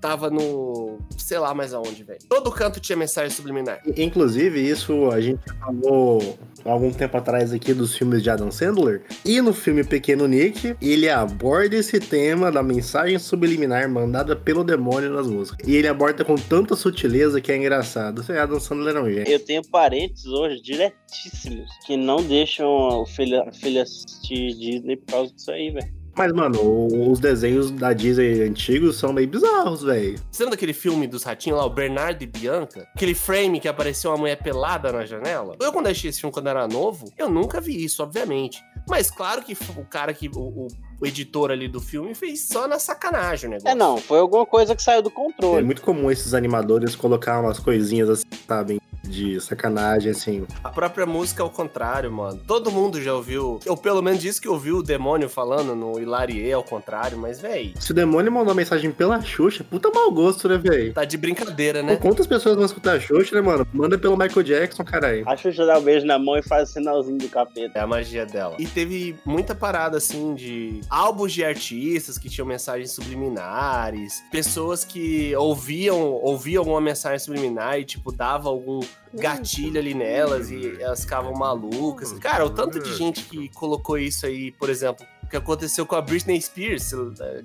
tava 0.00 0.30
no. 0.30 0.98
sei 1.16 1.38
lá 1.38 1.54
mais 1.54 1.72
aonde, 1.72 2.02
velho. 2.02 2.18
Todo 2.28 2.50
canto 2.50 2.80
tinha 2.80 2.96
mensagem 2.96 3.30
subliminar. 3.30 3.80
Inclusive, 3.96 4.60
isso 4.60 5.10
a 5.10 5.20
gente 5.20 5.40
falou 5.58 6.38
algum 6.64 6.92
tempo 6.92 7.16
atrás 7.16 7.52
aqui 7.52 7.72
dos 7.74 7.96
filmes 7.96 8.22
de 8.22 8.30
Adam 8.30 8.50
Sandler. 8.50 9.02
E 9.24 9.40
no 9.40 9.52
filme 9.52 9.84
Pequeno 9.84 10.26
Nick, 10.26 10.76
ele 10.80 11.08
aborda 11.08 11.76
esse 11.76 11.98
tema 11.98 12.50
da 12.50 12.62
mensagem 12.62 13.18
subliminar 13.18 13.88
mandada 13.88 14.36
pelo 14.36 14.64
demônio 14.64 15.10
nas 15.10 15.26
músicas. 15.26 15.66
E 15.66 15.76
ele 15.76 15.88
aborda 15.88 16.24
com 16.24 16.36
tanta 16.36 16.74
sutileza 16.76 17.40
que 17.40 17.52
é 17.52 17.56
engraçado. 17.56 18.20
Esse 18.20 18.32
Adam 18.32 18.60
Sandler 18.60 18.96
é 18.96 19.00
um 19.00 19.10
gênio. 19.10 19.28
Eu 19.28 19.40
tenho 19.40 19.62
parentes 19.68 20.26
hoje 20.26 20.60
diretíssimos 20.62 21.68
que 21.86 21.96
não 21.96 22.22
deixam 22.22 22.66
o 22.68 23.06
filho, 23.06 23.42
a 23.42 23.52
filha 23.52 23.82
assistir 23.82 24.54
Disney 24.54 24.96
por 24.96 25.12
causa 25.12 25.34
disso 25.34 25.50
aí, 25.50 25.70
velho. 25.70 26.01
Mas, 26.14 26.30
mano, 26.32 27.10
os 27.10 27.18
desenhos 27.18 27.70
da 27.70 27.92
Disney 27.92 28.42
antigos 28.42 28.96
são 28.96 29.12
meio 29.12 29.26
bizarros, 29.28 29.82
velho. 29.82 30.18
Você 30.30 30.42
lembra 30.42 30.56
daquele 30.56 30.74
filme 30.74 31.06
dos 31.06 31.22
ratinhos 31.22 31.58
lá, 31.58 31.64
o 31.64 31.70
Bernardo 31.70 32.22
e 32.22 32.26
Bianca? 32.26 32.86
Aquele 32.94 33.14
frame 33.14 33.58
que 33.60 33.66
apareceu 33.68 34.10
uma 34.10 34.18
mulher 34.18 34.36
pelada 34.42 34.92
na 34.92 35.06
janela? 35.06 35.56
Eu, 35.60 35.72
quando 35.72 35.86
achei 35.86 36.10
esse 36.10 36.20
filme 36.20 36.32
quando 36.32 36.48
era 36.48 36.68
novo, 36.68 37.10
eu 37.16 37.30
nunca 37.30 37.60
vi 37.60 37.82
isso, 37.82 38.02
obviamente. 38.02 38.62
Mas 38.88 39.10
claro 39.10 39.42
que 39.42 39.54
o 39.76 39.84
cara 39.86 40.12
que. 40.12 40.28
O, 40.28 40.38
o- 40.66 40.68
o 41.02 41.06
editor 41.06 41.50
ali 41.50 41.66
do 41.66 41.80
filme 41.80 42.14
fez 42.14 42.42
só 42.44 42.68
na 42.68 42.78
sacanagem 42.78 43.48
o 43.48 43.50
negócio. 43.50 43.68
É, 43.68 43.74
não, 43.74 43.98
foi 43.98 44.20
alguma 44.20 44.46
coisa 44.46 44.74
que 44.76 44.82
saiu 44.82 45.02
do 45.02 45.08
É 45.08 45.12
controle. 45.12 45.62
muito 45.64 45.82
comum 45.82 46.10
esses 46.10 46.32
animadores 46.32 46.94
colocar 46.94 47.40
umas 47.40 47.58
coisinhas 47.58 48.08
assim, 48.08 48.24
sabem? 48.46 48.80
De 49.02 49.40
sacanagem, 49.40 50.12
assim. 50.12 50.46
A 50.62 50.70
própria 50.70 51.04
música 51.04 51.42
é 51.42 51.44
o 51.44 51.50
contrário, 51.50 52.10
mano. 52.10 52.40
Todo 52.46 52.70
mundo 52.70 53.02
já 53.02 53.12
ouviu, 53.12 53.58
ou 53.66 53.76
pelo 53.76 54.00
menos 54.00 54.20
disse 54.22 54.40
que 54.40 54.48
ouviu 54.48 54.76
o 54.76 54.82
demônio 54.82 55.28
falando 55.28 55.74
no 55.74 55.98
Hilarie 55.98 56.52
ao 56.52 56.62
contrário, 56.62 57.18
mas, 57.18 57.40
véi, 57.40 57.74
Se 57.80 57.90
o 57.90 57.94
demônio 57.94 58.30
mandou 58.30 58.54
mensagem 58.54 58.92
pela 58.92 59.20
Xuxa, 59.20 59.64
puta 59.64 59.90
mau 59.90 60.08
gosto, 60.12 60.48
né, 60.48 60.56
velho? 60.56 60.94
tá 60.94 61.04
de 61.04 61.16
brincadeira, 61.16 61.82
né? 61.82 61.96
Quantas 61.96 62.28
pessoas 62.28 62.54
vão 62.54 62.64
escutar 62.64 62.96
a 62.96 63.00
Xuxa, 63.00 63.34
né, 63.34 63.40
mano? 63.40 63.66
Manda 63.72 63.98
pelo 63.98 64.16
Michael 64.16 64.44
Jackson, 64.44 64.84
caralho. 64.84 65.28
A 65.28 65.36
Xuxa 65.36 65.66
dá 65.66 65.78
um 65.78 65.82
beijo 65.82 66.06
na 66.06 66.16
mão 66.16 66.38
e 66.38 66.42
faz 66.42 66.70
o 66.70 66.72
sinalzinho 66.72 67.18
do 67.18 67.28
capeta. 67.28 67.80
É 67.80 67.82
a 67.82 67.86
magia 67.88 68.24
dela. 68.24 68.54
E 68.60 68.66
teve 68.66 69.16
muita 69.26 69.52
parada, 69.52 69.98
assim, 69.98 70.32
de 70.34 70.80
álbuns 70.92 71.32
de 71.32 71.42
artistas 71.42 72.18
que 72.18 72.28
tinham 72.28 72.46
mensagens 72.46 72.92
subliminares, 72.92 74.22
pessoas 74.30 74.84
que 74.84 75.34
ouviam, 75.36 75.98
ouviam 75.98 76.60
alguma 76.60 76.82
mensagem 76.82 77.18
subliminar 77.18 77.80
e, 77.80 77.84
tipo, 77.84 78.12
dava 78.12 78.50
algum 78.50 78.80
gatilho 79.14 79.80
ali 79.80 79.94
nelas 79.94 80.50
e 80.50 80.76
elas 80.78 81.00
ficavam 81.00 81.32
malucas. 81.32 82.12
Cara, 82.18 82.44
o 82.44 82.50
tanto 82.50 82.78
de 82.78 82.94
gente 82.94 83.24
que 83.24 83.48
colocou 83.48 83.96
isso 83.96 84.26
aí, 84.26 84.52
por 84.52 84.68
exemplo, 84.68 85.06
que 85.32 85.36
aconteceu 85.38 85.86
com 85.86 85.96
a 85.96 86.00
Britney 86.02 86.40
Spears, 86.40 86.92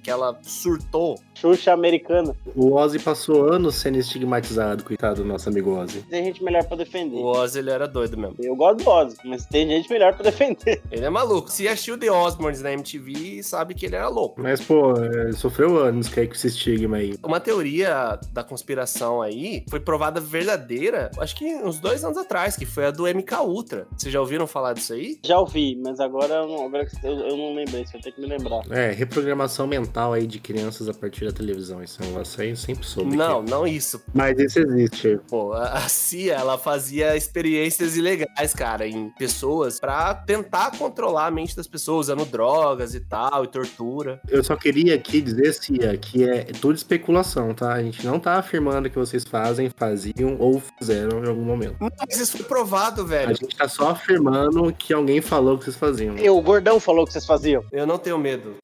que 0.03 0.11
ela 0.11 0.37
surtou. 0.43 1.17
Xuxa 1.33 1.71
americana. 1.71 2.35
O 2.55 2.73
Ozzy 2.73 2.97
passou 2.99 3.53
anos 3.53 3.75
sendo 3.75 3.97
estigmatizado, 3.97 4.83
coitado 4.83 5.21
do 5.21 5.27
nosso 5.27 5.47
amigo 5.47 5.71
Ozzy. 5.77 6.01
Tem 6.09 6.23
gente 6.25 6.43
melhor 6.43 6.63
pra 6.65 6.75
defender. 6.75 7.15
O 7.15 7.25
Ozzy, 7.27 7.59
ele 7.59 7.69
era 7.69 7.87
doido 7.87 8.17
mesmo. 8.17 8.35
Eu 8.39 8.55
gosto 8.55 8.83
do 8.83 8.89
Ozzy, 8.89 9.17
mas 9.23 9.45
tem 9.45 9.67
gente 9.69 9.89
melhor 9.89 10.13
pra 10.15 10.23
defender. 10.23 10.81
Ele 10.91 11.05
é 11.05 11.09
maluco. 11.09 11.49
Se 11.51 11.67
assistiu 11.67 11.97
The 11.97 12.11
Osbournes 12.11 12.61
na 12.61 12.73
MTV, 12.73 13.41
sabe 13.43 13.73
que 13.75 13.85
ele 13.85 13.95
era 13.95 14.07
louco. 14.09 14.41
Mas, 14.41 14.59
pô, 14.61 14.93
é, 14.99 15.31
sofreu 15.31 15.77
anos 15.77 16.09
que 16.09 16.19
aí 16.19 16.27
com 16.27 16.33
esse 16.33 16.47
estigma 16.47 16.97
aí. 16.97 17.13
Uma 17.23 17.39
teoria 17.39 18.19
da 18.33 18.43
conspiração 18.43 19.21
aí 19.21 19.63
foi 19.69 19.79
provada 19.79 20.19
verdadeira, 20.19 21.11
acho 21.19 21.35
que 21.35 21.45
uns 21.55 21.79
dois 21.79 22.03
anos 22.03 22.17
atrás, 22.17 22.55
que 22.57 22.65
foi 22.65 22.87
a 22.87 22.91
do 22.91 23.03
MK 23.07 23.35
Ultra. 23.45 23.87
Vocês 23.95 24.11
já 24.11 24.19
ouviram 24.19 24.47
falar 24.47 24.73
disso 24.73 24.93
aí? 24.93 25.19
Já 25.23 25.39
ouvi, 25.39 25.79
mas 25.83 25.99
agora, 25.99 26.33
eu 26.33 26.47
não- 26.47 26.65
agora 26.65 26.85
que 26.85 26.95
eu, 27.05 27.15
não 27.37 27.53
lembrei, 27.77 27.85
você 27.85 27.91
vai 27.93 28.01
ter 28.01 28.11
que 28.11 28.21
me 28.21 28.27
lembrar. 28.27 28.61
É, 28.69 28.91
reprogramação 28.91 29.67
mental 29.67 30.13
aí 30.13 30.25
de 30.27 30.39
crianças 30.39 30.87
a 30.89 30.93
partir 30.93 31.25
da 31.25 31.31
televisão. 31.31 31.81
Esse 31.83 32.01
negócio 32.01 32.41
aí 32.41 32.49
eu 32.49 32.55
sempre 32.55 32.85
soube. 32.85 33.15
Não, 33.15 33.43
que- 33.43 33.51
não 33.51 33.67
isso. 33.67 34.01
Mas 34.13 34.37
isso 34.39 34.59
existe. 34.59 35.19
Pô, 35.29 35.53
a 35.53 35.77
a 35.77 35.81
CIA, 35.89 36.35
ela 36.35 36.57
fazia 36.57 37.15
experiências 37.15 37.95
ilegais, 37.95 38.53
cara, 38.53 38.87
em 38.87 39.09
pessoas 39.11 39.79
pra 39.79 40.13
tentar 40.15 40.71
controlar 40.77 41.27
a 41.27 41.31
mente 41.31 41.55
das 41.55 41.67
pessoas, 41.67 42.07
usando 42.07 42.25
drogas 42.25 42.93
e 42.95 42.99
tal, 42.99 43.43
e 43.43 43.47
tortura. 43.47 44.19
Eu 44.27 44.43
só 44.43 44.55
queria 44.55 44.95
aqui 44.95 45.21
dizer, 45.21 45.53
Cia, 45.53 45.95
que 45.97 46.23
é 46.27 46.43
tudo 46.45 46.75
especulação, 46.75 47.53
tá? 47.53 47.73
A 47.73 47.83
gente 47.83 48.05
não 48.05 48.19
tá 48.19 48.35
afirmando 48.35 48.89
que 48.89 48.97
vocês 48.97 49.23
fazem, 49.23 49.69
faziam 49.75 50.35
ou 50.39 50.59
fizeram 50.79 51.23
em 51.23 51.27
algum 51.27 51.43
momento. 51.43 51.75
Mas 51.79 52.19
isso 52.19 52.37
foi 52.37 52.45
provado, 52.45 53.01
A 53.01 53.05
velho. 53.05 53.35
gente 53.35 53.55
tá 53.55 53.67
só 53.69 53.89
afirmando 53.91 54.73
que 54.73 54.93
alguém 54.93 55.21
falou 55.21 55.57
que 55.57 55.65
vocês 55.65 55.75
faziam. 55.75 56.17
E 56.17 56.29
o 56.29 56.41
Gordão 56.41 56.79
falou 56.79 57.05
que 57.05 57.13
vocês 57.13 57.25
faziam. 57.25 57.63
Eu 57.71 57.85
não 57.85 57.97
tenho 57.97 58.17
medo. 58.17 58.55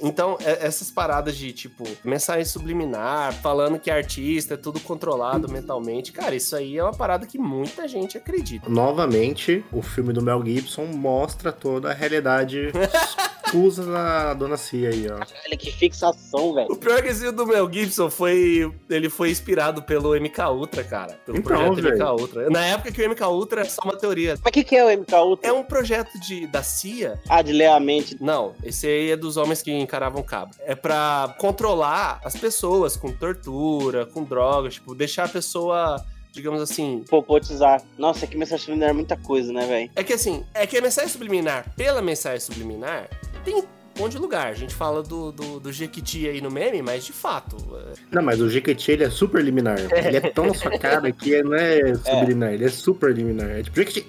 Então, 0.00 0.36
é- 0.40 0.66
essas 0.66 0.90
paradas 0.90 1.34
de, 1.36 1.52
tipo, 1.52 1.84
mensagem 2.04 2.44
subliminar, 2.44 3.32
falando 3.32 3.78
que 3.78 3.90
artista 3.90 4.54
é 4.54 4.56
tudo 4.56 4.78
controlado 4.80 5.48
mentalmente, 5.48 6.12
cara, 6.12 6.34
isso 6.34 6.54
aí 6.54 6.76
é 6.76 6.82
uma 6.82 6.92
parada 6.92 7.26
que 7.26 7.38
muita 7.38 7.88
gente 7.88 8.18
acredita. 8.18 8.68
Novamente, 8.68 9.64
o 9.72 9.80
filme 9.80 10.12
do 10.12 10.20
Mel 10.20 10.44
Gibson 10.44 10.84
mostra 10.86 11.50
toda 11.52 11.90
a 11.90 11.94
realidade 11.94 12.70
escusa 13.44 13.84
da 13.84 14.34
dona 14.34 14.56
Cia 14.56 14.90
aí, 14.90 15.06
ó. 15.10 15.16
Olha 15.16 15.56
que 15.56 15.70
fixação, 15.72 16.54
velho. 16.54 16.70
O 16.70 16.76
pior 16.76 17.02
que 17.02 17.08
esse 17.08 17.30
do 17.32 17.46
Mel 17.46 17.70
Gibson 17.72 18.10
foi. 18.10 18.72
Ele 18.88 19.08
foi 19.08 19.30
inspirado 19.30 19.82
pelo 19.82 20.14
MK 20.18 20.40
Ultra, 20.50 20.84
cara. 20.84 21.18
Pelo 21.24 21.38
Então, 21.38 21.52
projeto 21.56 21.74
velho. 21.82 21.94
MK 21.96 22.04
Ultra. 22.20 22.50
Na 22.50 22.64
época 22.66 22.92
que 22.92 23.02
o 23.02 23.10
MK 23.10 23.22
Ultra 23.24 23.60
é 23.62 23.64
só 23.64 23.82
uma 23.82 23.96
teoria. 23.96 24.36
Mas 24.42 24.50
o 24.50 24.52
que, 24.52 24.64
que 24.64 24.76
é 24.76 24.84
o 24.84 25.00
MK 25.00 25.14
Ultra? 25.14 25.48
É 25.48 25.52
um 25.52 25.62
projeto 25.62 26.18
de, 26.20 26.46
da 26.46 26.62
CIA. 26.62 27.18
Ah, 27.28 27.42
de 27.42 27.52
ler 27.52 27.66
a 27.68 27.80
mente. 27.80 28.16
Não, 28.20 28.54
esse 28.62 28.86
aí 28.86 29.10
é 29.10 29.16
dos 29.16 29.36
homens 29.36 29.62
que 29.62 29.72
encaravam 29.72 30.22
cabo. 30.22 30.54
É 30.60 30.74
pra 30.74 31.34
controlar 31.38 32.20
as 32.24 32.36
pessoas 32.36 32.96
com 32.96 33.12
tortura, 33.12 34.06
com 34.06 34.22
drogas, 34.24 34.74
tipo, 34.74 34.94
deixar 34.94 35.24
a 35.24 35.28
pessoa, 35.28 36.04
digamos 36.32 36.60
assim. 36.60 37.04
Popotizar. 37.08 37.82
Nossa, 37.98 38.26
que 38.26 38.36
mensagem 38.36 38.64
subliminar 38.64 38.90
é 38.90 38.92
muita 38.92 39.16
coisa, 39.16 39.52
né, 39.52 39.66
velho? 39.66 39.90
É 39.94 40.02
que 40.04 40.12
assim, 40.12 40.44
é 40.54 40.66
que 40.66 40.76
a 40.76 40.80
mensagem 40.82 41.10
subliminar, 41.10 41.72
pela 41.76 42.00
mensagem 42.02 42.40
subliminar, 42.40 43.08
tem 43.44 43.54
um 43.54 43.64
monte 43.98 44.12
de 44.12 44.18
lugar. 44.18 44.48
A 44.48 44.54
gente 44.54 44.74
fala 44.74 45.02
do, 45.02 45.30
do, 45.30 45.60
do 45.60 45.72
Jequiti 45.72 46.28
aí 46.28 46.40
no 46.40 46.50
meme, 46.50 46.82
mas 46.82 47.04
de 47.04 47.12
fato. 47.12 47.56
é, 47.76 47.94
Não, 48.10 48.22
mas 48.22 48.40
o 48.40 48.48
Jequiti, 48.48 48.92
ele 48.92 49.04
é 49.04 49.10
super 49.10 49.42
liminar. 49.42 49.78
Ele 49.92 50.16
é 50.16 50.20
tão 50.20 50.46
na 50.46 50.54
sua 50.54 50.78
cara 50.78 51.10
que 51.12 51.42
não 51.42 51.54
é 51.54 51.94
subliminar, 51.94 52.52
ele 52.52 52.64
é 52.64 52.68
super 52.68 53.14
liminar. 53.14 53.50
É 53.50 53.62
tipo 53.62 53.76
Jequiti. 53.76 54.06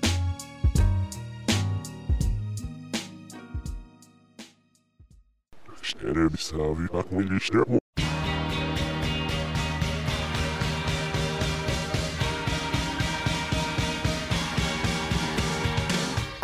Stereo 5.83 6.29
tak 6.91 7.11
mieliście 7.11 7.57
mu. 7.67 7.84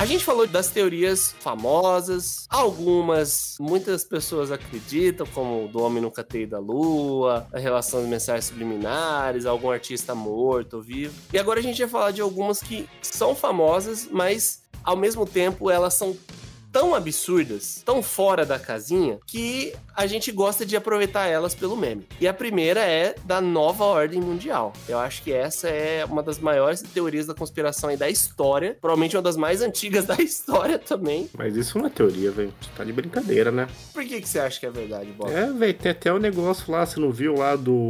A 0.01 0.05
gente 0.07 0.25
falou 0.25 0.47
das 0.47 0.67
teorias 0.69 1.35
famosas, 1.41 2.47
algumas, 2.49 3.55
muitas 3.59 4.03
pessoas 4.03 4.51
acreditam, 4.51 5.27
como 5.27 5.67
do 5.67 5.79
homem 5.79 6.01
nunca 6.01 6.23
ter 6.23 6.41
ido 6.41 6.55
à 6.55 6.59
lua, 6.59 7.47
a 7.53 7.59
relação 7.59 8.01
de 8.01 8.09
mensagens 8.09 8.45
subliminares, 8.45 9.45
algum 9.45 9.69
artista 9.69 10.15
morto 10.15 10.77
ou 10.77 10.81
vivo. 10.81 11.13
E 11.31 11.37
agora 11.37 11.59
a 11.59 11.61
gente 11.61 11.77
vai 11.81 11.87
falar 11.87 12.09
de 12.09 12.19
algumas 12.19 12.63
que 12.63 12.89
são 12.99 13.35
famosas, 13.35 14.09
mas 14.11 14.63
ao 14.83 14.97
mesmo 14.97 15.23
tempo 15.23 15.69
elas 15.69 15.93
são 15.93 16.17
tão 16.71 16.95
absurdas, 16.95 17.81
tão 17.85 18.01
fora 18.01 18.45
da 18.45 18.57
casinha, 18.57 19.19
que 19.27 19.73
a 19.95 20.07
gente 20.07 20.31
gosta 20.31 20.65
de 20.65 20.75
aproveitar 20.75 21.27
elas 21.27 21.53
pelo 21.53 21.75
meme. 21.75 22.07
E 22.19 22.27
a 22.27 22.33
primeira 22.33 22.79
é 22.79 23.15
da 23.25 23.41
nova 23.41 23.83
ordem 23.83 24.21
mundial. 24.21 24.73
Eu 24.87 24.99
acho 24.99 25.21
que 25.21 25.31
essa 25.31 25.67
é 25.67 26.05
uma 26.05 26.23
das 26.23 26.39
maiores 26.39 26.81
teorias 26.81 27.27
da 27.27 27.33
conspiração 27.33 27.89
aí 27.89 27.97
da 27.97 28.09
história, 28.09 28.77
provavelmente 28.79 29.15
uma 29.15 29.21
das 29.21 29.37
mais 29.37 29.61
antigas 29.61 30.05
da 30.05 30.15
história 30.15 30.79
também. 30.79 31.29
Mas 31.37 31.55
isso 31.55 31.77
não 31.77 31.87
é 31.87 31.89
teoria, 31.89 32.31
velho. 32.31 32.53
Tá 32.75 32.83
de 32.83 32.93
brincadeira, 32.93 33.51
né? 33.51 33.67
Por 33.93 34.03
que, 34.03 34.21
que 34.21 34.27
você 34.27 34.39
acha 34.39 34.59
que 34.59 34.65
é 34.65 34.71
verdade, 34.71 35.11
Bob? 35.11 35.31
É, 35.31 35.51
velho, 35.51 35.73
tem 35.73 35.91
até 35.91 36.11
o 36.11 36.19
negócio 36.19 36.71
lá, 36.71 36.85
você 36.85 36.99
não 36.99 37.11
viu 37.11 37.35
lá 37.35 37.55
do, 37.55 37.87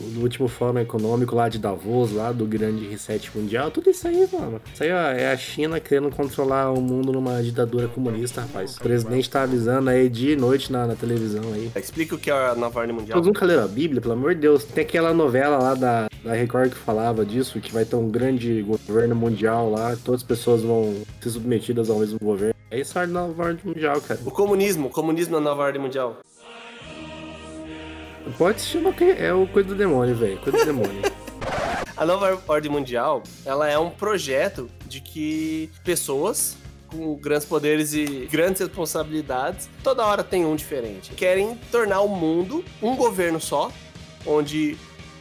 do 0.00 0.20
último 0.22 0.48
fórum 0.48 0.78
econômico 0.78 1.34
lá 1.34 1.48
de 1.48 1.58
Davos, 1.58 2.12
lá 2.12 2.32
do 2.32 2.46
grande 2.46 2.86
reset 2.86 3.30
mundial? 3.36 3.70
Tudo 3.70 3.90
isso 3.90 4.08
aí, 4.08 4.26
mano. 4.32 4.60
Isso 4.72 4.82
aí, 4.82 4.92
ó, 4.92 5.10
é 5.10 5.30
a 5.30 5.36
China 5.36 5.78
querendo 5.78 6.10
controlar 6.10 6.70
o 6.72 6.80
mundo 6.80 7.12
numa 7.12 7.42
ditadura 7.42 7.88
comunista, 7.88 8.13
rapaz. 8.22 8.76
O 8.76 8.80
presidente 8.80 9.28
tá 9.28 9.42
avisando 9.42 9.90
aí 9.90 10.08
dia 10.08 10.32
e 10.32 10.36
noite 10.36 10.70
na, 10.72 10.86
na 10.86 10.94
televisão 10.94 11.42
aí. 11.52 11.70
Explica 11.76 12.14
o 12.14 12.18
que 12.18 12.30
é 12.30 12.32
a 12.32 12.54
nova 12.54 12.80
ordem 12.80 12.94
mundial. 12.94 13.18
Vocês 13.18 13.26
nunca 13.26 13.44
leram 13.44 13.64
a 13.64 13.68
Bíblia, 13.68 14.00
pelo 14.00 14.14
amor 14.14 14.34
de 14.34 14.40
Deus? 14.40 14.64
Tem 14.64 14.84
aquela 14.84 15.12
novela 15.12 15.58
lá 15.58 15.74
da, 15.74 16.08
da 16.22 16.32
Record 16.32 16.70
que 16.70 16.78
falava 16.78 17.24
disso, 17.24 17.60
que 17.60 17.72
vai 17.72 17.84
ter 17.84 17.96
um 17.96 18.08
grande 18.08 18.62
governo 18.62 19.14
mundial 19.14 19.70
lá, 19.70 19.96
todas 20.04 20.20
as 20.20 20.26
pessoas 20.26 20.62
vão 20.62 21.02
ser 21.20 21.30
submetidas 21.30 21.90
ao 21.90 21.98
mesmo 21.98 22.18
governo. 22.18 22.54
É 22.70 22.80
isso 22.80 22.98
a 22.98 23.06
nova 23.06 23.42
ordem 23.44 23.64
mundial, 23.64 24.00
cara. 24.00 24.20
O 24.24 24.30
comunismo, 24.30 24.88
o 24.88 24.90
comunismo 24.90 25.34
na 25.34 25.40
nova 25.40 25.62
ordem 25.62 25.80
mundial. 25.80 26.18
Pode 28.38 28.60
se 28.60 28.68
chamar 28.68 28.94
que 28.94 29.04
é 29.04 29.32
o 29.32 29.46
coisa 29.46 29.68
do 29.68 29.74
demônio, 29.74 30.14
velho. 30.14 30.38
Coisa 30.38 30.58
do 30.58 30.64
demônio. 30.64 31.02
A 31.96 32.04
nova 32.04 32.42
ordem 32.48 32.70
mundial, 32.70 33.22
ela 33.46 33.70
é 33.70 33.78
um 33.78 33.88
projeto 33.88 34.68
de 34.86 35.00
que 35.00 35.70
pessoas 35.84 36.56
com 36.96 37.14
grandes 37.16 37.46
poderes 37.46 37.92
e 37.92 38.28
grandes 38.30 38.60
responsabilidades, 38.60 39.68
toda 39.82 40.06
hora 40.06 40.22
tem 40.22 40.44
um 40.44 40.54
diferente. 40.54 41.12
Querem 41.14 41.56
tornar 41.70 42.00
o 42.00 42.08
mundo 42.08 42.64
um 42.80 42.96
governo 42.96 43.40
só, 43.40 43.72
onde 44.24 44.76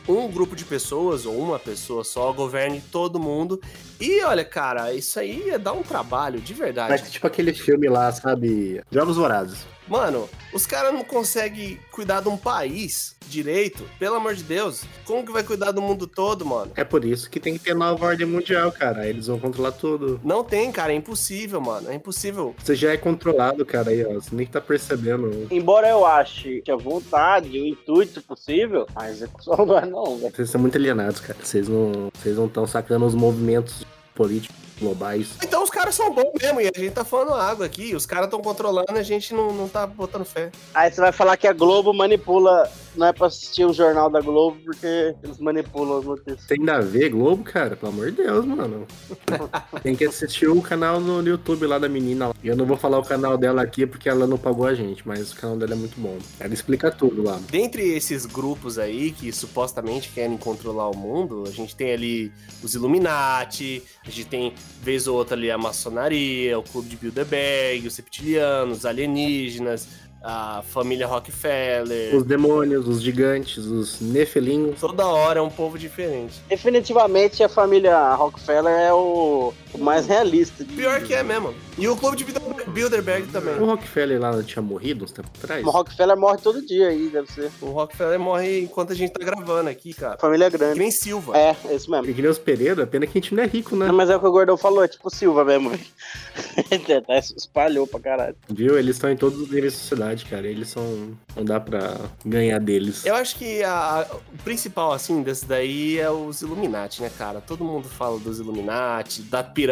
um 0.07 0.27
grupo 0.27 0.55
de 0.55 0.65
pessoas 0.65 1.25
ou 1.25 1.37
uma 1.37 1.57
pessoa 1.57 2.03
só 2.03 2.31
governe 2.31 2.81
todo 2.91 3.19
mundo. 3.19 3.59
E 3.99 4.21
olha, 4.23 4.43
cara, 4.43 4.93
isso 4.93 5.19
aí 5.19 5.47
ia 5.47 5.57
dar 5.57 5.73
um 5.73 5.83
trabalho 5.83 6.39
de 6.39 6.53
verdade. 6.53 6.89
Mas 6.89 7.11
tipo 7.11 7.25
aquele 7.25 7.53
filme 7.53 7.87
lá, 7.87 8.11
sabe? 8.11 8.81
Jogos 8.91 9.15
Vorazes. 9.15 9.65
Mano, 9.87 10.29
os 10.53 10.65
caras 10.65 10.93
não 10.93 11.03
conseguem 11.03 11.79
cuidar 11.91 12.21
de 12.21 12.29
um 12.29 12.37
país 12.37 13.15
direito, 13.27 13.83
pelo 13.99 14.15
amor 14.15 14.35
de 14.35 14.43
Deus. 14.43 14.83
Como 15.05 15.25
que 15.25 15.31
vai 15.31 15.43
cuidar 15.43 15.71
do 15.71 15.81
mundo 15.81 16.05
todo, 16.07 16.45
mano? 16.45 16.71
É 16.75 16.83
por 16.83 17.03
isso 17.03 17.29
que 17.29 17.39
tem 17.39 17.53
que 17.53 17.59
ter 17.59 17.73
nova 17.73 18.05
ordem 18.05 18.27
mundial, 18.27 18.71
cara. 18.71 19.07
Eles 19.07 19.27
vão 19.27 19.39
controlar 19.39 19.71
tudo. 19.71 20.19
Não 20.23 20.43
tem, 20.43 20.71
cara, 20.71 20.93
é 20.93 20.95
impossível, 20.95 21.59
mano. 21.59 21.89
É 21.89 21.95
impossível. 21.95 22.55
Você 22.63 22.75
já 22.75 22.91
é 22.91 22.97
controlado, 22.97 23.65
cara, 23.65 23.89
aí, 23.89 24.05
ó. 24.05 24.13
Você 24.13 24.35
nem 24.35 24.45
tá 24.45 24.61
percebendo. 24.61 25.47
Embora 25.51 25.89
eu 25.89 26.05
ache 26.05 26.61
que 26.63 26.71
a 26.71 26.75
vontade, 26.75 27.59
o 27.59 27.65
intuito 27.65 28.21
possível, 28.21 28.87
a 28.95 29.09
execução 29.09 29.65
não 29.65 29.77
é 29.77 29.85
não, 29.85 30.17
velho. 30.17 30.35
Vocês 30.35 30.49
são 30.49 30.61
muito 30.61 30.77
alienados, 30.77 31.19
cara. 31.19 31.39
Vocês 31.41 31.67
não 31.67 32.11
vocês 32.13 32.37
não 32.37 32.45
estão 32.45 32.67
sacando 32.67 33.05
os 33.05 33.15
movimentos 33.15 33.85
políticos 34.15 34.55
globais. 34.83 35.29
Então 35.41 35.63
os 35.63 35.69
caras 35.69 35.95
são 35.95 36.13
bons 36.13 36.31
mesmo, 36.39 36.61
e 36.61 36.67
a 36.67 36.79
gente 36.79 36.91
tá 36.91 37.05
falando 37.05 37.33
água 37.33 37.65
aqui. 37.65 37.95
Os 37.95 38.05
caras 38.05 38.25
estão 38.25 38.41
controlando, 38.41 38.91
a 38.91 39.03
gente 39.03 39.33
não, 39.33 39.53
não 39.53 39.67
tá 39.67 39.87
botando 39.87 40.25
fé. 40.25 40.51
Aí 40.73 40.91
você 40.91 41.01
vai 41.01 41.11
falar 41.11 41.37
que 41.37 41.47
a 41.47 41.53
Globo 41.53 41.93
manipula, 41.93 42.69
não 42.95 43.07
é 43.07 43.13
pra 43.13 43.27
assistir 43.27 43.65
o 43.65 43.73
jornal 43.73 44.09
da 44.09 44.21
Globo, 44.21 44.57
porque 44.63 45.15
eles 45.23 45.39
manipulam 45.39 45.99
as 45.99 46.05
notícias. 46.05 46.45
Tem 46.45 46.59
nada 46.59 46.79
a 46.79 46.87
ver, 46.87 47.09
Globo, 47.09 47.43
cara? 47.43 47.75
Pelo 47.75 47.91
amor 47.91 48.11
de 48.11 48.23
Deus, 48.23 48.45
mano. 48.45 48.85
Tem 49.81 49.95
que 49.95 50.05
assistir 50.05 50.47
o 50.47 50.61
canal 50.61 50.99
no 50.99 51.25
YouTube 51.25 51.65
lá 51.65 51.79
da 51.79 51.89
menina. 51.89 52.31
Eu 52.43 52.55
não 52.55 52.65
vou 52.65 52.77
falar 52.77 52.99
o 52.99 53.03
canal 53.03 53.37
dela 53.37 53.61
aqui 53.61 53.85
porque 53.85 54.09
ela 54.09 54.27
não 54.27 54.37
pagou 54.37 54.67
a 54.67 54.73
gente, 54.73 55.07
mas 55.07 55.31
o 55.31 55.35
canal 55.35 55.57
dela 55.57 55.73
é 55.73 55.75
muito 55.75 55.99
bom. 55.99 56.17
Ela 56.39 56.53
explica 56.53 56.91
tudo 56.91 57.23
lá. 57.23 57.39
Dentre 57.49 57.81
esses 57.95 58.25
grupos 58.25 58.77
aí 58.77 59.11
que 59.11 59.31
supostamente 59.31 60.09
querem 60.09 60.37
controlar 60.37 60.89
o 60.89 60.95
mundo, 60.95 61.43
a 61.47 61.51
gente 61.51 61.75
tem 61.75 61.93
ali 61.93 62.31
os 62.61 62.75
Illuminati, 62.75 63.83
a 64.05 64.09
gente 64.09 64.25
tem, 64.25 64.53
vez 64.81 65.07
ou 65.07 65.15
outra 65.15 65.35
ali, 65.35 65.49
a 65.49 65.57
maçonaria, 65.57 66.57
o 66.57 66.63
Clube 66.63 66.89
de 66.89 66.95
Bilderberg, 66.97 67.87
os 67.87 67.95
reptilianos, 67.95 68.79
os 68.79 68.85
alienígenas, 68.85 69.87
a 70.23 70.63
família 70.63 71.05
Rockefeller. 71.05 72.15
Os 72.15 72.23
demônios, 72.23 72.87
os 72.87 73.01
gigantes, 73.01 73.65
os 73.65 73.99
nefelinhos. 73.99 74.79
Toda 74.79 75.05
hora 75.05 75.39
é 75.39 75.41
um 75.41 75.49
povo 75.49 75.77
diferente. 75.77 76.41
Definitivamente 76.47 77.43
a 77.43 77.49
família 77.49 78.13
Rockefeller 78.15 78.73
é 78.73 78.93
o, 78.93 79.53
o 79.73 79.77
mais 79.79 80.05
realista. 80.07 80.63
de- 80.63 80.73
Pior 80.73 81.01
que 81.01 81.13
é 81.13 81.23
mesmo. 81.23 81.53
E 81.77 81.87
o 81.87 81.95
Clube 81.95 82.17
de 82.17 82.23
Bilder- 82.25 82.69
Bilderberg 82.69 83.27
também. 83.27 83.55
O 83.59 83.65
Rockefeller 83.65 84.19
lá 84.21 84.31
não 84.31 84.43
tinha 84.43 84.61
morrido 84.61 85.05
uns 85.05 85.11
tempos 85.11 85.31
atrás? 85.43 85.65
O 85.65 85.69
Rockefeller 85.69 86.15
morre 86.17 86.37
todo 86.37 86.63
dia 86.65 86.89
aí, 86.89 87.09
deve 87.09 87.31
ser. 87.31 87.51
O 87.61 87.67
Rockefeller 87.71 88.19
morre 88.19 88.61
enquanto 88.61 88.91
a 88.91 88.95
gente 88.95 89.11
tá 89.11 89.23
gravando 89.25 89.69
aqui, 89.69 89.93
cara. 89.93 90.17
Família 90.17 90.49
Que 90.51 90.57
grande. 90.57 90.77
nem 90.79 90.91
Silva. 90.91 91.37
É, 91.37 91.55
é 91.65 91.75
isso 91.75 91.89
mesmo. 91.89 92.07
E 92.09 92.13
que 92.13 92.21
nem 92.21 92.29
os 92.29 92.37
Pereira, 92.37 92.85
pena 92.85 93.05
que 93.07 93.17
a 93.17 93.21
gente 93.21 93.33
não 93.33 93.43
é 93.43 93.47
rico, 93.47 93.75
né? 93.75 93.87
Não, 93.87 93.93
mas 93.95 94.09
é 94.09 94.15
o 94.15 94.19
que 94.19 94.25
o 94.27 94.31
Gordão 94.31 94.55
falou, 94.57 94.83
é 94.83 94.87
tipo 94.87 95.09
Silva 95.09 95.43
mesmo, 95.43 95.71
espalhou 97.35 97.87
pra 97.87 97.99
caralho. 97.99 98.35
Viu? 98.49 98.77
Eles 98.77 98.95
estão 98.95 99.09
em 99.09 99.17
todos 99.17 99.39
os 99.39 99.49
níveis 99.49 99.73
da 99.73 99.79
sociedade, 99.79 100.25
cara. 100.25 100.47
Eles 100.47 100.69
são. 100.69 101.11
Não 101.35 101.43
dá 101.43 101.59
pra 101.59 101.97
ganhar 102.25 102.59
deles. 102.59 103.05
Eu 103.05 103.15
acho 103.15 103.35
que 103.37 103.63
a, 103.63 104.05
o 104.33 104.37
principal, 104.43 104.91
assim, 104.93 105.21
desse 105.23 105.45
daí 105.45 105.97
é 105.97 106.09
os 106.11 106.41
Illuminati, 106.41 107.01
né, 107.01 107.09
cara? 107.17 107.41
Todo 107.41 107.63
mundo 107.63 107.87
fala 107.87 108.19
dos 108.19 108.39
Illuminati, 108.39 109.21
da 109.23 109.41
pirâmide 109.43 109.62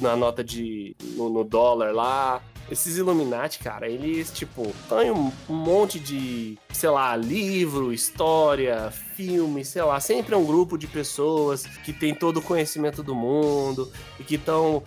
na 0.00 0.16
nota 0.16 0.42
de. 0.42 0.94
no, 1.16 1.28
no 1.28 1.44
dólar 1.44 1.92
lá. 1.94 2.42
Esses 2.70 2.96
Illuminati, 2.96 3.58
cara, 3.58 3.88
eles, 3.88 4.30
tipo, 4.30 4.72
têm 4.88 5.10
um, 5.10 5.32
monte 5.48 5.98
de, 5.98 6.56
sei 6.72 6.88
lá, 6.88 7.16
livro, 7.16 7.92
história, 7.92 8.92
filme, 9.16 9.64
sei 9.64 9.82
lá. 9.82 9.98
Sempre 9.98 10.34
é 10.34 10.38
um 10.38 10.44
grupo 10.44 10.78
de 10.78 10.86
pessoas 10.86 11.66
que 11.66 11.92
tem 11.92 12.14
todo 12.14 12.36
o 12.36 12.42
conhecimento 12.42 13.02
do 13.02 13.12
mundo 13.12 13.90
e 14.20 14.22
que 14.22 14.36
estão 14.36 14.84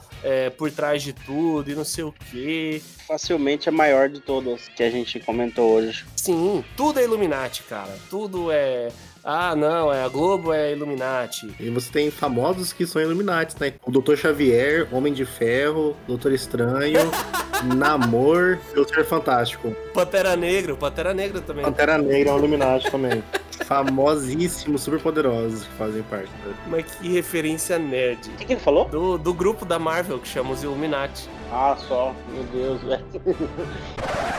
por 0.57 0.71
trás 0.71 1.03
de 1.03 1.11
tudo 1.11 1.69
e 1.69 1.75
não 1.75 1.83
sei 1.83 2.05
o 2.05 2.13
quê. 2.31 2.81
Facilmente 3.05 3.67
a 3.67 3.71
maior 3.71 4.07
de 4.07 4.21
todas 4.21 4.69
que 4.69 4.81
a 4.81 4.89
gente 4.89 5.19
comentou 5.19 5.73
hoje. 5.73 6.05
Sim, 6.15 6.63
tudo 6.77 7.01
é 7.01 7.03
Illuminati, 7.03 7.63
cara. 7.63 7.93
Tudo 8.09 8.49
é. 8.49 8.93
Ah, 9.23 9.55
não, 9.55 9.91
é 9.91 10.03
a 10.03 10.07
Globo 10.09 10.51
é 10.51 10.73
Illuminati. 10.73 11.53
E 11.59 11.69
você 11.69 11.89
tem 11.91 12.11
famosos 12.11 12.73
que 12.73 12.85
são 12.85 13.01
Illuminati, 13.01 13.55
né? 13.59 13.73
O 13.85 13.91
Dr. 13.91 14.15
Xavier, 14.15 14.87
Homem 14.91 15.13
de 15.13 15.25
Ferro, 15.25 15.95
Doutor 16.07 16.33
Estranho, 16.33 16.99
Namor 17.75 18.59
e 18.75 18.79
o 18.79 18.87
Ser 18.87 19.05
Fantástico. 19.05 19.73
Pantera 19.93 20.35
Negra, 20.35 20.75
Pantera 20.75 21.13
Negra 21.13 21.39
também. 21.39 21.63
Pantera 21.63 21.97
Negra 21.97 22.31
é 22.31 22.33
um 22.33 22.37
Illuminati 22.37 22.91
também. 22.91 23.23
Famosíssimos, 23.65 24.81
super 24.81 24.99
poderosos 24.99 25.63
que 25.65 25.73
fazem 25.75 26.03
parte. 26.03 26.29
né? 26.45 26.53
Mas 26.67 26.85
que 26.95 27.07
referência 27.13 27.79
nerd. 27.79 28.29
O 28.31 28.37
que, 28.37 28.45
que 28.45 28.53
ele 28.53 28.59
falou? 28.59 28.85
Do, 28.89 29.17
do 29.17 29.33
grupo 29.33 29.63
da 29.63 29.79
Marvel 29.79 30.19
que 30.19 30.27
chama 30.27 30.51
os 30.51 30.63
Illuminati. 30.63 31.29
Ah, 31.49 31.77
só. 31.87 32.13
Meu 32.33 32.43
Deus, 32.45 32.81
velho. 32.81 33.05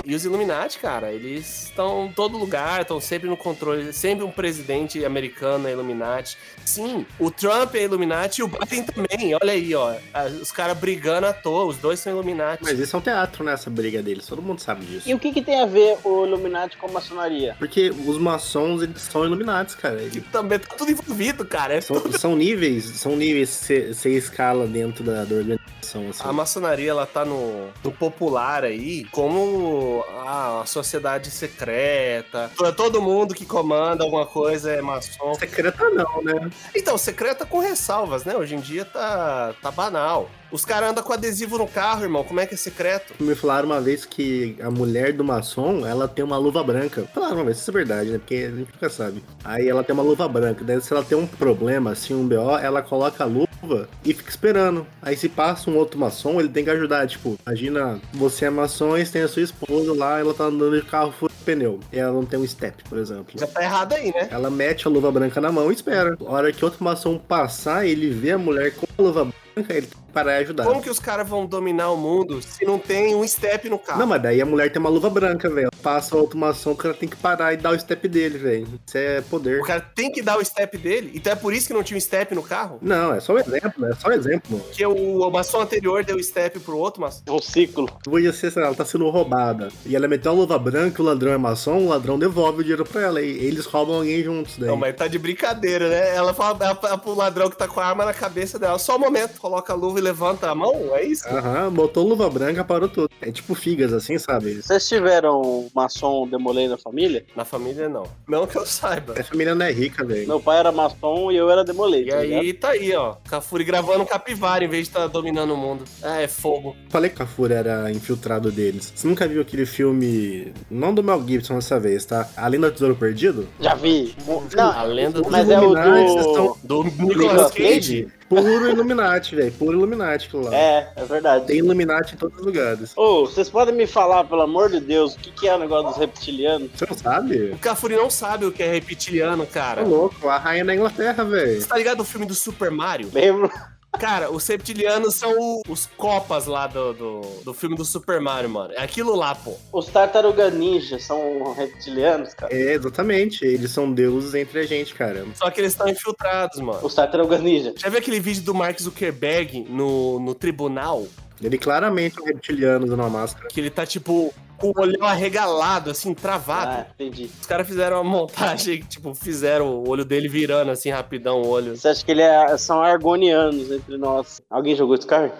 E 0.05 0.15
os 0.15 0.25
Illuminati, 0.25 0.79
cara, 0.79 1.13
eles 1.13 1.65
estão 1.65 2.07
em 2.07 2.13
todo 2.13 2.37
lugar, 2.37 2.83
estão 2.83 3.01
sempre 3.01 3.29
no 3.29 3.37
controle. 3.37 3.93
Sempre 3.93 4.25
um 4.25 4.31
presidente 4.31 5.05
americano 5.05 5.67
é 5.67 5.73
Illuminati. 5.73 6.37
Sim, 6.65 7.07
o 7.19 7.31
Trump 7.31 7.75
é 7.75 7.85
Illuminati 7.85 8.41
e 8.41 8.45
o 8.45 8.49
Biden 8.49 8.85
também. 8.85 9.35
Olha 9.35 9.53
aí, 9.53 9.75
ó. 9.75 9.95
Os 10.41 10.53
caras 10.53 10.77
brigando 10.77 11.27
à 11.27 11.33
toa, 11.33 11.65
os 11.65 11.79
dois 11.79 12.01
são 12.01 12.13
Illuminati. 12.13 12.63
Mas 12.63 12.79
isso 12.79 12.95
é 12.95 12.99
um 12.99 13.03
teatro, 13.03 13.43
né? 13.45 13.53
Essa 13.55 13.71
briga 13.71 14.03
deles. 14.03 14.27
Todo 14.27 14.43
mundo 14.43 14.61
sabe 14.61 14.85
disso. 14.85 15.09
E 15.09 15.15
o 15.15 15.19
que, 15.19 15.33
que 15.33 15.43
tem 15.43 15.61
a 15.61 15.67
ver 15.67 15.99
o 16.05 16.27
Illuminati 16.27 16.77
com 16.77 16.87
a 16.87 16.93
maçonaria? 16.93 17.57
Porque 17.59 17.91
os 17.91 18.19
maçons, 18.19 18.83
eles 18.83 19.01
são 19.03 19.25
Illuminatis, 19.25 19.75
cara. 19.75 20.03
Eles 20.03 20.23
também 20.31 20.59
tá 20.59 20.75
tudo 20.77 20.91
envolvido, 20.91 21.45
cara. 21.45 21.75
É 21.75 21.81
são, 21.81 22.13
são 22.13 22.37
níveis, 22.37 22.85
são 22.85 23.17
níveis 23.17 23.65
que 23.67 23.95
você 23.95 24.11
escala 24.11 24.67
dentro 24.67 25.03
da, 25.03 25.25
da 25.25 25.35
organização, 25.35 26.09
assim. 26.11 26.23
A 26.23 26.33
maçonaria, 26.33 26.91
ela 26.91 27.07
tá 27.07 27.25
no, 27.25 27.69
no 27.83 27.93
popular 27.93 28.65
aí 28.65 29.05
como 29.11 29.94
ah, 30.03 30.61
a 30.63 30.67
sociedade 30.67 31.31
secreta. 31.31 32.51
To- 32.57 32.73
Todo 32.73 33.01
mundo 33.03 33.35
que 33.35 33.45
comanda 33.47 34.03
alguma 34.05 34.27
coisa 34.27 34.73
é 34.73 34.81
maçom. 34.83 35.35
Secreta 35.35 35.89
não, 35.91 36.23
né? 36.23 36.51
Então, 36.75 36.97
secreta 36.99 37.45
com 37.47 37.59
ressalvas, 37.59 38.25
né? 38.25 38.37
Hoje 38.37 38.55
em 38.55 38.61
dia 38.61 38.85
tá, 38.85 39.55
tá 39.63 39.71
banal. 39.71 40.29
Os 40.51 40.65
caras 40.65 40.91
andam 40.91 41.03
com 41.03 41.13
adesivo 41.13 41.59
no 41.59 41.67
carro, 41.67 42.03
irmão. 42.03 42.25
Como 42.25 42.41
é 42.41 42.47
que 42.47 42.55
é 42.55 42.57
secreto? 42.57 43.15
Me 43.23 43.35
falaram 43.35 43.67
uma 43.67 43.81
vez 43.81 44.05
que 44.05 44.57
a 44.61 44.71
mulher 44.71 45.13
do 45.13 45.25
maçom, 45.25 45.87
ela 45.87 46.07
tem 46.07 46.25
uma 46.25 46.37
luva 46.37 46.63
branca. 46.63 47.05
Falaram 47.15 47.37
uma 47.37 47.45
vez, 47.45 47.59
isso 47.59 47.71
é 47.71 47.75
verdade, 47.75 48.11
né? 48.11 48.19
Porque 48.19 48.35
a 48.35 48.51
gente 48.51 48.73
nunca 48.73 48.91
sabe. 48.91 49.25
Aí 49.45 49.69
ela 49.69 49.83
tem 49.83 49.95
uma 49.95 50.03
luva 50.03 50.29
branca. 50.29 50.65
Daí 50.65 50.81
se 50.81 50.93
ela 50.93 51.05
tem 51.05 51.17
um 51.19 51.27
problema, 51.27 51.93
assim, 51.93 52.15
um 52.15 52.27
BO, 52.27 52.57
ela 52.59 52.83
coloca 52.83 53.25
a 53.25 53.27
luva 53.27 53.89
e 54.05 54.13
fica 54.13 54.31
esperando. 54.31 54.87
Aí 55.03 55.17
se 55.17 55.29
passa 55.29 55.71
um 55.71 55.77
outro 55.77 55.99
maçom, 55.99 56.39
ele 56.39 56.49
tem 56.49 56.65
que 56.65 56.71
ajudar. 56.71 57.07
Tipo, 57.07 57.39
imagina, 57.47 58.01
você 58.13 58.47
é 58.47 58.51
maçom 58.51 58.97
e 58.97 59.05
tem 59.05 59.23
a 59.23 59.29
sua 59.29 59.43
esposa 59.43 59.95
lá, 59.95 60.19
ela 60.19 60.35
tá 60.35 60.45
andando 60.45 60.81
de 60.81 60.87
carro 60.87 61.13
fura 61.13 61.33
pneu. 61.45 61.81
E 61.93 61.99
ela 61.99 62.13
não 62.13 62.25
tem 62.25 62.39
um 62.39 62.47
step, 62.47 62.83
por 62.89 62.99
exemplo. 62.99 63.27
Já 63.35 63.47
tá 63.47 63.63
errado 63.63 63.93
aí, 63.93 64.13
né? 64.13 64.29
Ela 64.31 64.51
mete 64.51 64.87
a 64.87 64.91
luva 64.91 65.11
branca 65.13 65.41
na 65.41 65.53
mão 65.53 65.71
e 65.71 65.75
espera. 65.75 66.17
A 66.21 66.31
hora 66.31 66.53
que 66.53 66.65
outro 66.65 66.83
maçom 66.83 67.19
passar, 67.19 67.87
ele 67.87 68.11
vê 68.11 68.33
a 68.33 68.39
mulher 68.39 68.75
com 68.75 68.87
a 68.99 69.03
luva 69.03 69.25
branca, 69.25 69.75
ele 69.75 69.87
tem 69.87 70.04
e 70.23 70.43
ajudar. 70.43 70.65
Como 70.65 70.83
que 70.83 70.91
os 70.91 70.99
caras 70.99 71.29
vão 71.29 71.47
dominar 71.47 71.91
o 71.91 71.97
mundo 71.97 72.41
se 72.43 72.65
não 72.65 72.79
tem 72.79 73.15
um 73.15 73.27
step 73.27 73.69
no 73.69 73.79
carro? 73.79 73.99
Não, 73.99 74.07
mas 74.07 74.23
daí 74.23 74.41
a 74.41 74.47
mulher 74.47 74.71
tem 74.71 74.81
uma 74.81 74.91
luva 74.91 75.11
branca, 75.11 75.49
velho. 75.49 75.71
Passa 75.83 76.17
a 76.17 76.19
automação, 76.19 76.73
o 76.73 76.77
cara 76.77 76.95
tem 76.95 77.09
que 77.09 77.17
parar 77.17 77.53
e 77.53 77.57
dar 77.57 77.71
o 77.71 77.79
step 77.79 78.09
dele, 78.09 78.39
velho. 78.39 78.69
Isso 78.87 78.97
é 78.97 79.21
poder. 79.21 79.61
O 79.61 79.65
cara 79.65 79.81
tem 79.81 80.11
que 80.11 80.23
dar 80.23 80.39
o 80.39 80.45
step 80.45 80.79
dele, 80.79 81.13
então 81.15 81.33
é 81.33 81.37
por 81.37 81.53
isso 81.53 81.67
que 81.67 81.75
não 81.75 81.83
tinha 81.83 81.97
um 81.97 82.01
step 82.01 82.35
no 82.35 82.43
carro? 82.43 82.79
Não, 82.81 83.15
é 83.15 83.21
só 83.21 83.35
um 83.35 83.39
exemplo, 83.39 83.87
é 83.87 83.95
só 83.95 84.09
um 84.09 84.13
exemplo. 84.13 84.61
Porque 84.61 84.87
o, 84.87 85.21
o 85.27 85.31
maçom 85.31 85.61
anterior 85.61 86.05
deu 86.05 86.23
step 86.23 86.59
pro 86.61 86.79
outro 86.79 87.01
maçom. 87.01 87.23
É 87.27 87.33
um 87.33 87.41
ciclo. 87.41 87.89
Podia 88.05 88.33
ser, 88.33 88.51
sei 88.51 88.63
lá, 88.63 88.69
ela 88.69 88.77
tá 88.77 88.85
sendo 88.85 89.09
roubada. 89.11 89.69
E 89.85 89.95
ela 89.95 90.09
meteu 90.09 90.33
a 90.33 90.35
luva 90.35 90.59
branca, 90.59 91.03
o 91.03 91.05
ladrão 91.05 91.33
é 91.33 91.39
maçom, 91.39 91.79
o 91.79 91.89
ladrão 91.89 92.19
devolve 92.19 92.61
o 92.61 92.63
dinheiro 92.63 92.85
pra 92.85 93.03
ela. 93.03 93.21
E 93.21 93.45
eles 93.45 93.67
roubam 93.67 93.97
alguém 93.97 94.23
juntos 94.23 94.57
daí. 94.59 94.69
Não, 94.69 94.77
mas 94.77 94.95
tá 94.97 95.07
de 95.07 95.19
brincadeira, 95.19 95.89
né? 95.89 96.15
Ela 96.15 96.33
fala 96.35 96.59
ela, 96.61 96.99
pro 96.99 97.15
ladrão 97.15 97.51
que 97.51 97.57
tá 97.57 97.67
com 97.67 97.81
a 97.81 97.87
arma 97.87 98.05
na 98.05 98.15
cabeça 98.15 98.59
dela. 98.59 98.79
Só 98.79 98.97
um 98.97 98.99
momento, 98.99 99.41
coloca 99.41 99.73
a 99.73 99.77
luva 99.77 99.99
e 99.99 100.03
levanta 100.05 100.51
a 100.51 100.55
mão, 100.55 100.95
é 100.95 101.05
isso? 101.05 101.27
Aham, 101.29 101.73
botou 101.73 102.07
luva 102.07 102.29
branca, 102.29 102.63
parou 102.65 102.89
tudo. 102.89 103.09
É 103.21 103.33
tipo 103.33 103.55
figas, 103.55 103.93
assim, 103.93 104.19
sabe? 104.19 104.63
Vocês 104.63 104.87
tiveram 104.89 105.69
maçom 105.75 106.29
demolei 106.29 106.69
na 106.69 106.77
família? 106.77 107.25
Na 107.35 107.45
família, 107.45 107.89
não. 107.89 108.05
Não 108.29 108.47
que 108.47 108.57
eu 108.57 108.67
saiba. 108.67 109.15
Essa 109.17 109.31
família 109.31 109.55
não 109.55 109.65
é 109.67 109.73
rica, 109.73 110.05
velho. 110.05 110.27
Meu 110.29 110.41
pai 110.41 110.59
era 110.59 110.71
maçom 110.71 111.33
e 111.33 111.37
eu 111.37 111.51
era 111.51 111.65
demolei. 111.65 112.03
E 112.03 112.11
tá 112.11 112.21
ligado? 112.21 112.41
aí 112.41 112.53
tá 112.53 112.69
aí, 112.71 112.95
ó. 112.95 113.15
Cafuri 113.29 113.65
gravando 113.65 114.05
capivara 114.05 114.65
em 114.65 114.69
vez 114.69 114.85
de 114.85 114.91
estar 114.91 115.07
dominando 115.07 115.55
o 115.55 115.57
mundo. 115.57 115.85
Ah, 116.03 116.21
é 116.21 116.29
fogo. 116.29 116.77
Falei 116.91 117.09
que 117.11 117.17
o 117.17 117.19
Cafura 117.19 117.55
era 117.55 117.91
infiltrado 117.91 118.51
deles. 118.53 118.93
Você 118.95 119.07
nunca 119.09 119.27
viu 119.27 119.41
aquele 119.41 119.65
filme, 119.67 120.53
não 120.71 120.93
do 120.95 121.03
Mel 121.03 121.23
Gibson 121.27 121.55
dessa 121.55 121.81
vez, 121.81 122.05
tá? 122.05 122.29
Além 122.37 122.61
do 122.61 122.71
Tesouro 122.71 122.95
Perdido? 122.95 123.49
Já 123.61 123.75
vi. 123.75 124.15
A 124.59 124.85
Não, 124.87 124.87
lenda 124.93 125.23
do, 125.23 125.31
mas 125.31 125.49
é 125.49 125.59
o 125.59 125.75
do. 125.75 126.19
estão- 126.19 126.57
do 126.63 126.85
Nicolas 126.85 127.17
Nicolas 127.17 127.51
Cage? 127.53 128.09
Puro 128.43 128.69
Illuminati, 128.71 129.37
velho. 129.37 129.53
Puro 129.53 129.73
Illuminati 129.79 130.27
aquilo 130.27 130.45
lá. 130.45 130.55
É, 130.55 130.93
é 130.97 131.05
verdade. 131.05 131.47
Tem 131.47 131.59
Illuminati 131.59 132.15
em 132.15 132.19
todos 132.19 132.39
os 132.39 132.45
lugares. 132.45 132.93
Ô, 132.97 133.27
vocês 133.27 133.49
podem 133.51 133.75
me 133.75 133.87
falar, 133.87 134.25
pelo 134.25 134.43
amor 134.43 134.71
de 134.71 134.81
Deus, 134.81 135.15
o 135.15 135.19
que, 135.19 135.31
que 135.31 135.49
é 135.49 135.55
o 135.55 135.59
negócio 135.59 135.89
dos 135.91 135.97
reptilianos? 135.99 136.71
Você 136.75 136.87
não 136.89 136.97
sabe? 136.97 137.51
O 137.53 137.59
Cafuri 137.59 137.97
não 137.97 138.11
sabe 138.11 138.45
o 138.47 138.53
que 138.53 138.63
é 138.63 138.71
reptiliano, 138.71 139.45
Tá 139.47 139.53
cara. 139.53 139.83
louco, 139.83 140.29
a 140.29 140.39
rainha 140.39 140.65
da 140.65 140.75
Inglaterra, 140.75 141.25
velho. 141.25 141.61
Você 141.61 141.67
tá 141.69 141.77
ligado 141.77 142.01
o 142.01 142.05
filme 142.05 142.27
do 142.27 142.35
Super 142.35 142.71
Mario? 142.71 143.11
Lembro? 143.13 143.51
Cara, 143.99 144.31
os 144.31 144.47
reptilianos 144.47 145.15
são 145.15 145.63
os 145.69 145.87
copas 145.97 146.47
lá 146.47 146.67
do, 146.67 146.93
do, 146.93 147.21
do 147.45 147.55
filme 147.55 147.77
do 147.77 147.85
Super 147.85 148.21
Mario, 148.21 148.51
mano. 148.51 148.75
É 148.75 148.83
aquilo 148.83 149.15
lá, 149.15 149.35
pô. 149.35 149.55
Os 149.73 149.87
tartaruga 149.87 150.51
ninja 150.51 150.99
são 150.99 151.53
reptilianos, 151.53 152.35
cara. 152.35 152.55
É, 152.55 152.75
exatamente. 152.75 153.45
Eles 153.45 153.71
são 153.71 153.93
deuses 153.93 154.35
entre 154.35 154.61
a 154.61 154.67
gente, 154.67 154.95
cara. 154.95 155.25
Só 155.35 155.51
que 155.51 155.61
eles 155.61 155.73
estão 155.73 155.89
infiltrados, 155.89 156.61
mano. 156.61 156.81
Os 156.83 156.95
tartaruga 156.95 157.39
ninja. 157.39 157.75
Já 157.77 157.89
viu 157.89 157.99
aquele 157.99 158.21
vídeo 158.21 158.43
do 158.43 158.55
Mark 158.55 158.81
Zuckerberg 158.81 159.67
no, 159.69 160.19
no 160.19 160.35
tribunal? 160.35 161.07
Ele 161.43 161.59
claramente 161.59 162.19
é 162.19 162.23
um 162.23 162.27
reptiliano 162.27 162.87
usando 162.87 163.01
uma 163.01 163.11
máscara. 163.11 163.49
Que 163.49 163.61
ele 163.61 163.71
tá, 163.71 163.85
tipo, 163.85 164.33
com 164.59 164.69
o 164.69 164.81
olhão 164.81 165.07
arregalado, 165.07 165.91
assim, 165.91 166.15
travado. 166.15 166.73
Ah, 166.73 166.87
entendi. 166.95 167.31
Os 167.41 167.47
caras 167.47 167.67
fizeram 167.67 168.01
uma 168.01 168.05
montagem, 168.05 168.81
tipo, 168.89 169.15
fizeram 169.15 169.67
o 169.67 169.89
olho 169.89 170.05
dele 170.05 170.29
virando, 170.29 170.71
assim, 170.71 170.91
rapidão 170.91 171.43
o 171.43 171.49
olho. 171.49 171.77
Você 171.77 171.89
acha 171.89 172.05
que 172.05 172.13
ele 172.13 172.23
é, 172.23 172.57
são 172.57 172.83
argonianos 172.83 173.71
entre 173.71 173.97
nós? 173.97 174.41
Alguém 174.51 174.75
jogou 174.75 174.97
Scar? 174.97 175.33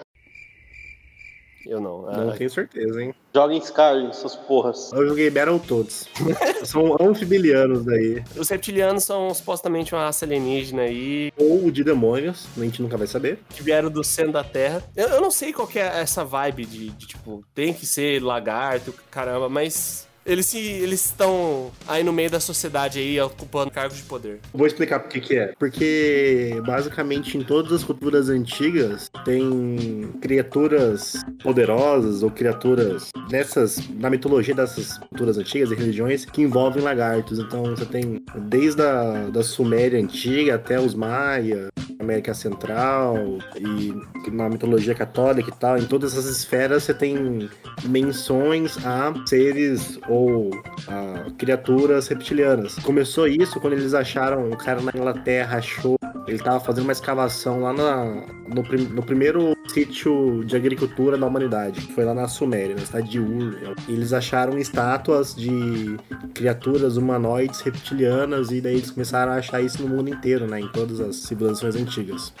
Eu 1.65 1.79
não. 1.81 2.03
Não 2.03 2.29
Ah, 2.29 2.35
tenho 2.37 2.49
certeza, 2.49 3.01
hein? 3.01 3.13
Joguem 3.33 3.59
Scar, 3.61 3.95
essas 4.09 4.35
porras. 4.35 4.91
Eu 4.93 5.07
joguei 5.07 5.29
Battletoads. 5.29 6.07
são 6.63 6.95
anfibilianos 7.01 7.83
daí. 7.83 8.23
Os 8.37 8.49
reptilianos 8.49 9.03
são 9.03 9.33
supostamente 9.33 9.93
uma 9.93 10.03
raça 10.05 10.25
alienígena 10.25 10.83
aí, 10.83 11.31
Ou 11.37 11.69
de 11.71 11.83
demônios, 11.83 12.47
a 12.57 12.61
gente 12.63 12.81
nunca 12.81 12.97
vai 12.97 13.07
saber. 13.07 13.39
que 13.49 13.61
vieram 13.63 13.89
do 13.89 14.03
centro 14.03 14.31
da 14.33 14.43
Terra. 14.43 14.83
Eu, 14.95 15.07
eu 15.09 15.21
não 15.21 15.31
sei 15.31 15.51
qual 15.51 15.67
que 15.67 15.79
é 15.79 15.99
essa 16.01 16.23
vibe 16.23 16.65
de, 16.65 16.89
de, 16.91 17.07
tipo, 17.07 17.43
tem 17.53 17.73
que 17.73 17.85
ser 17.85 18.21
lagarto, 18.21 18.93
caramba, 19.11 19.49
mas 19.49 20.07
eles 20.25 20.45
se 20.45 20.57
eles 20.57 21.05
estão 21.05 21.71
aí 21.87 22.03
no 22.03 22.11
meio 22.11 22.29
da 22.29 22.39
sociedade 22.39 22.99
aí, 22.99 23.19
ocupando 23.21 23.71
cargos 23.71 23.97
de 23.97 24.03
poder. 24.03 24.39
Vou 24.53 24.65
explicar 24.65 24.99
por 24.99 25.09
que 25.09 25.37
é. 25.37 25.53
Porque, 25.59 26.61
basicamente, 26.65 27.37
em 27.37 27.43
todas 27.43 27.71
as 27.71 27.83
culturas 27.83 28.29
antigas, 28.29 29.09
tem 29.23 30.11
criaturas 30.21 31.23
poderosas 31.43 32.23
ou 32.23 32.31
criaturas 32.31 33.09
dessas, 33.29 33.79
na 33.89 34.09
mitologia 34.09 34.55
dessas 34.55 34.97
culturas 34.97 35.37
antigas 35.37 35.71
e 35.71 35.75
religiões, 35.75 36.25
que 36.25 36.41
envolvem 36.41 36.83
lagartos. 36.83 37.39
Então, 37.39 37.63
você 37.63 37.85
tem 37.85 38.23
desde 38.35 38.81
a 38.81 39.29
da 39.29 39.43
Suméria 39.43 39.99
antiga 39.99 40.55
até 40.55 40.79
os 40.79 40.95
Maia, 40.95 41.69
América 42.05 42.33
Central 42.33 43.15
e 43.57 43.93
na 44.31 44.49
mitologia 44.49 44.95
católica 44.95 45.49
e 45.49 45.53
tal, 45.53 45.77
em 45.77 45.85
todas 45.85 46.13
essas 46.13 46.37
esferas 46.37 46.83
você 46.83 46.93
tem 46.93 47.49
menções 47.83 48.77
a 48.85 49.13
seres 49.27 49.99
ou 50.07 50.51
a 50.87 51.29
criaturas 51.37 52.07
reptilianas. 52.07 52.75
Começou 52.75 53.27
isso 53.27 53.59
quando 53.59 53.73
eles 53.73 53.93
acharam, 53.93 54.49
o 54.49 54.57
cara 54.57 54.81
na 54.81 54.91
Inglaterra 54.95 55.57
achou, 55.57 55.97
ele 56.27 56.39
tava 56.39 56.59
fazendo 56.59 56.83
uma 56.85 56.91
escavação 56.91 57.61
lá 57.61 57.73
na, 57.73 58.23
no, 58.47 58.63
prim- 58.63 58.87
no 58.87 59.03
primeiro 59.03 59.55
sítio 59.67 60.43
de 60.45 60.55
agricultura 60.55 61.17
da 61.17 61.25
humanidade, 61.25 61.81
que 61.81 61.93
foi 61.93 62.05
lá 62.05 62.13
na 62.13 62.27
Suméria, 62.27 62.75
na 62.75 62.85
cidade 62.85 63.09
de 63.09 63.19
Ur. 63.19 63.57
E 63.87 63.93
eles 63.93 64.13
acharam 64.13 64.57
estátuas 64.57 65.35
de 65.35 65.97
criaturas 66.33 66.97
humanoides 66.97 67.61
reptilianas 67.61 68.51
e 68.51 68.61
daí 68.61 68.75
eles 68.75 68.91
começaram 68.91 69.31
a 69.31 69.35
achar 69.35 69.61
isso 69.61 69.81
no 69.81 69.89
mundo 69.95 70.09
inteiro, 70.09 70.47
né, 70.47 70.59
em 70.59 70.67
todas 70.69 70.99
as 70.99 71.15
civilizações 71.17 71.75
antigas. 71.75 72.33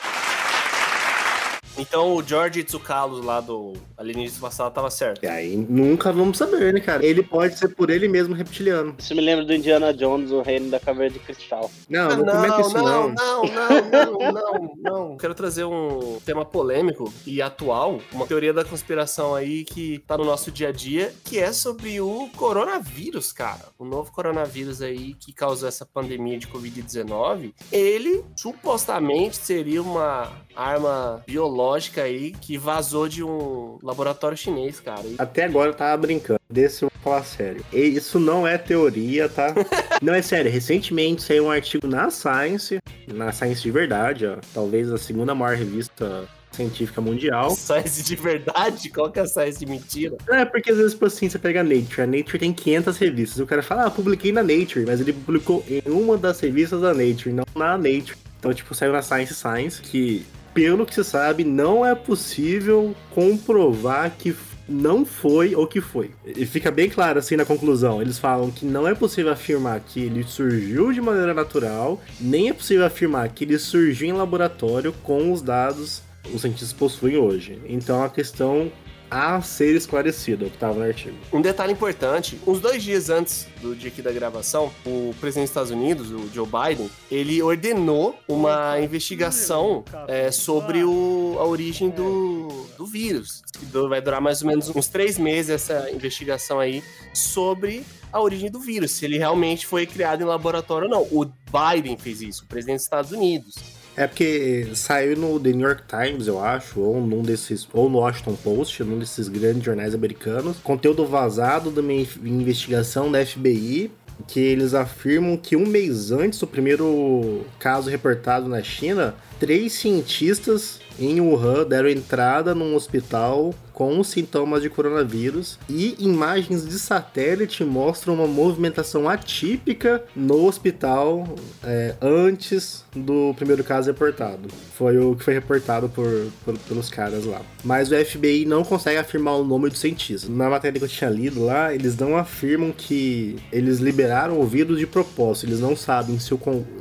Então 1.77 2.15
o 2.15 2.23
George 2.23 2.63
Tsukalos 2.63 3.23
lá 3.23 3.41
do 3.41 3.73
Alienígena 3.97 4.39
Passado 4.39 4.73
tava 4.73 4.89
certo. 4.89 5.23
E 5.23 5.27
aí 5.27 5.55
nunca 5.57 6.11
vamos 6.11 6.37
saber, 6.37 6.73
né, 6.73 6.79
cara? 6.79 7.05
Ele 7.05 7.21
pode 7.21 7.57
ser 7.57 7.69
por 7.69 7.89
ele 7.89 8.07
mesmo 8.07 8.33
reptiliano. 8.33 8.95
Isso 8.97 9.13
me 9.13 9.21
lembra 9.21 9.43
do 9.43 9.53
Indiana 9.53 9.93
Jones, 9.93 10.31
o 10.31 10.41
reino 10.41 10.69
da 10.69 10.79
caveira 10.79 11.13
de 11.13 11.19
cristal. 11.19 11.69
Não, 11.89 12.09
Ah, 12.09 12.15
não, 12.17 12.25
comenta 12.25 12.61
isso 12.61 12.73
não. 12.77 13.09
não, 13.09 13.43
não, 13.43 13.81
não, 13.91 14.31
não, 14.31 14.75
não. 14.77 15.17
Quero 15.17 15.33
trazer 15.33 15.65
um 15.65 16.17
tema 16.25 16.45
polêmico 16.45 17.11
e 17.25 17.41
atual, 17.41 17.99
uma 18.11 18.25
teoria 18.25 18.53
da 18.53 18.63
conspiração 18.63 19.35
aí 19.35 19.63
que 19.65 19.99
tá 20.07 20.17
no 20.17 20.23
nosso 20.25 20.51
dia 20.51 20.69
a 20.69 20.71
dia, 20.71 21.13
que 21.23 21.39
é 21.39 21.51
sobre 21.51 21.99
o 21.99 22.29
coronavírus, 22.35 23.31
cara. 23.31 23.65
O 23.77 23.83
novo 23.85 24.11
coronavírus 24.11 24.81
aí 24.81 25.13
que 25.13 25.33
causou 25.33 25.67
essa 25.67 25.85
pandemia 25.85 26.37
de 26.37 26.47
Covid-19. 26.47 27.53
Ele 27.71 28.23
supostamente 28.35 29.37
seria 29.37 29.81
uma 29.81 30.31
arma 30.55 31.21
biológica 31.25 31.64
aí 32.01 32.31
que 32.31 32.57
vazou 32.57 33.07
de 33.07 33.23
um 33.23 33.77
laboratório 33.81 34.37
chinês, 34.37 34.79
cara. 34.79 35.03
Até 35.17 35.45
agora 35.45 35.69
eu 35.69 35.73
tava 35.73 35.97
brincando. 35.97 36.39
Desse 36.49 36.83
eu 36.83 36.91
vou 36.93 37.03
falar 37.03 37.23
sério. 37.23 37.65
E 37.73 37.79
Isso 37.79 38.19
não 38.19 38.47
é 38.47 38.57
teoria, 38.57 39.27
tá? 39.27 39.53
não 40.01 40.13
é 40.13 40.21
sério. 40.21 40.51
Recentemente 40.51 41.23
saiu 41.23 41.45
um 41.45 41.51
artigo 41.51 41.87
na 41.87 42.09
Science, 42.09 42.77
na 43.07 43.31
Science 43.31 43.61
de 43.61 43.71
verdade, 43.71 44.25
ó. 44.25 44.37
Talvez 44.53 44.91
a 44.91 44.97
segunda 44.97 45.33
maior 45.33 45.55
revista 45.55 46.27
científica 46.55 47.01
mundial. 47.01 47.51
Science 47.51 48.01
de 48.01 48.15
verdade? 48.15 48.89
Qual 48.89 49.11
que 49.11 49.19
é 49.19 49.23
a 49.23 49.27
science 49.27 49.59
de 49.59 49.65
mentira? 49.65 50.17
É, 50.29 50.45
porque 50.45 50.71
às 50.71 50.77
vezes, 50.77 50.93
tipo 50.93 51.05
assim, 51.05 51.29
você 51.29 51.37
pega 51.37 51.61
a 51.61 51.63
Nature. 51.63 52.01
A 52.01 52.07
Nature 52.07 52.39
tem 52.39 52.53
500 52.53 52.97
revistas. 52.97 53.39
O 53.39 53.45
cara 53.45 53.61
fala, 53.61 53.85
ah, 53.85 53.91
publiquei 53.91 54.31
na 54.31 54.41
Nature. 54.41 54.85
Mas 54.85 55.01
ele 55.01 55.13
publicou 55.13 55.63
em 55.67 55.81
uma 55.85 56.17
das 56.17 56.39
revistas 56.39 56.81
da 56.81 56.93
Nature, 56.93 57.33
não 57.33 57.45
na 57.55 57.77
Nature. 57.77 58.17
Então, 58.39 58.53
tipo, 58.53 58.73
saiu 58.73 58.91
na 58.91 59.01
Science 59.01 59.33
Science, 59.33 59.81
que, 59.81 60.25
pelo 60.55 60.85
que 60.85 60.95
se 60.95 61.03
sabe, 61.03 61.43
não 61.43 61.85
é 61.85 61.93
possível 61.93 62.95
comprovar 63.13 64.09
que 64.17 64.33
não 64.67 65.05
foi 65.05 65.53
ou 65.53 65.67
que 65.67 65.81
foi. 65.81 66.11
E 66.25 66.45
fica 66.45 66.71
bem 66.71 66.89
claro 66.89 67.19
assim 67.19 67.35
na 67.35 67.45
conclusão. 67.45 68.01
Eles 68.01 68.17
falam 68.17 68.49
que 68.49 68.65
não 68.65 68.87
é 68.87 68.95
possível 68.95 69.31
afirmar 69.31 69.79
que 69.81 69.99
ele 69.99 70.23
surgiu 70.23 70.91
de 70.91 71.01
maneira 71.01 71.33
natural, 71.33 72.01
nem 72.19 72.49
é 72.49 72.53
possível 72.53 72.85
afirmar 72.85 73.29
que 73.29 73.43
ele 73.43 73.59
surgiu 73.59 74.07
em 74.07 74.13
laboratório 74.13 74.93
com 75.03 75.31
os 75.31 75.41
dados 75.41 76.01
os 76.33 76.41
cientistas 76.41 76.73
possuem 76.73 77.17
hoje. 77.17 77.61
Então 77.67 78.03
a 78.03 78.09
questão 78.09 78.71
a 79.15 79.41
ser 79.41 79.73
esclarecida, 79.75 80.45
o 80.45 80.49
que 80.49 80.57
estava 80.57 80.73
no 80.77 80.83
artigo. 80.83 81.15
Um 81.31 81.41
detalhe 81.41 81.71
importante, 81.71 82.37
uns 82.45 82.59
dois 82.59 82.83
dias 82.83 83.09
antes 83.09 83.47
do 83.61 83.73
dia 83.73 83.87
aqui 83.89 84.01
da 84.01 84.11
gravação, 84.11 84.69
o 84.85 85.15
presidente 85.21 85.43
dos 85.45 85.51
Estados 85.51 85.71
Unidos, 85.71 86.11
o 86.11 86.29
Joe 86.33 86.45
Biden, 86.45 86.89
ele 87.09 87.41
ordenou 87.41 88.19
uma 88.27 88.77
investigação 88.81 89.85
é, 90.07 90.31
sobre 90.31 90.83
o- 90.83 91.37
a 91.39 91.45
origem 91.45 91.89
do, 91.89 92.67
do 92.77 92.85
vírus. 92.85 93.41
Vai 93.87 94.01
durar 94.01 94.19
mais 94.19 94.41
ou 94.41 94.47
menos 94.49 94.67
uns 94.75 94.87
três 94.87 95.17
meses 95.17 95.49
essa 95.49 95.89
investigação 95.91 96.59
aí 96.59 96.83
sobre 97.13 97.85
a 98.11 98.21
origem 98.21 98.49
do 98.51 98.59
vírus, 98.59 98.91
se 98.91 99.05
ele 99.05 99.17
realmente 99.17 99.65
foi 99.65 99.85
criado 99.85 100.21
em 100.21 100.25
laboratório 100.25 100.87
ou 100.87 100.91
não. 100.91 101.01
O 101.11 101.25
Biden 101.25 101.97
fez 101.97 102.21
isso, 102.21 102.43
o 102.43 102.47
presidente 102.47 102.77
dos 102.77 102.83
Estados 102.83 103.11
Unidos. 103.11 103.55
É 103.97 104.05
porque 104.07 104.67
saiu 104.73 105.15
no 105.15 105.39
The 105.39 105.51
New 105.53 105.67
York 105.67 105.83
Times, 105.87 106.27
eu 106.27 106.43
acho, 106.43 106.79
ou 106.81 106.99
num 106.99 107.21
desses, 107.21 107.67
ou 107.73 107.89
no 107.89 107.99
Washington 107.99 108.35
Post, 108.35 108.83
num 108.83 108.99
desses 108.99 109.29
grandes 109.29 109.63
jornais 109.63 109.95
americanos, 109.95 110.57
conteúdo 110.61 111.05
vazado 111.05 111.71
de 111.71 111.79
uma 111.79 111.93
in- 111.93 112.07
investigação 112.25 113.09
da 113.09 113.25
FBI, 113.25 113.89
que 114.27 114.39
eles 114.39 114.73
afirmam 114.73 115.37
que 115.37 115.55
um 115.55 115.65
mês 115.65 116.11
antes 116.11 116.39
do 116.39 116.47
primeiro 116.47 117.45
caso 117.59 117.89
reportado 117.89 118.47
na 118.49 118.61
China, 118.61 119.15
três 119.39 119.73
cientistas 119.73 120.79
em 120.99 121.19
Wuhan 121.21 121.65
deram 121.65 121.89
entrada 121.89 122.53
num 122.55 122.75
hospital 122.75 123.53
com 123.75 124.01
sintomas 124.03 124.63
de 124.63 124.69
coronavírus 124.69 125.59
e 125.69 125.95
imagens 125.99 126.65
de 126.65 126.79
satélite 126.79 127.63
mostram 127.63 128.15
uma 128.15 128.25
movimentação 128.25 129.07
atípica 129.07 130.01
no 130.15 130.45
hospital 130.45 131.27
é, 131.61 131.93
antes 132.01 132.85
do 132.95 133.33
primeiro 133.35 133.63
caso 133.65 133.87
reportado. 133.87 134.47
Foi 134.73 134.97
o 134.97 135.15
que 135.15 135.23
foi 135.23 135.33
reportado 135.33 135.89
por, 135.89 136.07
por, 136.45 136.57
pelos 136.59 136.89
caras 136.89 137.25
lá. 137.25 137.41
Mas 137.63 137.91
o 137.91 137.95
FBI 137.95 138.45
não 138.45 138.63
consegue 138.63 138.97
afirmar 138.97 139.35
o 139.35 139.43
nome 139.43 139.69
do 139.69 139.77
cientista. 139.77 140.31
Na 140.31 140.49
matéria 140.49 140.79
que 140.79 140.85
eu 140.85 140.89
tinha 140.89 141.09
lido 141.09 141.43
lá, 141.43 141.73
eles 141.73 141.97
não 141.97 142.15
afirmam 142.15 142.71
que 142.71 143.35
eles 143.51 143.79
liberaram 143.79 144.39
o 144.39 144.45
vírus 144.45 144.79
de 144.79 144.87
propósito. 144.87 145.47
Eles 145.47 145.59
não 145.59 145.75
sabem 145.75 146.17
se, 146.17 146.33
o, 146.33 146.39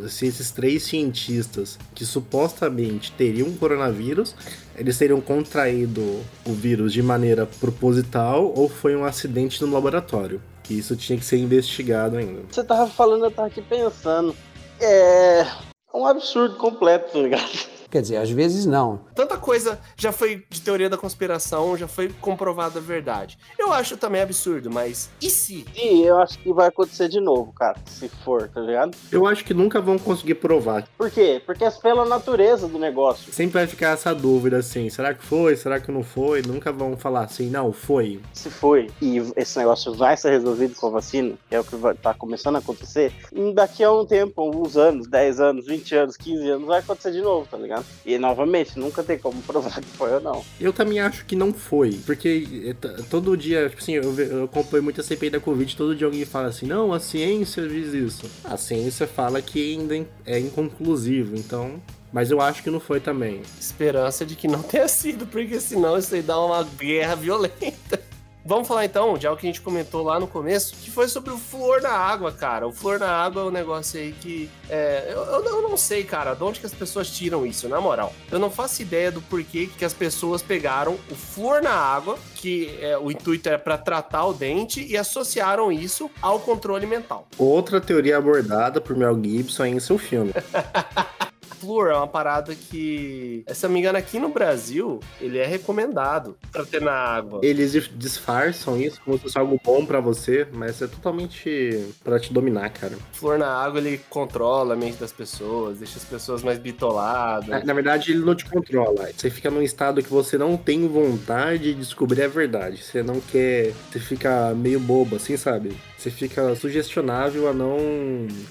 se 0.09 0.27
esses 0.27 0.53
três 0.53 0.85
cientistas 0.85 1.77
que 1.93 2.05
supostamente 2.05 3.11
teriam 3.13 3.51
coronavírus 3.53 4.37
eles 4.77 4.99
teriam 4.99 5.21
contraído 5.21 6.03
o 6.47 6.53
vírus 6.53 6.93
de 6.93 7.03
maneira 7.03 7.47
proposital 7.47 8.53
ou 8.57 8.69
foi 8.69 8.97
um 8.97 9.05
acidente 9.05 9.65
no 9.65 9.73
laboratório. 9.73 10.41
Que 10.63 10.75
isso 10.79 10.97
tinha 10.97 11.19
que 11.19 11.25
ser 11.25 11.39
investigado 11.39 12.17
ainda. 12.17 12.43
Você 12.51 12.65
tava 12.65 12.87
falando, 12.87 13.25
eu 13.25 13.31
tava 13.31 13.49
aqui 13.49 13.61
pensando. 13.61 14.35
É 14.81 15.47
um 15.95 16.07
absurdo 16.07 16.57
completo, 16.57 17.13
tá 17.13 17.19
ligado? 17.19 17.75
Quer 17.95 18.03
dizer, 18.03 18.17
às 18.17 18.29
vezes 18.29 18.67
não. 18.67 19.03
Tanta 19.15 19.37
coisa 19.37 19.79
já 19.97 20.11
foi 20.11 20.45
de 20.51 20.61
teoria 20.61 20.91
da 20.91 20.97
conspiração, 20.97 21.77
já 21.77 21.87
foi 21.87 22.09
comprovada 22.21 22.81
a 22.81 22.83
verdade. 22.83 23.39
Eu 23.57 23.73
acho 23.73 23.97
também 23.97 24.21
absurdo, 24.21 24.69
mas 24.69 25.09
e 25.23 25.31
se? 25.31 25.65
E 25.77 26.03
eu 26.03 26.19
acho 26.19 26.37
que 26.41 26.53
vai 26.53 26.67
acontecer 26.67 27.09
de 27.09 27.21
novo, 27.21 27.53
cara, 27.53 27.79
se 27.87 28.09
for, 28.09 28.49
tá 28.49 28.61
ligado? 28.61 28.97
Eu 29.13 29.29
acho 29.29 29.45
que 29.45 29.55
nunca 29.55 29.81
vão 29.81 29.97
conseguir 29.97 30.35
provar. 30.35 30.89
Por 30.99 31.09
quê? 31.09 31.41
Porque 31.47 31.63
é 31.63 31.71
pela 31.71 32.05
natureza 32.05 32.67
do 32.67 32.81
negócio. 32.81 33.33
Sempre 33.33 33.61
vai 33.61 33.67
ficar 33.69 33.91
essa 33.91 34.13
dúvida 34.13 34.57
assim, 34.57 34.91
será 34.91 35.15
que 35.15 35.25
foi, 35.25 35.55
será 35.55 35.79
que 35.79 35.93
não 35.93 36.03
foi? 36.03 36.43
Nunca 36.43 36.73
vão 36.73 36.97
falar 36.97 37.23
assim, 37.23 37.49
não, 37.49 37.73
foi. 37.73 38.21
Se 38.33 38.51
foi, 38.51 38.91
e 39.01 39.19
esse 39.37 39.57
negócio 39.57 39.95
vai 39.95 40.17
ser 40.17 40.31
resolvido 40.31 40.75
com 40.75 40.89
a 40.89 40.91
vacina, 40.91 41.37
que 41.49 41.55
é 41.55 41.61
o 41.61 41.65
que 41.65 41.77
vai, 41.77 41.95
tá 41.95 42.13
começando 42.13 42.57
a 42.57 42.59
acontecer, 42.59 43.13
daqui 43.55 43.85
a 43.85 43.93
um 43.93 44.05
tempo, 44.05 44.43
alguns 44.43 44.77
anos, 44.77 45.07
10 45.07 45.39
anos, 45.39 45.67
20 45.69 45.95
anos, 45.95 46.17
15 46.17 46.51
anos, 46.51 46.67
vai 46.67 46.81
acontecer 46.81 47.13
de 47.13 47.23
novo, 47.23 47.47
tá 47.49 47.57
ligado? 47.57 47.84
E 48.05 48.19
novamente, 48.19 48.79
nunca 48.79 49.03
tem 49.03 49.19
como 49.19 49.41
provar 49.43 49.81
que 49.81 49.89
foi 49.97 50.13
ou 50.13 50.21
não. 50.21 50.45
Eu 50.61 50.73
também 50.73 51.01
acho 51.01 51.25
que 51.25 51.35
não 51.35 51.53
foi, 51.53 51.99
porque 52.05 52.47
é, 52.67 52.75
todo 53.09 53.37
dia, 53.37 53.69
tipo 53.69 53.81
assim, 53.81 53.93
eu, 53.95 54.19
eu 54.19 54.45
acompanho 54.45 54.83
muito 54.83 55.01
a 55.01 55.05
CPI 55.05 55.31
da 55.31 55.41
Covid, 55.41 55.77
todo 55.77 55.97
dia 55.97 56.07
alguém 56.07 56.25
fala 56.25 56.49
assim, 56.49 56.67
não, 56.67 56.93
a 56.93 57.01
ciência 57.01 57.67
diz 57.67 57.95
isso. 57.95 58.31
A 58.45 58.57
ciência 58.57 59.07
fala 59.07 59.41
que 59.41 59.73
ainda 59.73 60.07
é 60.27 60.39
inconclusivo, 60.39 61.37
então 61.37 61.81
mas 62.15 62.31
eu 62.31 62.41
acho 62.41 62.63
que 62.63 62.71
não 62.71 62.79
foi 62.79 63.01
também. 63.01 63.43
Esperança 63.59 64.25
de 64.25 64.37
que 64.37 64.47
não 64.47 64.63
tenha 64.63 64.87
sido, 64.87 65.27
porque 65.27 65.59
senão 65.59 65.99
isso 65.99 66.15
aí 66.15 66.23
dá 66.23 66.39
uma 66.39 66.63
guerra 66.63 67.17
violenta. 67.17 68.01
Vamos 68.47 68.69
falar 68.69 68.85
então 68.85 69.17
de 69.17 69.27
algo 69.27 69.41
que 69.41 69.47
a 69.47 69.51
gente 69.51 69.63
comentou 69.63 70.03
lá 70.03 70.21
no 70.21 70.27
começo, 70.27 70.77
que 70.77 70.91
foi 70.91 71.09
sobre 71.09 71.33
o 71.33 71.39
flúor 71.39 71.81
na 71.81 71.93
água, 71.93 72.31
cara. 72.31 72.69
O 72.69 72.73
flúor 72.73 72.99
na 72.99 73.09
água 73.09 73.43
é 73.43 73.45
um 73.47 73.51
negócio 73.51 73.99
aí 73.99 74.13
que. 74.13 74.51
É, 74.69 75.09
eu, 75.11 75.23
eu, 75.23 75.45
eu, 75.45 75.63
não 75.63 75.79
sei, 75.79 76.05
cara, 76.05 76.35
de 76.35 76.45
onde 76.45 76.61
que 76.61 76.67
as 76.67 76.75
pessoas 76.75 77.09
tiram 77.09 77.47
isso, 77.47 77.69
na 77.71 77.81
moral. 77.81 78.13
Eu 78.31 78.39
não 78.39 78.51
faço 78.51 78.83
ideia 78.83 79.11
do 79.11 79.23
porquê 79.23 79.69
que 79.79 79.85
as 79.85 79.95
pessoas 79.95 80.43
pegaram 80.43 80.99
o 81.11 81.15
flúor 81.15 81.63
na 81.63 81.73
água, 81.73 82.19
que 82.35 82.79
é, 82.83 82.99
o 82.99 83.11
intuito 83.11 83.49
é 83.49 83.57
para 83.57 83.79
tratar 83.79 84.27
o 84.27 84.35
dente, 84.35 84.85
e 84.85 84.95
associaram 84.95 85.73
isso 85.73 86.11
ao 86.21 86.39
controle 86.39 86.87
mental. 86.87 87.27
Outra 87.39 87.81
teoria 87.81 88.19
abordada 88.19 88.79
por 88.79 88.95
Mel 88.95 89.19
Gibson 89.23 89.65
em 89.65 89.81
seu 89.81 89.97
filme. 89.97 90.33
flúor 91.65 91.89
é 91.89 91.97
uma 91.97 92.07
parada 92.07 92.55
que, 92.55 93.45
se 93.49 93.65
eu 93.65 93.69
não 93.69 93.75
me 93.75 93.81
engano, 93.81 93.99
aqui 93.99 94.19
no 94.19 94.29
Brasil, 94.29 95.01
ele 95.21 95.39
é 95.39 95.47
recomendado 95.47 96.37
para 96.53 96.65
ter 96.65 96.81
na 96.81 96.93
água. 96.93 97.41
Eles 97.43 97.73
disfarçam 97.97 98.81
isso 98.81 99.01
como 99.05 99.17
se 99.17 99.25
fosse 99.25 99.39
algo 99.39 99.59
bom 99.65 99.85
para 99.85 100.01
você, 100.01 100.47
mas 100.53 100.81
é 100.83 100.87
totalmente 100.87 101.87
para 102.03 102.21
te 102.21 102.33
dominar, 102.33 102.71
cara. 102.71 102.97
Flúor 103.13 103.39
na 103.39 103.49
água, 103.49 103.81
ele 103.81 103.99
controla 104.11 104.75
a 104.75 104.77
mente 104.77 104.99
das 104.99 105.13
pessoas, 105.13 105.79
deixa 105.79 105.99
as 105.99 106.05
pessoas 106.05 106.43
mais 106.43 106.59
bitoladas. 106.59 107.49
Na, 107.49 107.65
na 107.65 107.73
verdade, 107.73 108.13
ele 108.13 108.25
não 108.25 108.35
te 108.35 108.45
controla. 108.45 109.09
Você 109.17 109.31
fica 109.31 109.51
num 109.51 109.63
estado 109.63 110.03
que 110.03 110.11
você 110.11 110.37
não 110.37 110.57
tem 110.57 110.87
vontade 110.87 111.65
de 111.65 111.75
descobrir 111.75 112.23
a 112.23 112.29
verdade. 112.29 112.83
Você 112.83 113.03
não 113.03 113.21
quer. 113.21 113.73
Você 113.91 113.99
fica 113.99 114.55
meio 114.55 114.79
bobo, 114.79 115.17
assim, 115.17 115.37
sabe? 115.37 115.75
Você 116.05 116.11
fica 116.11 116.55
sugestionável 116.55 117.49
a 117.49 117.55
não 117.55 117.79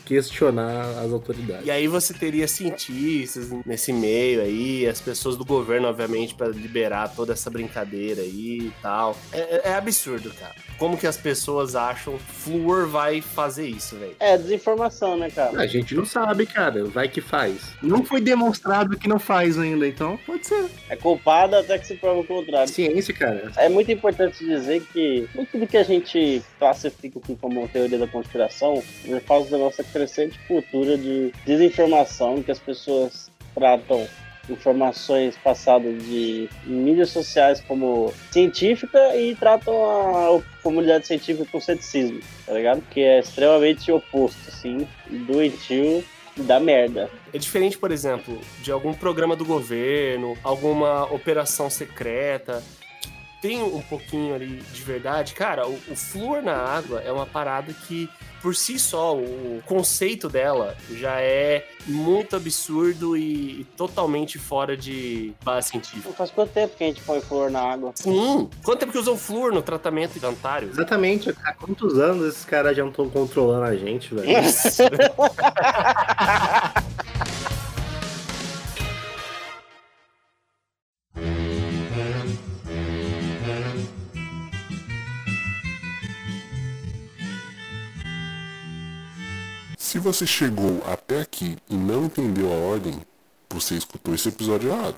questionar 0.04 0.86
as 1.04 1.12
autoridades. 1.12 1.68
E 1.68 1.70
aí 1.70 1.88
você 1.88 2.12
teria 2.12 2.48
cientistas 2.48 3.52
nesse 3.64 3.94
meio 3.94 4.42
aí, 4.42 4.88
as 4.88 5.00
pessoas 5.00 5.38
do 5.38 5.46
governo, 5.46 5.88
obviamente, 5.88 6.34
para 6.34 6.48
liberar 6.48 7.10
toda 7.10 7.34
essa 7.34 7.52
brincadeira 7.52 8.24
aí 8.24 8.58
e 8.58 8.74
tal. 8.82 9.16
É, 9.32 9.40
é, 9.40 9.62
é 9.66 9.76
absurdo, 9.76 10.34
cara. 10.34 10.56
Como 10.78 10.98
que 10.98 11.08
as 11.08 11.18
pessoas 11.18 11.76
acham 11.76 12.18
Fluor 12.18 12.88
vai 12.88 13.22
fazer 13.22 13.68
isso, 13.68 13.96
velho? 13.96 14.16
É 14.20 14.38
desinformação, 14.38 15.18
né, 15.18 15.30
cara? 15.30 15.60
A 15.60 15.68
gente 15.68 15.96
não 15.96 16.06
sabe, 16.06 16.46
cara. 16.46 16.86
Vai 16.86 17.08
que 17.08 17.22
faz. 17.22 17.74
Não 17.82 18.04
foi 18.04 18.22
demonstrado 18.22 18.98
que 18.98 19.08
não 19.08 19.20
faz 19.20 19.58
ainda, 19.58 19.88
então 19.88 20.20
pode 20.26 20.46
ser. 20.46 20.66
É 20.90 20.96
culpado 20.96 21.56
até 21.56 21.78
que 21.78 21.88
se 21.88 21.96
prova 21.96 22.20
o 22.20 22.24
contrário. 22.24 22.72
Ciência, 22.72 23.14
cara. 23.14 23.52
É 23.58 23.70
muito 23.70 23.92
importante 23.92 24.46
dizer 24.46 24.82
que 24.92 25.28
muito 25.34 25.58
do 25.58 25.68
que 25.68 25.78
a 25.78 25.84
gente 25.84 26.44
classifica 26.60 27.20
aqui 27.20 27.36
como 27.40 27.68
teoria 27.68 27.98
da 27.98 28.08
conspiração 28.08 28.84
causa 29.28 29.52
da 29.52 29.58
nossa 29.58 29.84
crescente 29.84 30.40
cultura 30.48 30.98
de 30.98 31.34
desinformação 31.46 32.42
que 32.44 32.52
as 32.52 32.60
pessoas 32.60 33.32
tratam 33.56 34.08
informações 34.50 35.36
passadas 35.44 36.04
de 36.04 36.50
mídias 36.66 37.10
sociais 37.10 37.62
como 37.62 38.14
científica 38.32 39.16
e 39.16 39.36
tratam 39.36 39.74
a 39.74 40.42
comunidade 40.62 41.08
científica 41.08 41.48
com 41.52 41.60
ceticismo, 41.60 42.20
tá 42.46 42.54
ligado? 42.54 42.82
Que 42.90 43.02
é 43.02 43.20
extremamente 43.20 43.92
oposto, 43.92 44.50
assim, 44.50 44.88
doentio 45.10 46.04
da 46.38 46.60
merda. 46.60 47.10
É 47.32 47.38
diferente, 47.38 47.78
por 47.78 47.92
exemplo, 47.92 48.40
de 48.62 48.72
algum 48.72 48.94
programa 48.94 49.36
do 49.36 49.46
governo, 49.46 50.36
alguma 50.44 51.06
operação 51.06 51.70
secreta 51.70 52.64
tem 53.44 53.62
um 53.62 53.82
pouquinho 53.82 54.34
ali 54.34 54.64
de 54.72 54.82
verdade, 54.84 55.34
cara, 55.34 55.68
o, 55.68 55.78
o 55.90 55.96
flúor 55.98 56.42
na 56.42 56.56
água 56.56 57.02
é 57.02 57.12
uma 57.12 57.26
parada 57.26 57.74
que, 57.74 58.10
por 58.42 58.56
si 58.56 58.80
só, 58.80 59.18
o 59.18 59.62
conceito 59.66 60.30
dela 60.30 60.78
já 60.90 61.20
é 61.20 61.68
muito 61.86 62.38
absurdo 62.38 63.18
e, 63.18 63.60
e 63.60 63.64
totalmente 63.76 64.40
fora 64.40 64.78
de 64.78 65.34
base 65.44 65.72
científica. 65.72 66.14
Faz 66.14 66.32
quanto 66.32 66.54
tempo 66.54 66.78
que 66.78 66.86
a 66.86 66.88
gente 66.88 67.02
põe 67.02 67.20
flúor 67.20 67.52
na 67.52 67.60
água? 67.60 67.92
Sim! 67.96 68.50
Quanto 68.64 68.80
tempo 68.80 68.94
que 68.94 68.98
usam 68.98 69.18
flúor 69.18 69.52
no 69.52 69.62
tratamento 69.62 70.18
dentário? 70.18 70.70
Exatamente. 70.70 71.36
Há 71.44 71.54
quantos 71.54 72.00
anos 72.00 72.30
esses 72.30 72.46
caras 72.46 72.78
já 72.78 72.84
não 72.84 72.92
estão 72.92 73.10
controlando 73.10 73.66
a 73.66 73.76
gente, 73.76 74.16
velho? 74.16 74.50
Se 74.50 74.84
você 90.04 90.28
chegou 90.28 90.84
até 90.86 91.22
aqui 91.22 91.58
e 91.70 91.76
não 91.76 92.06
entendeu 92.06 92.52
a 92.52 92.56
ordem, 92.56 93.00
você 93.50 93.76
escutou 93.76 94.14
esse 94.14 94.28
episódio 94.28 94.70
errado. 94.70 94.98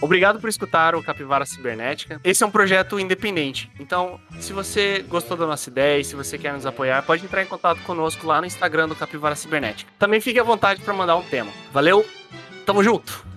Obrigado 0.00 0.40
por 0.40 0.48
escutar 0.48 0.94
o 0.94 1.02
Capivara 1.02 1.44
Cibernética. 1.44 2.20
Esse 2.22 2.42
é 2.42 2.46
um 2.46 2.50
projeto 2.50 2.98
independente. 2.98 3.70
Então, 3.78 4.20
se 4.40 4.52
você 4.52 5.04
gostou 5.08 5.36
da 5.36 5.46
nossa 5.46 5.68
ideia 5.68 6.00
e 6.00 6.04
se 6.04 6.14
você 6.14 6.38
quer 6.38 6.52
nos 6.52 6.64
apoiar, 6.64 7.02
pode 7.02 7.24
entrar 7.24 7.42
em 7.42 7.46
contato 7.46 7.82
conosco 7.82 8.26
lá 8.26 8.40
no 8.40 8.46
Instagram 8.46 8.88
do 8.88 8.94
Capivara 8.94 9.34
Cibernética. 9.34 9.90
Também 9.98 10.20
fique 10.20 10.38
à 10.38 10.44
vontade 10.44 10.80
para 10.80 10.94
mandar 10.94 11.16
um 11.16 11.22
tema. 11.22 11.50
Valeu, 11.72 12.04
tamo 12.64 12.82
junto! 12.82 13.35